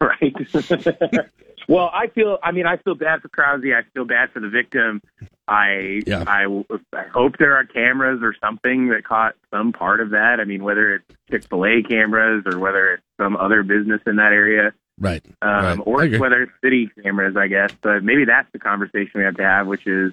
[0.00, 0.34] right.
[1.68, 2.38] well, I feel.
[2.42, 3.62] I mean, I feel bad for Krause.
[3.64, 5.00] I feel bad for the victim.
[5.46, 6.24] I, yeah.
[6.26, 6.46] I,
[6.94, 10.40] I hope there are cameras or something that caught some part of that.
[10.40, 14.16] I mean, whether it's Chick Fil A cameras or whether it's some other business in
[14.16, 15.22] that area, Right.
[15.42, 16.14] um, right.
[16.14, 17.72] Or whether it's city cameras, I guess.
[17.82, 20.12] But maybe that's the conversation we have to have, which is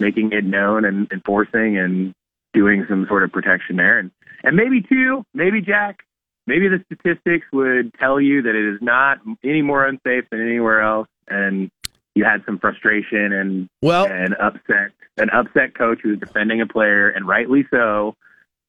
[0.00, 2.14] making it known and enforcing and
[2.52, 3.98] doing some sort of protection there.
[3.98, 4.10] And
[4.42, 6.04] and maybe too, maybe Jack,
[6.46, 10.80] maybe the statistics would tell you that it is not any more unsafe than anywhere
[10.80, 11.70] else, and
[12.14, 17.08] you had some frustration and well and upset an upset coach who's defending a player,
[17.08, 18.14] and rightly so,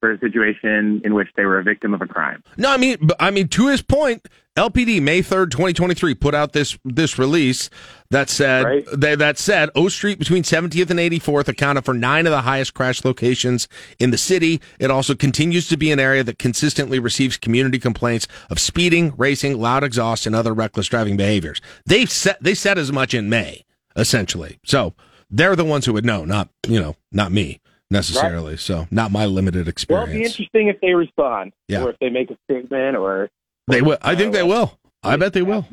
[0.06, 2.44] for a situation in which they were a victim of a crime.
[2.58, 6.36] No, I mean, I mean, to his point, LPD May third, twenty twenty three, put
[6.36, 7.72] out this this release
[8.12, 12.28] that said they, that said O Street between Seventieth and Eighty Fourth accounted for nine
[12.28, 13.68] of the highest crash locations
[13.98, 14.62] in the city.
[14.80, 19.60] It also continues to be an area that consistently receives community complaints of speeding, racing,
[19.60, 21.62] loud exhaust, and other reckless driving behaviors.
[21.88, 23.66] They said they said as much in May,
[23.96, 24.60] essentially.
[24.64, 24.94] So
[25.32, 27.60] they're the ones who would know, not you know, not me
[27.92, 28.58] necessarily.
[28.58, 30.08] So not my limited experience.
[30.08, 31.84] Well, it'd be interesting if they respond, Yeah.
[31.84, 33.30] or if they make a statement, or
[33.68, 33.98] They will.
[34.02, 34.78] I think they will.
[35.04, 35.66] I bet they will.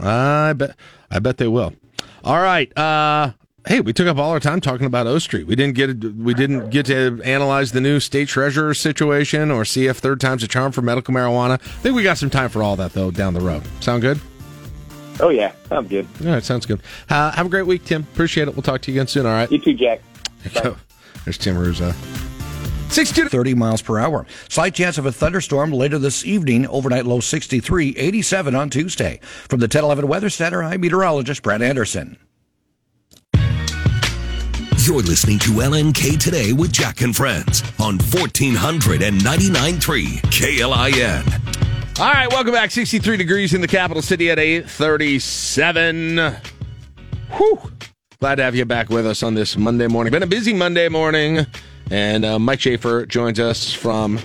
[0.00, 0.76] I bet.
[1.10, 1.72] I bet they will.
[2.24, 2.76] All right.
[2.76, 3.32] Uh,
[3.66, 5.46] hey, we took up all our time talking about O Street.
[5.46, 6.02] We didn't get.
[6.14, 10.42] We didn't get to analyze the new state treasurer situation or see if third time's
[10.42, 11.54] a charm for medical marijuana.
[11.54, 13.62] I think we got some time for all that though down the road.
[13.80, 14.20] Sound good?
[15.20, 16.06] oh yeah, I'm good.
[16.24, 16.42] All right.
[16.42, 16.80] Sounds good.
[17.08, 18.02] Uh, have a great week, Tim.
[18.02, 18.54] Appreciate it.
[18.56, 19.26] We'll talk to you again soon.
[19.26, 19.50] All right.
[19.52, 20.00] You too, Jack.
[21.24, 21.94] There's Tim Hruza.
[22.90, 24.24] 62 30 miles per hour.
[24.48, 26.66] Slight chance of a thunderstorm later this evening.
[26.68, 29.18] Overnight low 63, 87 on Tuesday.
[29.22, 32.18] From the 1011 Weather Center, I'm meteorologist Brad Anderson.
[34.84, 41.98] You're listening to LNK Today with Jack and Friends on 1499.3 KLIN.
[41.98, 42.70] All right, welcome back.
[42.70, 46.36] 63 degrees in the capital city at 837.
[47.30, 47.72] Whew.
[48.24, 50.10] Glad to have you back with us on this Monday morning.
[50.10, 51.44] Been a busy Monday morning,
[51.90, 54.16] and uh, Mike Schaefer joins us from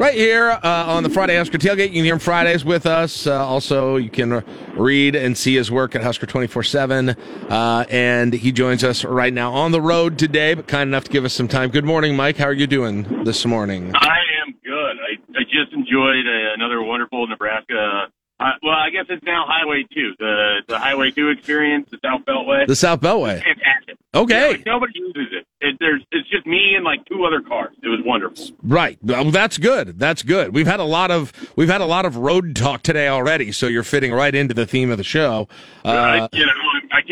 [0.00, 1.88] right here uh, on the Friday Husker Tailgate.
[1.88, 3.26] You can hear him Fridays with us.
[3.26, 4.42] Uh, also, you can
[4.78, 7.10] read and see his work at Husker 24 7.
[7.10, 11.10] Uh, and he joins us right now on the road today, but kind enough to
[11.10, 11.68] give us some time.
[11.68, 12.38] Good morning, Mike.
[12.38, 13.92] How are you doing this morning?
[13.94, 14.96] I am good.
[14.96, 18.06] I, I just enjoyed uh, another wonderful Nebraska.
[18.44, 22.26] Uh, well, I guess it's now Highway Two, the the Highway Two experience, the South
[22.26, 22.66] Beltway.
[22.66, 23.42] The South Beltway.
[23.42, 23.96] Fantastic.
[24.14, 24.34] Okay.
[24.34, 25.46] You know, like, nobody uses it.
[25.62, 25.76] it.
[25.80, 27.74] There's it's just me and like two other cars.
[27.82, 28.50] It was wonderful.
[28.62, 28.98] Right.
[29.02, 29.98] Well, that's good.
[29.98, 30.54] That's good.
[30.54, 33.66] We've had a lot of we've had a lot of road talk today already, so
[33.66, 35.48] you're fitting right into the theme of the show.
[35.82, 36.52] Uh, I, you know,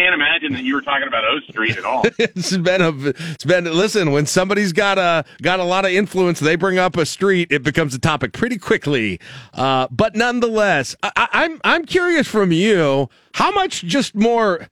[0.02, 2.02] can't imagine that you were talking about O Street at all.
[2.18, 6.40] it's been a it's been listen when somebody's got a got a lot of influence
[6.40, 9.20] they bring up a street it becomes a topic pretty quickly
[9.54, 14.68] uh, but nonetheless I, I'm I'm curious from you how much just more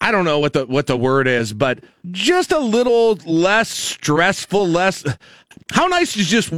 [0.00, 1.80] I don't know what the what the word is but
[2.10, 5.04] just a little less stressful less
[5.70, 6.52] how nice is just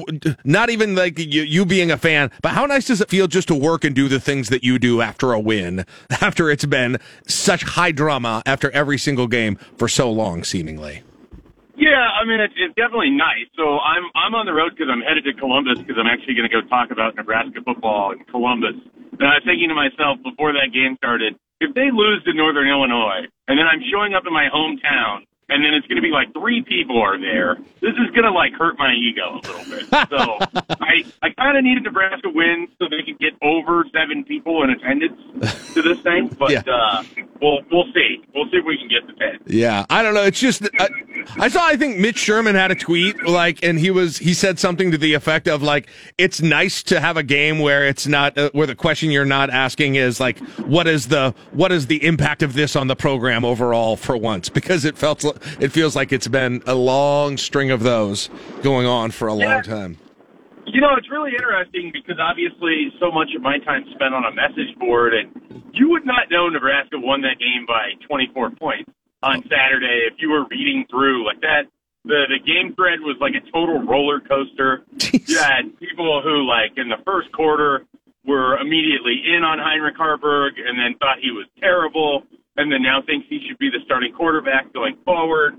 [0.44, 3.48] not even like you, you being a fan, but how nice does it feel just
[3.48, 5.84] to work and do the things that you do after a win,
[6.20, 11.02] after it's been such high drama after every single game for so long, seemingly?
[11.80, 13.48] Yeah, I mean it's, it's definitely nice.
[13.56, 16.48] So I'm I'm on the road because I'm headed to Columbus because I'm actually going
[16.48, 18.76] to go talk about Nebraska football in Columbus.
[19.16, 22.68] And I was thinking to myself before that game started, if they lose to Northern
[22.68, 26.10] Illinois, and then I'm showing up in my hometown, and then it's going to be
[26.10, 29.64] like three people are there, this is going to like hurt my ego a little
[29.70, 29.84] bit.
[30.08, 30.38] So
[30.80, 34.70] I I kind of needed Nebraska win so they could get over seven people in
[34.70, 35.20] attendance
[35.74, 36.28] to this thing.
[36.40, 36.62] But Yeah.
[36.66, 37.02] uh,
[37.40, 38.22] we'll we'll see.
[38.34, 39.38] We'll see if we can get to ten.
[39.46, 40.22] Yeah, I don't know.
[40.22, 40.88] It's just I,
[41.38, 41.66] I saw.
[41.66, 44.98] I think Mitch Sherman had a tweet like, and he was he said something to
[44.98, 48.66] the effect of like, "It's nice to have a game where it's not uh, where
[48.66, 52.54] the question you're not asking is like, what is the what is the impact of
[52.54, 55.24] this on the program overall for once?" Because it felt
[55.60, 58.30] it feels like it's been a long string of those
[58.62, 59.98] going on for a long time.
[60.66, 64.34] You know, it's really interesting because obviously so much of my time spent on a
[64.34, 68.90] message board, and you would not know Nebraska won that game by 24 points
[69.22, 71.66] on Saturday if you were reading through like that.
[72.04, 74.84] The the game thread was like a total roller coaster.
[75.12, 77.84] You had people who like in the first quarter
[78.24, 82.22] were immediately in on Heinrich Haarberg and then thought he was terrible,
[82.56, 85.54] and then now thinks he should be the starting quarterback going forward.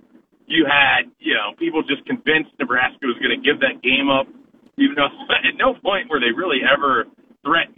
[0.47, 4.27] You had you know people just convinced Nebraska was going to give that game up
[4.77, 5.11] even though
[5.47, 7.05] at no point were they really ever
[7.45, 7.77] threatened.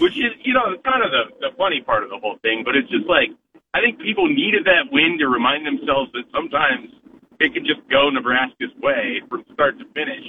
[0.00, 2.64] Which is, you know, kind of the, the funny part of the whole thing.
[2.64, 3.28] But it's just like
[3.76, 6.88] I think people needed that win to remind themselves that sometimes
[7.36, 10.24] it can just go Nebraska's way from start to finish,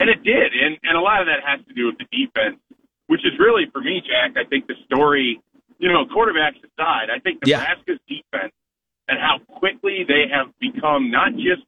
[0.00, 0.50] and it did.
[0.58, 2.58] And and a lot of that has to do with the defense,
[3.06, 4.34] which is really for me, Jack.
[4.34, 5.38] I think the story,
[5.78, 8.52] you know, quarterbacks aside, I think Nebraska's defense
[9.08, 11.62] and how quickly they have become not just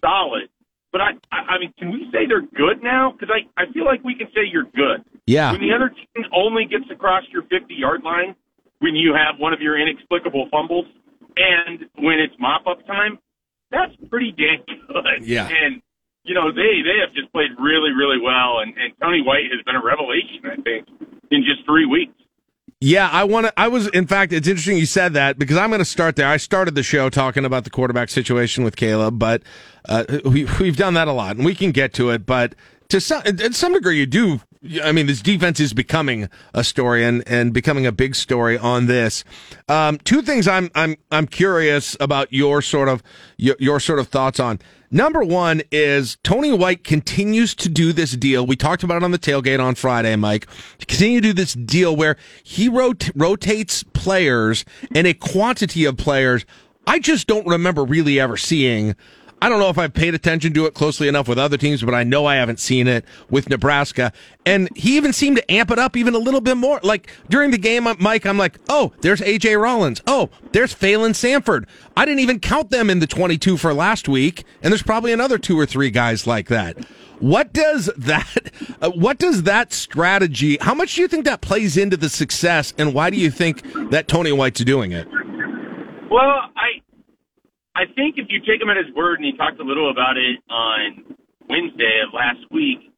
[0.00, 0.48] solid,
[0.92, 3.12] but I, I, I mean, can we say they're good now?
[3.12, 5.04] Because I, I feel like we can say you're good.
[5.26, 5.52] Yeah.
[5.52, 8.34] When the other team only gets across your 50 yard line
[8.80, 10.86] when you have one of your inexplicable fumbles,
[11.36, 13.18] and when it's mop up time,
[13.70, 15.26] that's pretty damn good.
[15.26, 15.48] Yeah.
[15.48, 15.82] And
[16.24, 19.62] you know they they have just played really really well, and and Tony White has
[19.64, 20.44] been a revelation.
[20.44, 20.86] I think
[21.30, 22.14] in just three weeks.
[22.80, 23.52] Yeah, I want to.
[23.56, 26.28] I was, in fact, it's interesting you said that because I'm going to start there.
[26.28, 29.42] I started the show talking about the quarterback situation with Caleb, but
[29.88, 32.24] uh, we, we've done that a lot, and we can get to it.
[32.24, 32.54] But
[32.90, 34.42] to some, at some degree, you do.
[34.82, 38.86] I mean, this defense is becoming a story and, and becoming a big story on
[38.86, 39.24] this.
[39.68, 43.02] Um, two things I'm I'm I'm curious about your sort of
[43.36, 44.60] your, your sort of thoughts on.
[44.90, 48.46] Number one is Tony White continues to do this deal.
[48.46, 50.46] We talked about it on the tailgate on Friday, Mike.
[50.86, 56.46] Continue to do this deal where he rot- rotates players and a quantity of players
[56.88, 58.96] I just don't remember really ever seeing.
[59.40, 61.94] I don't know if I've paid attention to it closely enough with other teams, but
[61.94, 64.12] I know I haven't seen it with Nebraska.
[64.44, 66.80] And he even seemed to amp it up even a little bit more.
[66.82, 70.02] Like during the game, Mike, I'm like, oh, there's AJ Rollins.
[70.06, 71.68] Oh, there's Phalen Sanford.
[71.96, 74.44] I didn't even count them in the 22 for last week.
[74.62, 76.76] And there's probably another two or three guys like that.
[77.20, 78.52] What does that,
[78.82, 82.74] uh, what does that strategy, how much do you think that plays into the success?
[82.76, 85.06] And why do you think that Tony White's doing it?
[86.10, 86.80] Well, I
[87.78, 90.18] I think if you take him at his word, and he talked a little about
[90.18, 91.14] it on
[91.46, 92.90] Wednesday of last week,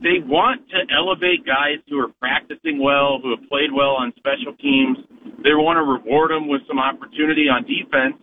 [0.00, 4.56] they want to elevate guys who are practicing well, who have played well on special
[4.56, 4.96] teams.
[5.44, 8.16] They want to reward them with some opportunity on defense.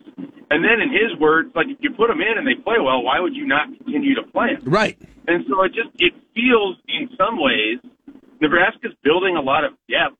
[0.50, 3.06] And then, in his words, like if you put them in and they play well,
[3.06, 4.66] why would you not continue to play them?
[4.66, 4.98] Right.
[5.30, 7.78] And so it just it feels in some ways
[8.42, 10.18] Nebraska's building a lot of depth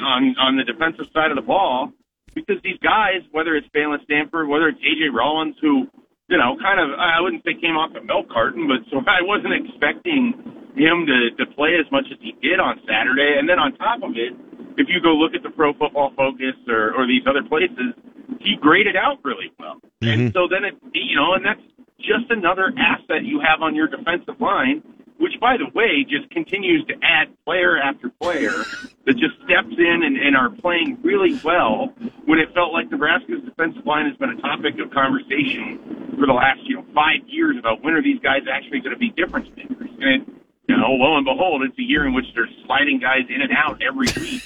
[0.00, 1.92] on on the defensive side of the ball
[2.34, 5.86] because these guys, whether it's Phalen Sanford, whether it's AJ Rollins, who
[6.28, 9.22] you know kind of I wouldn't say came off the milk carton, but so I
[9.22, 10.34] wasn't expecting
[10.74, 13.36] him to to play as much as he did on Saturday.
[13.38, 14.32] And then on top of it,
[14.80, 17.96] if you go look at the Pro Football Focus or or these other places,
[18.40, 19.80] he graded out really well.
[20.00, 20.36] And mm-hmm.
[20.36, 21.62] so then it you know, and that's
[22.00, 24.82] just another asset you have on your defensive line,
[25.22, 28.66] which, by the way, just continues to add player after player
[29.06, 31.94] that just steps in and, and are playing really well
[32.26, 35.78] when it felt like Nebraska's defensive line has been a topic of conversation
[36.18, 38.98] for the last, you know, five years about when are these guys actually going to
[38.98, 39.94] be difference makers.
[40.02, 40.26] And,
[40.66, 43.54] you know, lo and behold, it's a year in which they're sliding guys in and
[43.54, 44.42] out every week.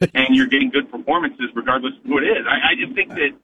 [0.14, 2.46] and you're getting good performances regardless of who it is.
[2.46, 3.34] I, I just think that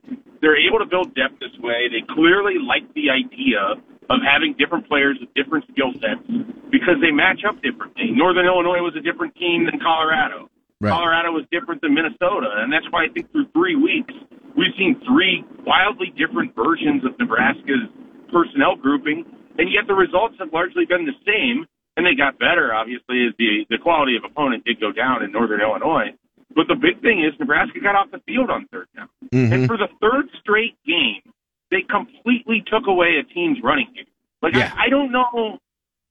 [0.41, 1.91] they're able to build depth this way.
[1.91, 3.75] They clearly like the idea
[4.09, 6.23] of having different players with different skill sets
[6.71, 8.11] because they match up differently.
[8.15, 10.49] Northern Illinois was a different team than Colorado.
[10.81, 10.93] Right.
[10.93, 14.13] Colorado was different than Minnesota, and that's why I think through three weeks
[14.55, 17.89] we've seen three wildly different versions of Nebraska's
[18.31, 19.25] personnel grouping,
[19.59, 21.67] and yet the results have largely been the same.
[21.97, 25.33] And they got better, obviously, as the the quality of opponent did go down in
[25.33, 26.13] Northern Illinois.
[26.55, 29.09] But the big thing is Nebraska got off the field on third down.
[29.33, 29.53] Mm-hmm.
[29.53, 31.25] And for the third straight game,
[31.71, 34.07] they completely took away a team's running game.
[34.43, 34.73] Like Yeah.
[34.77, 35.59] I, I don't know.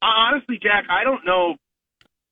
[0.01, 1.55] Honestly, Jack, I don't know.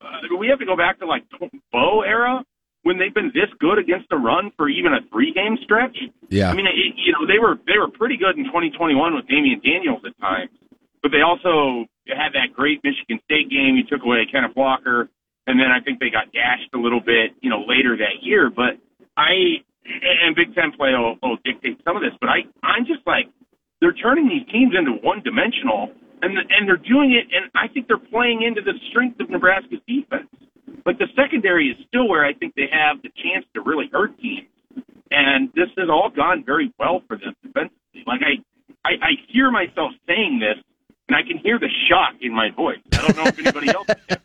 [0.01, 1.23] Uh, we have to go back to like
[1.71, 2.43] Bo era
[2.83, 5.97] when they've been this good against the run for even a three game stretch.
[6.29, 6.51] Yeah.
[6.51, 9.63] I mean, it, you know, they were they were pretty good in 2021 with Damion
[9.63, 10.51] Daniels at times,
[11.01, 13.75] but they also had that great Michigan State game.
[13.75, 15.09] You took away Kenneth Walker,
[15.47, 18.51] and then I think they got gashed a little bit, you know, later that year.
[18.51, 18.77] But
[19.15, 23.05] I and Big Ten play will, will dictate some of this, but I I'm just
[23.05, 23.27] like
[23.81, 25.91] they're turning these teams into one dimensional,
[26.21, 29.83] and and they're doing it, and I think they're playing into the strength of Nebraska's
[29.87, 30.29] defense.
[30.85, 34.17] Like the secondary is still where I think they have the chance to really hurt
[34.19, 34.47] teams,
[35.11, 38.03] and this has all gone very well for them defensively.
[38.07, 38.39] Like I
[38.85, 40.63] I, I hear myself saying this,
[41.07, 42.79] and I can hear the shock in my voice.
[42.93, 44.17] I don't know if anybody else can.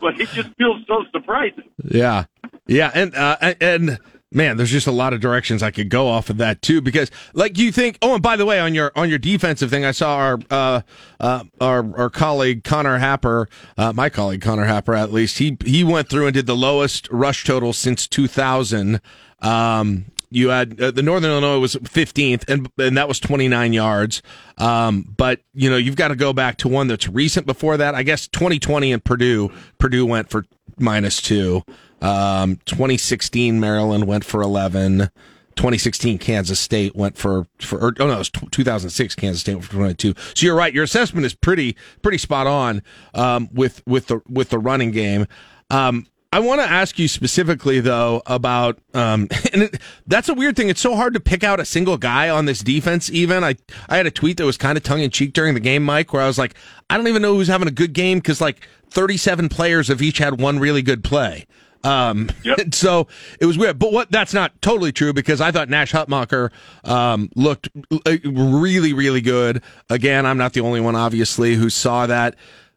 [0.00, 1.64] But it just feels so surprising.
[1.84, 2.24] Yeah,
[2.66, 3.98] yeah, and uh, and
[4.34, 6.80] man, there's just a lot of directions I could go off of that too.
[6.80, 9.84] Because like you think, oh, and by the way, on your on your defensive thing,
[9.84, 10.80] I saw our uh,
[11.20, 13.48] uh, our our colleague Connor Happer,
[13.78, 17.08] uh, my colleague Connor Happer, at least he he went through and did the lowest
[17.10, 19.00] rush total since 2000.
[19.40, 24.20] Um, you had uh, the Northern Illinois was 15th, and and that was 29 yards.
[24.58, 27.94] Um, but you know you've got to go back to one that's recent before that.
[27.94, 30.44] I guess 2020 in Purdue, Purdue went for
[30.78, 31.62] minus two.
[32.04, 35.10] Um, 2016 Maryland went for 11.
[35.56, 39.64] 2016 Kansas State went for for or, oh no, it was 2006 Kansas State went
[39.64, 40.14] for 22.
[40.34, 40.74] So you're right.
[40.74, 42.82] Your assessment is pretty pretty spot on
[43.14, 45.26] um, with with the with the running game.
[45.70, 50.56] Um, I want to ask you specifically though about, um, and it, that's a weird
[50.56, 50.68] thing.
[50.68, 53.08] It's so hard to pick out a single guy on this defense.
[53.08, 53.54] Even I,
[53.88, 56.12] I had a tweet that was kind of tongue in cheek during the game, Mike,
[56.12, 56.54] where I was like,
[56.90, 60.18] I don't even know who's having a good game because like 37 players have each
[60.18, 61.46] had one really good play.
[61.84, 62.58] Um, yep.
[62.74, 63.06] so
[63.38, 66.50] it was weird, but what that's not totally true because I thought Nash Hutmacher,
[66.84, 69.62] um, looked uh, really, really good.
[69.90, 72.34] Again, I'm not the only one, obviously, who saw that.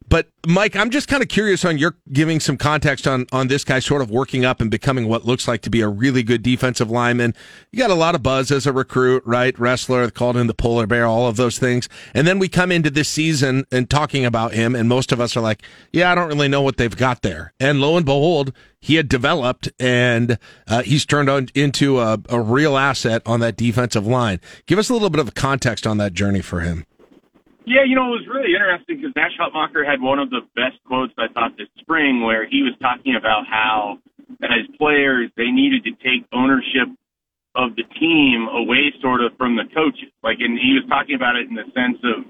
[0.09, 3.65] But Mike, I'm just kind of curious on your giving some context on on this
[3.65, 6.43] guy sort of working up and becoming what looks like to be a really good
[6.43, 7.33] defensive lineman.
[7.71, 9.57] You got a lot of buzz as a recruit, right?
[9.59, 11.89] Wrestler, called him the polar bear, all of those things.
[12.13, 15.35] And then we come into this season and talking about him, and most of us
[15.35, 15.61] are like,
[15.91, 19.09] "Yeah, I don't really know what they've got there." And lo and behold, he had
[19.09, 24.39] developed, and uh, he's turned on into a, a real asset on that defensive line.
[24.67, 26.85] Give us a little bit of context on that journey for him.
[27.67, 30.79] Yeah, you know, it was really interesting because Nash Hutmacher had one of the best
[30.87, 33.99] quotes I thought this spring where he was talking about how
[34.39, 36.87] as players they needed to take ownership
[37.59, 40.07] of the team away sort of from the coaches.
[40.23, 42.23] Like and he was talking about it in the sense of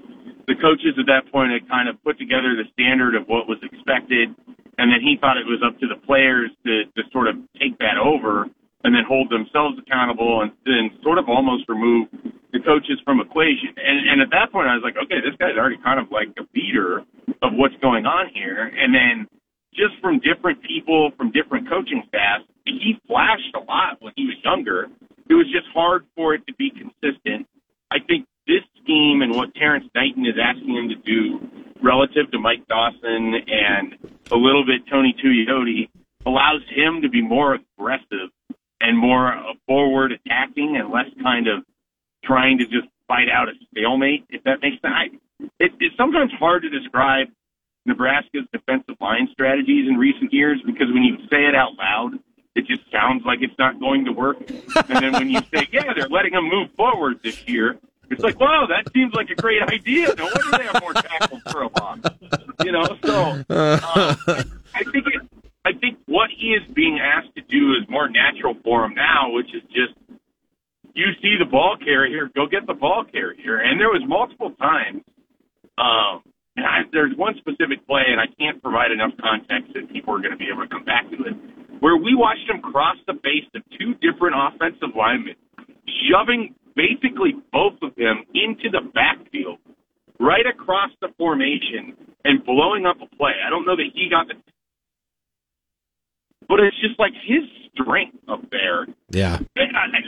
[0.50, 3.62] the coaches at that point had kind of put together the standard of what was
[3.62, 4.34] expected
[4.74, 7.78] and then he thought it was up to the players to, to sort of take
[7.78, 8.50] that over
[8.84, 12.08] and then hold themselves accountable and then sort of almost remove
[12.52, 13.74] the coaches from equation.
[13.76, 16.30] And, and at that point, I was like, okay, this guy's already kind of like
[16.38, 17.02] a beater
[17.42, 18.70] of what's going on here.
[18.70, 19.26] And then
[19.74, 24.36] just from different people, from different coaching staffs, he flashed a lot when he was
[24.44, 24.86] younger.
[25.28, 27.46] It was just hard for it to be consistent.
[27.90, 31.40] I think this scheme and what Terrence Knighton is asking him to do
[31.82, 33.94] relative to Mike Dawson and
[34.30, 35.88] a little bit Tony Tuioti
[36.26, 38.30] allows him to be more aggressive
[38.80, 39.34] and more
[39.66, 41.64] forward attacking and less kind of
[42.24, 45.20] trying to just fight out a stalemate, if that makes sense.
[45.58, 47.28] It, it's sometimes hard to describe
[47.86, 52.18] Nebraska's defensive line strategies in recent years because when you say it out loud,
[52.54, 54.38] it just sounds like it's not going to work.
[54.50, 57.78] and then when you say, yeah, they're letting them move forward this year,
[58.10, 60.14] it's like, wow, that seems like a great idea.
[60.16, 61.98] No wonder they have more tackles for a loss.
[62.64, 64.16] You know, so uh,
[64.74, 65.22] I think it,
[65.64, 69.30] I think what he is being asked to do is more natural for him now,
[69.30, 69.92] which is just
[70.96, 73.60] you see the ball carrier, go get the ball carrier.
[73.60, 75.04] And there was multiple times.
[75.78, 76.26] Um,
[76.58, 80.18] and I, there's one specific play, and I can't provide enough context that people are
[80.18, 81.36] going to be able to come back to it,
[81.78, 85.38] where we watched him cross the face of two different offensive linemen,
[86.10, 89.62] shoving basically both of them into the backfield,
[90.18, 91.94] right across the formation,
[92.26, 93.38] and blowing up a play.
[93.38, 94.34] I don't know that he got the
[96.48, 98.86] but it's just like his strength up there.
[99.10, 99.60] Yeah, uh,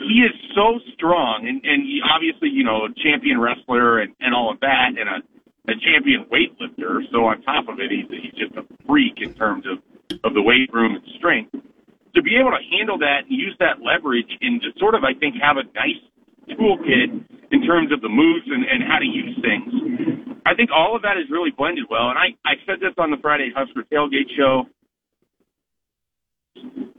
[0.08, 4.34] he is so strong, and and he, obviously you know a champion wrestler and and
[4.34, 5.22] all of that, and a
[5.70, 7.04] a champion weightlifter.
[7.12, 9.78] So on top of it, he's he's just a freak in terms of
[10.24, 11.52] of the weight room and strength.
[12.14, 15.14] To be able to handle that and use that leverage and to sort of I
[15.14, 16.02] think have a nice
[16.50, 19.70] toolkit in terms of the moves and, and how to use things.
[20.46, 22.10] I think all of that is really blended well.
[22.10, 24.66] And I, I said this on the Friday Husker Tailgate show.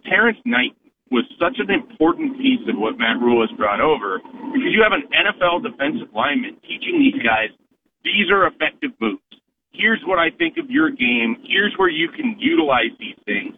[0.07, 0.77] Terrence Knighton
[1.11, 4.19] was such an important piece of what Matt Rhule has brought over
[4.53, 7.51] because you have an NFL defensive lineman teaching these guys
[8.03, 9.21] these are effective moves.
[9.71, 11.38] Here's what I think of your game.
[11.47, 13.55] Here's where you can utilize these things.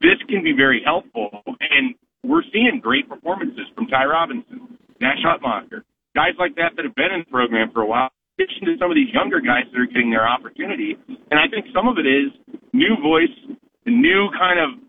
[0.00, 1.30] This can be very helpful.
[1.46, 5.84] And we're seeing great performances from Ty Robinson, Nash Hutmacher,
[6.14, 8.76] guys like that that have been in the program for a while, in addition to
[8.78, 10.96] some of these younger guys that are getting their opportunity.
[11.30, 12.32] And I think some of it is
[12.72, 13.34] new voice,
[13.86, 14.80] new kind of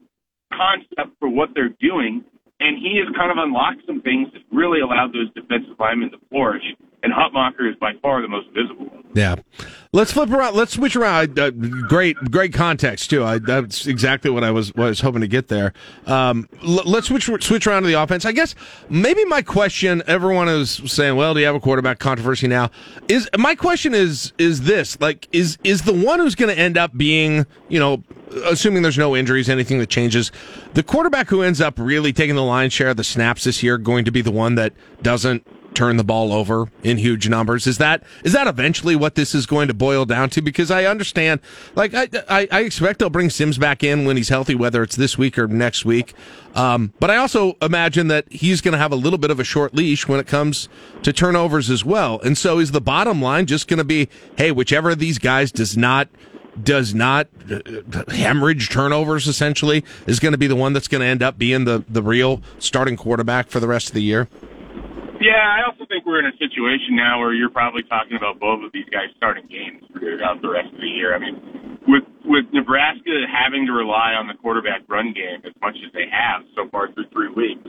[0.55, 2.23] concept for what they're doing,
[2.59, 6.17] and he has kind of unlocked some things that really allowed those defensive linemen to
[6.29, 6.63] flourish.
[7.03, 8.89] And Hutmacher is by far the most visible.
[9.13, 9.35] Yeah.
[9.91, 10.55] Let's flip around.
[10.55, 11.37] Let's switch around.
[11.37, 13.23] Uh, great, great context too.
[13.23, 15.73] I, that's exactly what I was what I was hoping to get there.
[16.07, 18.25] Um, l- let's switch switch around to the offense.
[18.25, 18.55] I guess
[18.89, 20.01] maybe my question.
[20.07, 22.71] Everyone is saying, "Well, do you have a quarterback controversy now?"
[23.07, 26.77] Is my question is is this like is is the one who's going to end
[26.77, 28.01] up being you know
[28.45, 30.31] assuming there's no injuries, anything that changes,
[30.73, 33.77] the quarterback who ends up really taking the lion's share of the snaps this year
[33.77, 34.73] going to be the one that
[35.03, 37.67] doesn't turn the ball over in huge numbers.
[37.67, 40.41] Is that is that eventually what this is going to boil down to?
[40.41, 41.41] Because I understand,
[41.75, 44.95] like I I, I expect they'll bring Sims back in when he's healthy, whether it's
[44.95, 46.13] this week or next week.
[46.55, 49.43] Um, but I also imagine that he's going to have a little bit of a
[49.43, 50.69] short leash when it comes
[51.01, 52.19] to turnovers as well.
[52.21, 55.51] And so is the bottom line just going to be, hey, whichever of these guys
[55.51, 56.09] does not
[56.61, 61.07] does not uh, hemorrhage turnovers essentially is going to be the one that's going to
[61.07, 64.27] end up being the the real starting quarterback for the rest of the year.
[65.21, 68.63] Yeah, I also think we're in a situation now where you're probably talking about both
[68.65, 71.15] of these guys starting games throughout the rest of the year.
[71.15, 71.37] I mean,
[71.87, 76.07] with with Nebraska having to rely on the quarterback run game as much as they
[76.09, 77.67] have so far through three weeks,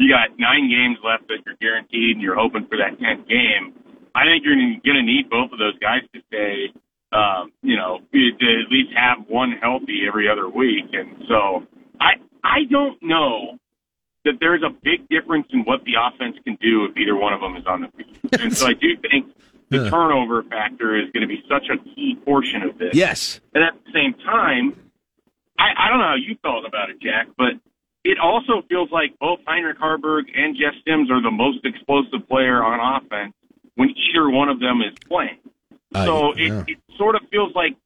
[0.00, 3.76] you got nine games left that you're guaranteed, and you're hoping for that tenth game.
[4.16, 6.74] I think you're going to need both of those guys to stay,
[7.12, 10.90] um, you know, to at least have one healthy every other week.
[10.92, 11.62] And so
[12.00, 13.60] I I don't know
[14.24, 17.40] that there's a big difference in what the offense can do if either one of
[17.40, 18.16] them is on the field.
[18.40, 19.26] And so I do think
[19.70, 19.90] the Yeah.
[19.90, 22.94] turnover factor is going to be such a key portion of this.
[22.94, 23.40] Yes.
[23.54, 24.76] And at the same time,
[25.58, 27.54] I, I don't know how you felt about it, Jack, but
[28.04, 32.62] it also feels like both Heinrich Haarberg and Jeff Sims are the most explosive player
[32.62, 33.34] on offense
[33.74, 35.38] when either one of them is playing.
[35.94, 36.60] Uh, so yeah.
[36.60, 37.76] it, it sort of feels like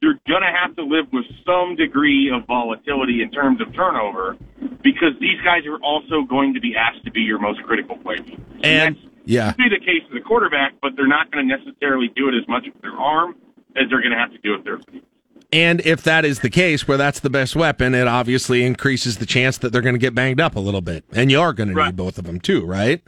[0.00, 4.36] you're going to have to live with some degree of volatility in terms of turnover
[4.82, 8.28] because these guys are also going to be asked to be your most critical players.
[8.62, 8.96] And
[9.26, 12.34] yeah, Be the case of the quarterback, but they're not going to necessarily do it
[12.34, 13.36] as much with their arm
[13.76, 15.04] as they're going to have to do with their feet.
[15.52, 19.26] And if that is the case, where that's the best weapon, it obviously increases the
[19.26, 21.04] chance that they're going to get banged up a little bit.
[21.12, 23.02] And you are going to need both of them too, right?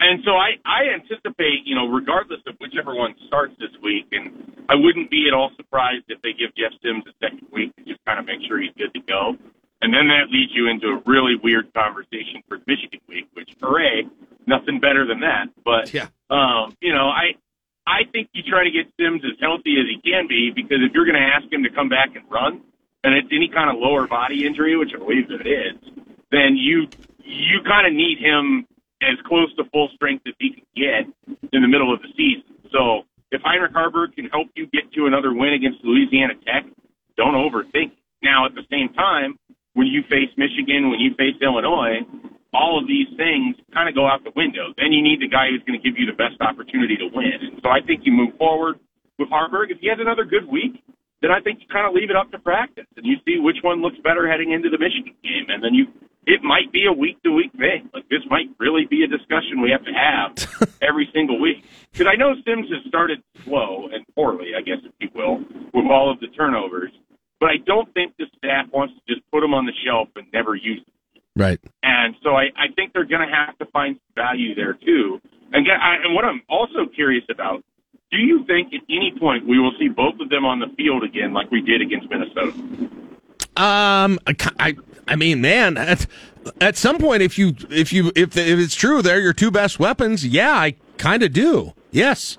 [0.00, 4.64] And, so I, I anticipate, you know, regardless of whichever one starts this week, and
[4.68, 7.84] I wouldn't be at all surprised if they give Jeff Sims a second week to
[7.84, 9.36] just kind of make sure he's good to go.
[9.82, 14.04] And then that leads you into a really weird conversation for Michigan week, which hooray,
[14.46, 15.48] nothing better than that.
[15.64, 16.08] But yeah.
[16.28, 17.36] um, you know, I
[17.86, 20.92] I think you try to get Sims as healthy as he can be because if
[20.92, 22.60] you're going to ask him to come back and run,
[23.02, 25.76] and it's any kind of lower body injury, which I believe that it is,
[26.30, 26.88] then you
[27.24, 28.66] you kind of need him
[29.02, 31.04] as close to full strength as he can get
[31.52, 32.44] in the middle of the season.
[32.72, 36.66] So if Heinrich Haarberg can help you get to another win against Louisiana Tech,
[37.16, 37.92] don't overthink.
[38.22, 39.38] Now at the same time,
[39.74, 42.02] when you face Michigan, when you face Illinois,
[42.52, 44.74] all of these things kind of go out the window.
[44.76, 47.38] Then you need the guy who's going to give you the best opportunity to win.
[47.40, 48.82] And so I think you move forward
[49.18, 49.70] with Haarberg.
[49.70, 50.82] If he has another good week,
[51.22, 53.62] then I think you kind of leave it up to practice and you see which
[53.62, 55.46] one looks better heading into the Michigan game.
[55.48, 55.86] And then you,
[56.26, 57.88] it might be a week to week thing.
[57.94, 61.64] Like this might really be a discussion we have to have every single week.
[61.92, 65.38] Because I know Sims has started slow and poorly, I guess if you will,
[65.72, 66.90] with all of the turnovers.
[67.40, 70.26] But I don't think the staff wants to just put them on the shelf and
[70.32, 70.94] never use them.
[71.36, 71.60] Right.
[71.82, 75.20] And so I, I think they're going to have to find some value there too.
[75.52, 77.64] And, I, and what I'm also curious about,
[78.10, 81.02] do you think at any point we will see both of them on the field
[81.02, 82.52] again like we did against Minnesota?
[83.60, 84.18] Um,
[84.58, 84.76] I,
[85.06, 86.06] I, mean, man, at,
[86.60, 89.78] at some point, if you, if you, if, if it's true, they're your two best
[89.78, 90.24] weapons.
[90.26, 91.74] Yeah, I kind of do.
[91.90, 92.38] Yes.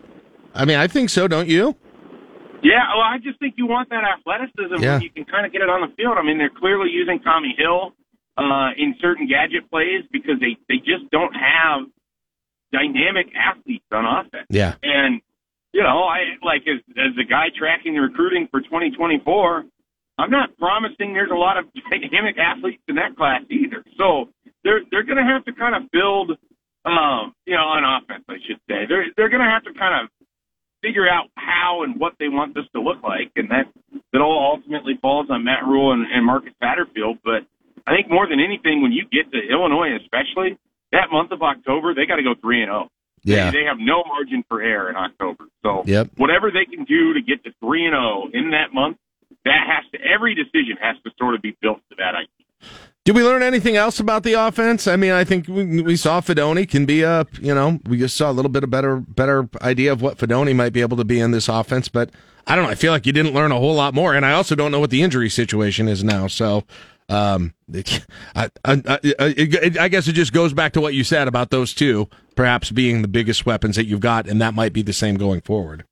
[0.55, 1.27] I mean, I think so.
[1.27, 1.75] Don't you?
[2.63, 4.93] Yeah, well, I just think you want that athleticism Yeah.
[4.93, 6.17] when you can kind of get it on the field.
[6.17, 7.93] I mean, they're clearly using Tommi Hill
[8.37, 11.87] uh, in certain gadget plays because they, they just don't have
[12.71, 14.47] dynamic athletes on offense.
[14.49, 14.75] Yeah.
[14.83, 15.21] And,
[15.73, 19.65] you know, I like as, as the guy tracking the recruiting for 2024,
[20.21, 23.83] I'm not promising there's a lot of dynamic athletes in that class either.
[23.97, 24.29] So
[24.63, 26.37] they're they're going to have to kind of build,
[26.85, 28.85] um, you know, on offense, I should say.
[28.87, 30.09] They're they're going to have to kind of
[30.81, 33.65] figure out how and what they want this to look like, and that
[34.13, 37.19] that all ultimately falls on Matt Rhule and, and Marcus Satterfield.
[37.23, 37.45] But
[37.87, 40.57] I think more than anything, when you get to Illinois, especially
[40.91, 42.89] that month of October, they got to go three and zero.
[43.23, 43.51] Yeah.
[43.51, 45.45] They, they have no margin for error in October.
[45.63, 46.09] So Yep.
[46.17, 48.97] whatever they can do to get to three and zero in that month,
[49.45, 52.71] that has to every decision has to sort of be built to that idea.
[53.03, 54.87] Did we learn anything else about the offense?
[54.87, 58.15] I mean, I think we, we saw Fidone can be a, you know, we just
[58.15, 61.03] saw a little bit of better, better idea of what Fidone might be able to
[61.03, 62.11] be in this offense, but
[62.45, 62.69] I don't know.
[62.69, 64.79] I feel like you didn't learn a whole lot more, and I also don't know
[64.79, 66.27] what the injury situation is now.
[66.27, 66.63] So,
[67.09, 67.53] Um,
[68.35, 68.81] I, I,
[69.19, 72.71] I, I guess it just goes back to what you said about those two perhaps
[72.71, 75.85] being the biggest weapons that you've got, and that might be the same going forward.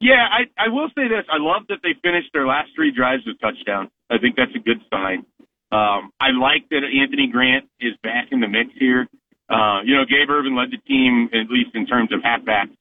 [0.00, 1.24] Yeah, I, I will say this.
[1.30, 3.90] I love that they finished their last three drives with touchdowns.
[4.10, 5.24] I think that's a good sign.
[5.72, 9.08] Um, I like that Anthony Grant is back in the mix here.
[9.48, 12.74] Uh, you know, Gabe Ervin led the team, at least in terms of halfbacks,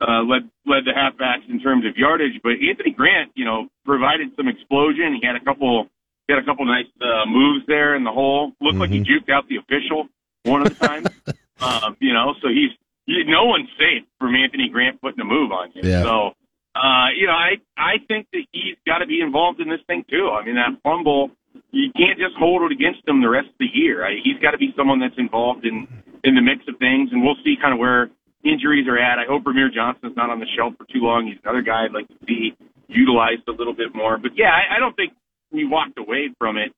[0.00, 4.30] uh, led, led the halfbacks in terms of yardage, but Anthony Grant, you know, provided
[4.36, 5.18] some explosion.
[5.20, 5.88] He had a couple,
[6.26, 8.52] he had a couple nice, uh, moves there in the hole.
[8.60, 8.80] Looked mm-hmm.
[8.80, 10.08] like he juked out the official
[10.44, 11.08] one of the times.
[11.60, 12.70] um, you know, so he's,
[13.06, 15.82] he, no one's safe from Anthony Grant putting a move on you.
[15.82, 16.02] Yeah.
[16.02, 16.34] So,
[16.78, 20.04] uh, you know, I I think that he's got to be involved in this thing
[20.08, 20.30] too.
[20.30, 21.30] I mean, that fumble,
[21.70, 24.06] you can't just hold it against him the rest of the year.
[24.06, 25.88] I, he's got to be someone that's involved in
[26.24, 28.10] in the mix of things, and we'll see kind of where
[28.44, 29.18] injuries are at.
[29.18, 31.26] I hope Rahmir Johnson's not on the shelf for too long.
[31.26, 32.54] He's another guy I'd like to see
[32.88, 34.18] utilized a little bit more.
[34.18, 35.12] But yeah, I, I don't think
[35.52, 36.72] we walked away from it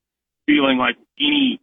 [0.45, 1.59] feeling like any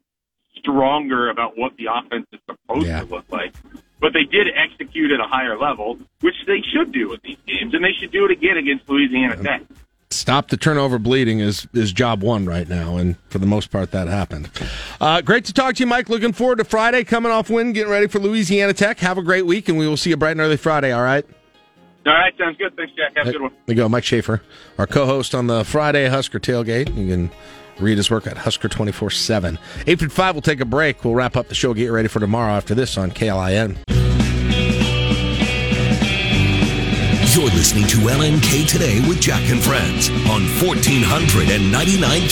[0.56, 3.00] stronger about what the offense is supposed yeah.
[3.00, 3.54] to look like
[4.00, 7.74] but they did execute at a higher level, which they should do in these games,
[7.74, 9.62] and they should do it again against Louisiana Tech.
[10.10, 13.90] Stop the turnover bleeding is is job one right now, and for the most part,
[13.90, 14.48] that happened.
[15.00, 16.08] Uh, great to talk to you, Mike.
[16.08, 18.98] Looking forward to Friday, coming off win, getting ready for Louisiana Tech.
[19.00, 20.92] Have a great week, and we will see you bright and early Friday.
[20.92, 21.26] All right.
[22.06, 22.74] All right, sounds good.
[22.74, 23.14] Thanks, Jack.
[23.18, 23.50] Have a good one.
[23.66, 24.40] There you go, Mike Schaefer,
[24.78, 26.96] our co-host on the Friday Husker Tailgate.
[26.96, 27.30] You can
[27.80, 29.54] read his work at Husker 24 7.
[29.54, 31.04] 855, we'll take a break.
[31.04, 33.78] We'll wrap up the show, get ready for tomorrow after this on KLIN.
[37.38, 42.28] You're listening to LNK Today with Jack and Friends on 1499.3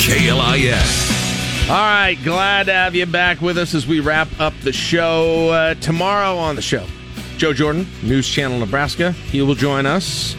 [0.00, 1.70] KLIN.
[1.70, 5.50] All right, glad to have you back with us as we wrap up the show.
[5.50, 6.84] Uh, tomorrow on the show,
[7.36, 9.12] Joe Jordan, News Channel Nebraska.
[9.12, 10.34] He will join us.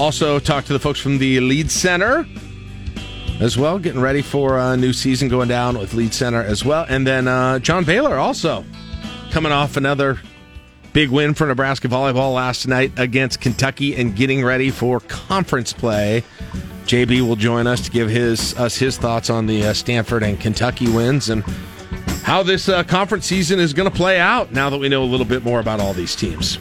[0.00, 2.26] Also, talk to the folks from the Lied Center
[3.40, 6.86] as well, getting ready for a new season going down with Lied Center as well.
[6.88, 8.64] And then uh, John Baylor also
[9.30, 10.20] coming off another
[10.92, 16.24] Big win for Nebraska volleyball last night against Kentucky and getting ready for conference play.
[16.86, 20.40] JB will join us to give his us his thoughts on the uh, Stanford and
[20.40, 21.44] Kentucky wins and
[22.24, 25.06] how this uh, conference season is going to play out now that we know a
[25.06, 26.56] little bit more about all these teams.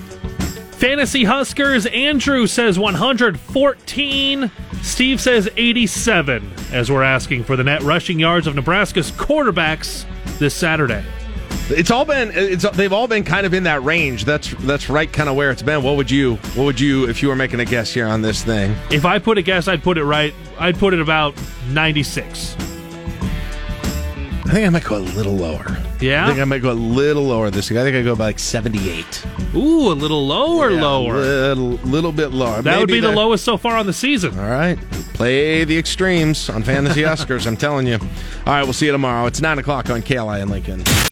[0.76, 4.52] Fantasy Huskers, Andrew says 114.
[4.82, 10.06] Steve says 87, as we're asking for the net rushing yards of Nebraska's quarterbacks
[10.40, 11.04] this Saturday.
[11.72, 14.26] It's all been it's they've all been kind of in that range.
[14.26, 15.84] That's that's right kind of where it's been.
[15.84, 18.44] What would you what would you if you were making a guess here on this
[18.44, 18.76] thing?
[18.90, 20.34] If I put a guess, I'd put it right.
[20.58, 21.36] I'd put it about
[21.70, 22.56] 96.
[24.50, 25.78] I think I might go a little lower.
[26.02, 26.26] Yeah?
[26.26, 27.80] I think I might go a little lower this year.
[27.80, 29.26] I think I go by like 78.
[29.56, 31.16] Ooh, a little lower, yeah, lower.
[31.16, 32.62] A little, little bit lower.
[32.62, 34.38] That Maybe would be the, the lowest so far on the season.
[34.40, 34.80] All right.
[35.14, 37.96] Play the extremes on Fantasy Huskers, I'm telling you.
[37.96, 39.26] All right, we'll see you tomorrow.
[39.26, 40.84] It's 9 o'clock on KLIN Lincoln.